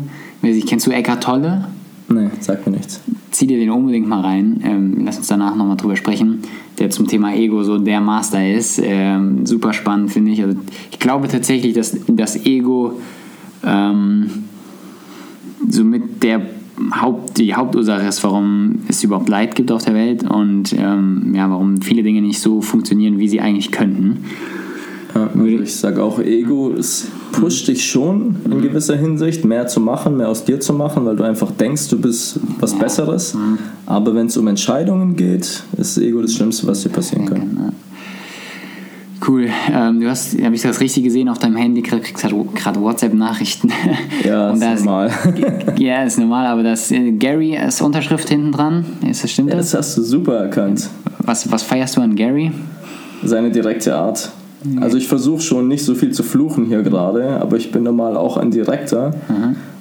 Kennst 0.66 0.86
du 0.86 0.90
Eckhart 0.90 1.22
Tolle? 1.22 1.66
Nee, 2.08 2.30
sagt 2.40 2.66
mir 2.66 2.76
nichts. 2.76 3.00
Zieh 3.32 3.46
dir 3.46 3.58
den 3.58 3.70
unbedingt 3.70 4.08
mal 4.08 4.20
rein. 4.20 4.60
Ähm, 4.64 5.02
lass 5.04 5.18
uns 5.18 5.26
danach 5.26 5.56
nochmal 5.56 5.76
drüber 5.76 5.96
sprechen. 5.96 6.42
Der 6.78 6.90
zum 6.90 7.06
Thema 7.06 7.34
Ego 7.34 7.62
so 7.62 7.78
der 7.78 8.00
Master 8.00 8.46
ist. 8.48 8.80
Ähm, 8.82 9.46
super 9.46 9.72
spannend, 9.72 10.12
finde 10.12 10.32
ich. 10.32 10.42
Also, 10.42 10.58
ich 10.90 10.98
glaube 10.98 11.28
tatsächlich, 11.28 11.74
dass 11.74 11.96
das 12.06 12.44
Ego 12.44 13.00
ähm, 13.64 14.44
somit 15.68 16.22
der 16.22 16.42
Haupt, 17.00 17.38
die 17.38 17.54
Hauptursache 17.54 18.06
ist, 18.06 18.22
warum 18.22 18.80
es 18.88 19.02
überhaupt 19.02 19.28
Leid 19.28 19.54
gibt 19.54 19.72
auf 19.72 19.84
der 19.84 19.94
Welt 19.94 20.28
und 20.28 20.74
ähm, 20.78 21.32
ja, 21.34 21.48
warum 21.50 21.80
viele 21.80 22.02
Dinge 22.02 22.20
nicht 22.20 22.40
so 22.40 22.60
funktionieren, 22.60 23.18
wie 23.18 23.28
sie 23.28 23.40
eigentlich 23.40 23.72
könnten. 23.72 24.24
Also 25.16 25.44
ich 25.46 25.74
sage 25.76 26.02
auch, 26.02 26.18
Ego, 26.20 26.72
es 26.78 27.06
pusht 27.32 27.68
dich 27.68 27.84
schon 27.88 28.36
in 28.44 28.60
gewisser 28.60 28.96
Hinsicht, 28.96 29.44
mehr 29.44 29.66
zu 29.66 29.80
machen, 29.80 30.16
mehr 30.18 30.28
aus 30.28 30.44
dir 30.44 30.60
zu 30.60 30.74
machen, 30.74 31.06
weil 31.06 31.16
du 31.16 31.24
einfach 31.24 31.50
denkst, 31.52 31.88
du 31.88 31.98
bist 31.98 32.38
was 32.60 32.74
Besseres. 32.78 33.36
Aber 33.86 34.14
wenn 34.14 34.26
es 34.26 34.36
um 34.36 34.46
Entscheidungen 34.46 35.16
geht, 35.16 35.62
ist 35.78 35.96
Ego 35.98 36.20
das 36.20 36.34
Schlimmste, 36.34 36.66
was 36.66 36.82
dir 36.82 36.90
passieren 36.90 37.24
kann. 37.26 37.72
Cool. 39.26 39.48
Ähm, 39.72 40.00
du 40.00 40.08
hast, 40.10 40.38
habe 40.40 40.54
ich 40.54 40.62
das 40.62 40.80
richtig 40.80 41.02
gesehen, 41.04 41.28
auf 41.28 41.38
deinem 41.38 41.56
Handy 41.56 41.80
kriegst 41.82 42.22
du 42.30 42.44
gerade 42.54 42.80
WhatsApp-Nachrichten. 42.80 43.72
Ja, 44.24 44.50
ist 44.50 44.84
normal. 44.84 45.10
ja, 45.78 46.02
ist 46.02 46.18
normal, 46.18 46.46
aber 46.46 46.62
das 46.62 46.90
äh, 46.90 47.12
Gary 47.12 47.56
ist 47.56 47.80
Unterschrift 47.80 48.28
hinten 48.28 48.52
dran. 48.52 48.84
Ist 49.08 49.24
das 49.24 49.30
stimmt 49.30 49.50
Ja, 49.50 49.56
das? 49.56 49.70
das 49.70 49.80
hast 49.88 49.98
du 49.98 50.02
super 50.02 50.34
erkannt. 50.36 50.88
Was, 51.20 51.50
was 51.50 51.62
feierst 51.62 51.96
du 51.96 52.02
an 52.02 52.14
Gary? 52.14 52.52
Seine 53.24 53.50
direkte 53.50 53.94
Art. 53.96 54.30
Also 54.80 54.96
ich 54.96 55.08
versuche 55.08 55.40
schon 55.42 55.68
nicht 55.68 55.84
so 55.84 55.94
viel 55.94 56.10
zu 56.12 56.22
fluchen 56.22 56.66
hier 56.66 56.82
gerade, 56.82 57.40
aber 57.40 57.56
ich 57.56 57.70
bin 57.72 57.82
normal 57.82 58.16
auch 58.16 58.36
ein 58.36 58.50
Direkter, 58.50 59.14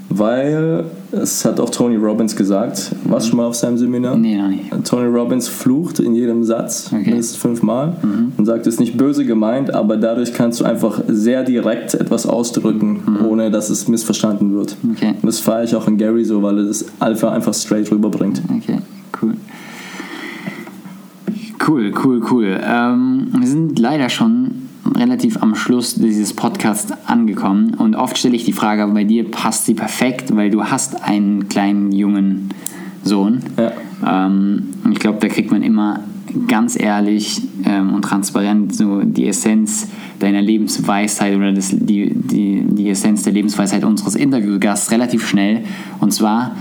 weil 0.10 0.86
es 1.12 1.44
hat 1.46 1.60
auch 1.60 1.70
Tony 1.70 1.96
Robbins 1.96 2.36
gesagt. 2.36 2.92
Warst 3.06 3.26
du 3.26 3.30
schon 3.32 3.38
mal 3.38 3.46
auf 3.48 3.56
seinem 3.56 3.78
Seminar? 3.78 4.16
Nee, 4.18 4.38
noch 4.38 4.48
nicht. 4.50 4.72
Tony 4.84 5.08
Robbins 5.08 5.48
flucht 5.48 6.00
in 6.00 6.14
jedem 6.14 6.44
Satz 6.44 6.88
Okay. 6.94 7.10
mindestens 7.10 7.38
fünfmal 7.38 7.94
und 8.38 8.46
sagt, 8.46 8.68
es 8.68 8.76
ist 8.76 8.80
nicht 8.80 8.98
böse 8.98 9.26
gemeint, 9.26 9.74
aber 9.74 9.98
dadurch 9.98 10.34
kannst 10.34 10.60
du 10.60 10.66
einfach 10.66 11.02
sehr 11.08 11.44
direkt 11.44 11.94
etwas 11.96 12.26
ausdrücken, 12.26 13.00
ohne 13.28 13.50
dass 13.52 13.70
es 13.70 13.88
missverstanden 13.88 14.54
wird. 14.56 14.76
Okay. 14.94 15.16
Und 15.22 15.26
das 15.26 15.40
feiere 15.40 15.64
ich 15.64 15.76
auch 15.76 15.88
in 15.88 15.98
Gary 15.98 16.24
so, 16.26 16.42
weil 16.44 16.60
er 16.60 16.66
das 16.66 16.86
Alpha 17.00 17.32
einfach 17.32 17.54
straight 17.54 17.92
rüberbringt. 17.92 18.42
Okay, 18.58 18.80
cool. 19.22 19.34
Cool, 21.68 21.92
cool, 22.04 22.22
cool. 22.32 22.60
Ähm, 22.64 23.28
wir 23.40 23.48
sind 23.48 23.80
leider 23.80 24.10
schon 24.10 24.52
relativ 24.94 25.42
am 25.42 25.56
Schluss 25.56 25.96
dieses 25.96 26.34
Podcasts 26.34 26.94
angekommen 27.06 27.74
und 27.74 27.96
oft 27.96 28.18
stelle 28.18 28.36
ich 28.36 28.46
die 28.46 28.54
Frage, 28.54 28.84
aber 28.84 28.94
bei 28.94 29.04
dir 29.04 29.30
passt 29.30 29.66
sie 29.66 29.74
perfekt, 29.74 30.36
weil 30.36 30.50
du 30.50 30.66
hast 30.66 31.04
einen 31.04 31.50
kleinen 31.50 31.92
jungen 31.92 32.50
Sohn. 33.04 33.40
Ja. 33.58 34.28
Ähm, 34.28 34.70
ich 34.92 35.00
glaube, 35.00 35.20
da 35.20 35.28
kriegt 35.28 35.52
man 35.52 35.64
immer 35.64 36.02
ganz 36.48 36.80
ehrlich 36.80 37.42
ähm, 37.66 37.94
und 37.94 38.04
transparent 38.04 38.76
so 38.76 39.02
die 39.02 39.28
Essenz 39.28 39.88
deiner 40.20 40.42
Lebensweisheit 40.42 41.36
oder 41.36 41.52
das, 41.52 41.70
die, 41.72 42.12
die, 42.14 42.64
die 42.68 42.90
Essenz 42.90 43.24
der 43.24 43.34
Lebensweisheit 43.34 43.84
unseres 43.84 44.16
Interviewgasts 44.16 44.92
relativ 44.92 45.28
schnell. 45.28 45.64
Und 46.00 46.14
zwar, 46.14 46.56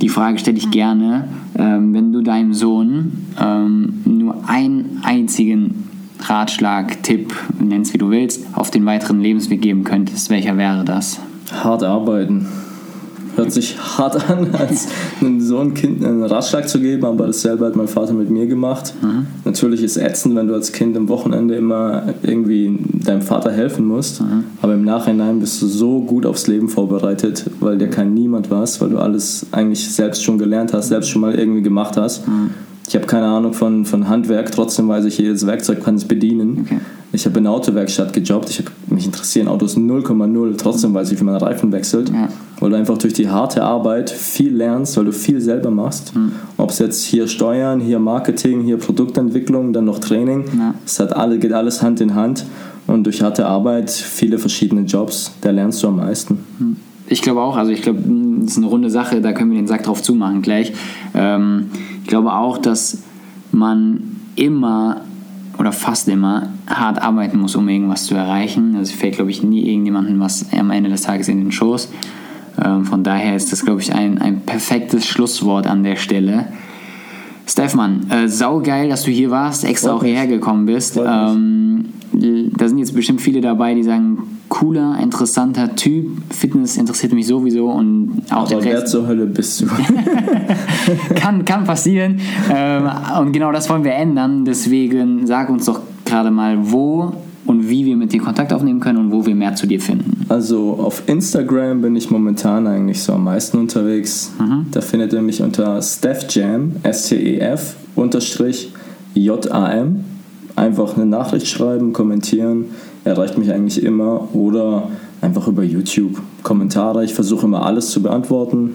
die 0.00 0.08
Frage 0.08 0.38
stelle 0.38 0.58
ich 0.58 0.70
gerne, 0.70 1.28
ähm, 1.56 1.92
wenn 1.92 2.12
du 2.12 2.22
deinem 2.22 2.54
Sohn 2.54 3.26
ähm, 3.38 4.00
nur 4.04 4.48
einen 4.48 5.00
einzigen 5.02 5.89
Ratschlag, 6.28 7.02
Tipp, 7.02 7.34
nenn's 7.58 7.92
wie 7.92 7.98
du 7.98 8.10
willst, 8.10 8.44
auf 8.52 8.70
den 8.70 8.86
weiteren 8.86 9.20
Lebensweg 9.20 9.62
geben 9.62 9.84
könntest, 9.84 10.30
welcher 10.30 10.56
wäre 10.56 10.84
das? 10.84 11.20
Hart 11.52 11.82
arbeiten. 11.82 12.46
Hört 13.36 13.52
sich 13.52 13.78
hart 13.78 14.28
an, 14.28 14.54
als 14.54 14.88
einem 15.20 15.40
so 15.40 15.60
ein 15.60 15.72
Kind 15.72 16.04
einen 16.04 16.24
Ratschlag 16.24 16.68
zu 16.68 16.80
geben, 16.80 17.04
aber 17.04 17.28
dasselbe 17.28 17.64
hat 17.64 17.76
mein 17.76 17.86
Vater 17.86 18.12
mit 18.12 18.28
mir 18.28 18.46
gemacht. 18.46 18.92
Natürlich 19.44 19.82
ist 19.84 19.96
ätzend, 19.96 20.34
wenn 20.34 20.48
du 20.48 20.54
als 20.54 20.72
Kind 20.72 20.96
am 20.96 21.08
Wochenende 21.08 21.54
immer 21.54 22.02
irgendwie 22.22 22.76
deinem 23.04 23.22
Vater 23.22 23.52
helfen 23.52 23.86
musst, 23.86 24.20
aber 24.60 24.74
im 24.74 24.84
Nachhinein 24.84 25.38
bist 25.38 25.62
du 25.62 25.68
so 25.68 26.00
gut 26.00 26.26
aufs 26.26 26.48
Leben 26.48 26.68
vorbereitet, 26.68 27.48
weil 27.60 27.78
dir 27.78 27.88
kann 27.88 28.14
niemand 28.14 28.50
was, 28.50 28.80
weil 28.80 28.90
du 28.90 28.98
alles 28.98 29.46
eigentlich 29.52 29.88
selbst 29.90 30.24
schon 30.24 30.36
gelernt 30.36 30.72
hast, 30.74 30.88
selbst 30.88 31.08
schon 31.08 31.22
mal 31.22 31.34
irgendwie 31.34 31.62
gemacht 31.62 31.96
hast. 31.96 32.24
Ich 32.90 32.96
habe 32.96 33.06
keine 33.06 33.26
Ahnung 33.26 33.52
von, 33.52 33.84
von 33.84 34.08
Handwerk, 34.08 34.50
trotzdem 34.50 34.88
weiß 34.88 35.04
ich, 35.04 35.16
jedes 35.16 35.46
Werkzeug 35.46 35.84
kann 35.84 35.94
es 35.94 36.04
bedienen. 36.06 36.62
Okay. 36.66 36.80
Ich 37.12 37.24
habe 37.24 37.38
in 37.38 37.44
der 37.44 37.52
Autowerkstatt 37.52 38.12
gejobbt, 38.12 38.50
ich 38.50 38.58
hab, 38.58 38.66
mich 38.90 39.06
interessieren 39.06 39.46
Autos 39.46 39.76
0,0, 39.76 40.56
trotzdem 40.58 40.92
weiß 40.92 41.12
ich, 41.12 41.20
wie 41.20 41.24
man 41.24 41.36
Reifen 41.36 41.70
wechselt, 41.70 42.08
Ja. 42.08 42.28
weil 42.58 42.70
du 42.70 42.76
einfach 42.76 42.98
durch 42.98 43.12
die 43.12 43.28
harte 43.28 43.62
Arbeit 43.62 44.10
viel 44.10 44.52
lernst, 44.56 44.96
weil 44.96 45.04
du 45.04 45.12
viel 45.12 45.40
selber 45.40 45.70
machst. 45.70 46.12
Ob 46.56 46.70
es 46.70 46.80
jetzt 46.80 47.04
hier 47.04 47.28
Steuern, 47.28 47.78
hier 47.78 48.00
Marketing, 48.00 48.62
hier 48.62 48.76
Produktentwicklung, 48.78 49.72
dann 49.72 49.84
noch 49.84 50.00
Training, 50.00 50.46
Ja. 50.58 50.74
es 50.84 50.98
hat 50.98 51.14
alle, 51.14 51.38
geht 51.38 51.52
alles 51.52 51.82
Hand 51.82 52.00
in 52.00 52.16
Hand 52.16 52.44
und 52.88 53.04
durch 53.04 53.22
harte 53.22 53.46
Arbeit, 53.46 53.88
viele 53.90 54.40
verschiedene 54.40 54.80
Jobs, 54.82 55.30
da 55.42 55.52
lernst 55.52 55.80
du 55.84 55.86
am 55.86 55.98
meisten. 55.98 56.40
Ich 57.06 57.22
glaube 57.22 57.40
auch, 57.40 57.56
also 57.56 57.70
ich 57.72 57.82
glaube, 57.82 58.00
das 58.40 58.52
ist 58.52 58.56
eine 58.58 58.66
runde 58.66 58.88
Sache, 58.90 59.20
da 59.20 59.32
können 59.32 59.50
wir 59.52 59.58
den 59.58 59.66
Sack 59.66 59.82
drauf 59.84 60.00
zumachen 60.02 60.42
gleich. 60.42 60.72
Ähm, 61.14 61.66
glaube 62.10 62.34
auch, 62.34 62.58
dass 62.58 63.02
man 63.52 64.16
immer 64.36 65.00
oder 65.58 65.72
fast 65.72 66.08
immer 66.08 66.50
hart 66.66 67.00
arbeiten 67.00 67.38
muss, 67.38 67.56
um 67.56 67.68
irgendwas 67.68 68.04
zu 68.04 68.14
erreichen. 68.14 68.76
Also 68.76 68.92
es 68.92 68.98
fällt, 68.98 69.16
glaube 69.16 69.30
ich, 69.30 69.42
nie 69.42 69.66
irgendjemandem 69.68 70.20
was 70.20 70.46
am 70.52 70.70
Ende 70.70 70.90
des 70.90 71.02
Tages 71.02 71.28
in 71.28 71.38
den 71.38 71.52
Schoß. 71.52 71.90
Ähm, 72.64 72.84
von 72.84 73.02
daher 73.02 73.36
ist 73.36 73.52
das, 73.52 73.64
glaube 73.64 73.80
ich, 73.80 73.94
ein, 73.94 74.18
ein 74.18 74.40
perfektes 74.40 75.06
Schlusswort 75.06 75.66
an 75.66 75.82
der 75.82 75.96
Stelle. 75.96 76.46
Stefan, 77.46 78.08
äh, 78.10 78.28
saugeil, 78.28 78.88
dass 78.88 79.02
du 79.02 79.10
hier 79.10 79.30
warst, 79.30 79.64
extra 79.64 79.90
Freut 79.90 79.98
auch 79.98 80.04
hierher 80.04 80.26
gekommen 80.26 80.66
bist. 80.66 80.96
Ähm, 80.96 81.86
da 82.12 82.68
sind 82.68 82.78
jetzt 82.78 82.94
bestimmt 82.94 83.20
viele 83.20 83.40
dabei, 83.40 83.74
die 83.74 83.82
sagen, 83.82 84.39
cooler, 84.50 84.98
interessanter 85.00 85.74
Typ, 85.74 86.08
Fitness 86.30 86.76
interessiert 86.76 87.14
mich 87.14 87.26
sowieso 87.26 87.70
und 87.70 88.22
auch 88.30 88.40
Aber 88.40 88.48
den 88.48 88.64
wer 88.64 88.82
Rest 88.82 88.88
zur 88.88 89.06
Hölle 89.06 89.24
bist 89.24 89.62
du? 89.62 89.66
kann, 91.14 91.44
kann 91.46 91.64
passieren. 91.64 92.20
Ähm, 92.52 92.90
und 93.18 93.32
genau 93.32 93.52
das 93.52 93.70
wollen 93.70 93.84
wir 93.84 93.94
ändern. 93.94 94.44
Deswegen 94.44 95.26
sag 95.26 95.48
uns 95.48 95.64
doch 95.64 95.80
gerade 96.04 96.30
mal, 96.30 96.58
wo 96.60 97.14
und 97.46 97.68
wie 97.68 97.86
wir 97.86 97.96
mit 97.96 98.12
dir 98.12 98.20
Kontakt 98.20 98.52
aufnehmen 98.52 98.80
können 98.80 98.98
und 98.98 99.12
wo 99.12 99.24
wir 99.24 99.34
mehr 99.34 99.54
zu 99.54 99.66
dir 99.66 99.80
finden. 99.80 100.26
Also 100.28 100.74
auf 100.74 101.02
Instagram 101.08 101.80
bin 101.80 101.96
ich 101.96 102.10
momentan 102.10 102.66
eigentlich 102.66 103.02
so 103.02 103.14
am 103.14 103.24
meisten 103.24 103.58
unterwegs. 103.58 104.32
Da 104.70 104.80
findet 104.80 105.12
ihr 105.12 105.22
mich 105.22 105.42
unter 105.42 105.80
StefJam, 105.80 106.76
S-T-E-F, 106.82 107.76
unterstrich 107.96 108.72
J-A-M. 109.14 110.04
Einfach 110.56 110.96
eine 110.96 111.06
Nachricht 111.06 111.48
schreiben, 111.48 111.92
kommentieren, 111.92 112.66
erreicht 113.04 113.38
mich 113.38 113.52
eigentlich 113.52 113.82
immer. 113.82 114.34
Oder 114.34 114.88
einfach 115.20 115.48
über 115.48 115.62
YouTube 115.62 116.20
Kommentare. 116.42 117.04
Ich 117.04 117.14
versuche 117.14 117.46
immer 117.46 117.64
alles 117.64 117.90
zu 117.90 118.02
beantworten. 118.02 118.74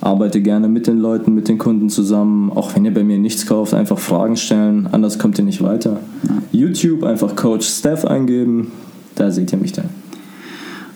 Arbeite 0.00 0.40
gerne 0.40 0.68
mit 0.68 0.86
den 0.86 0.98
Leuten, 0.98 1.34
mit 1.34 1.48
den 1.48 1.58
Kunden 1.58 1.88
zusammen. 1.88 2.50
Auch 2.52 2.74
wenn 2.74 2.84
ihr 2.84 2.94
bei 2.94 3.04
mir 3.04 3.18
nichts 3.18 3.46
kauft, 3.46 3.74
einfach 3.74 3.98
Fragen 3.98 4.36
stellen. 4.36 4.88
Anders 4.92 5.18
kommt 5.18 5.38
ihr 5.38 5.44
nicht 5.44 5.62
weiter. 5.62 6.00
YouTube 6.52 7.04
einfach 7.04 7.36
Coach 7.36 7.66
Steph 7.66 8.04
eingeben. 8.04 8.72
Da 9.14 9.30
seht 9.30 9.52
ihr 9.52 9.58
mich 9.58 9.72
dann. 9.72 9.88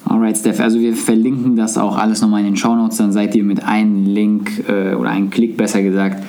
Alright, 0.05 0.37
Steph, 0.37 0.61
also 0.61 0.79
wir 0.79 0.95
verlinken 0.95 1.57
das 1.57 1.79
auch 1.79 1.97
alles 1.97 2.21
nochmal 2.21 2.41
in 2.41 2.47
den 2.47 2.57
Shownotes, 2.57 2.99
dann 2.99 3.13
seid 3.13 3.35
ihr 3.35 3.45
mit 3.45 3.65
einem 3.65 4.05
Link 4.05 4.69
äh, 4.69 4.95
oder 4.95 5.11
einem 5.11 5.31
Klick 5.31 5.57
besser 5.57 5.81
gesagt 5.81 6.23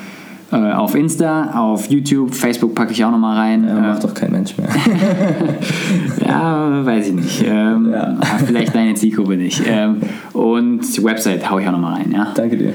auf 0.51 0.93
Insta, 0.95 1.51
auf 1.59 1.89
YouTube, 1.89 2.33
Facebook 2.35 2.75
packe 2.75 2.91
ich 2.91 3.03
auch 3.03 3.11
nochmal 3.11 3.37
rein. 3.37 3.63
Ja, 3.67 3.77
Äh, 3.77 3.81
macht 3.81 4.03
doch 4.03 4.13
kein 4.13 4.31
Mensch 4.31 4.55
mehr. 4.57 4.67
Ja, 6.27 6.85
weiß 6.85 7.07
ich 7.07 7.13
nicht. 7.13 7.43
Ähm, 7.47 7.91
Ja. 7.91 8.17
Vielleicht 8.45 8.75
deine 8.75 8.93
Zielgruppe 8.95 9.35
nicht. 9.37 9.61
Ähm, 9.67 9.97
und 10.33 10.81
Website 11.03 11.49
hau 11.49 11.59
ich 11.59 11.67
auch 11.67 11.71
nochmal 11.71 11.93
rein, 11.95 12.11
ja. 12.13 12.27
Danke 12.35 12.57
dir. 12.57 12.73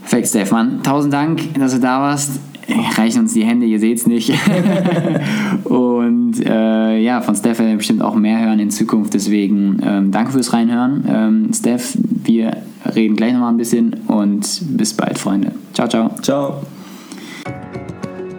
Perfekt, 0.00 0.28
Stefan. 0.28 0.82
Tausend 0.82 1.12
Dank, 1.12 1.54
dass 1.58 1.72
du 1.74 1.80
da 1.80 2.00
warst. 2.00 2.40
Reichen 2.96 3.20
uns 3.22 3.32
die 3.34 3.44
Hände, 3.44 3.66
ihr 3.66 3.78
seht 3.80 3.98
es 3.98 4.06
nicht. 4.06 4.32
und 5.64 6.34
äh, 6.46 6.98
ja, 6.98 7.20
von 7.20 7.34
Steph 7.34 7.58
werden 7.58 7.70
wir 7.70 7.76
bestimmt 7.76 8.02
auch 8.02 8.14
mehr 8.14 8.40
hören 8.40 8.58
in 8.60 8.70
Zukunft. 8.70 9.14
Deswegen 9.14 9.78
ähm, 9.84 10.10
danke 10.10 10.32
fürs 10.32 10.52
Reinhören. 10.52 11.04
Ähm, 11.08 11.48
Steph, 11.52 11.96
wir 12.24 12.56
reden 12.94 13.16
gleich 13.16 13.32
nochmal 13.32 13.52
ein 13.52 13.56
bisschen 13.58 13.94
und 14.06 14.46
bis 14.76 14.94
bald, 14.94 15.18
Freunde. 15.18 15.52
Ciao, 15.74 15.88
ciao. 15.88 16.10
Ciao. 16.22 16.62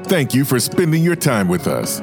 Thank 0.05 0.33
you 0.33 0.45
for 0.45 0.59
spending 0.59 1.01
your 1.01 1.15
time 1.15 1.47
with 1.47 1.67
us. 1.67 2.01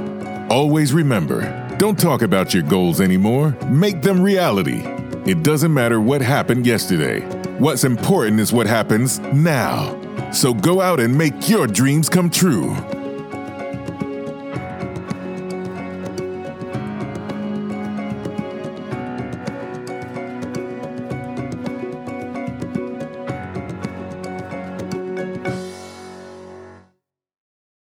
Always 0.50 0.92
remember 0.92 1.56
don't 1.78 1.98
talk 1.98 2.20
about 2.20 2.52
your 2.52 2.62
goals 2.62 3.00
anymore, 3.00 3.56
make 3.70 4.02
them 4.02 4.20
reality. 4.20 4.82
It 5.24 5.42
doesn't 5.42 5.72
matter 5.72 5.98
what 5.98 6.20
happened 6.20 6.66
yesterday. 6.66 7.20
What's 7.58 7.84
important 7.84 8.38
is 8.38 8.52
what 8.52 8.66
happens 8.66 9.18
now. 9.18 9.96
So 10.30 10.52
go 10.52 10.82
out 10.82 11.00
and 11.00 11.16
make 11.16 11.48
your 11.48 11.66
dreams 11.66 12.10
come 12.10 12.28
true. 12.28 12.76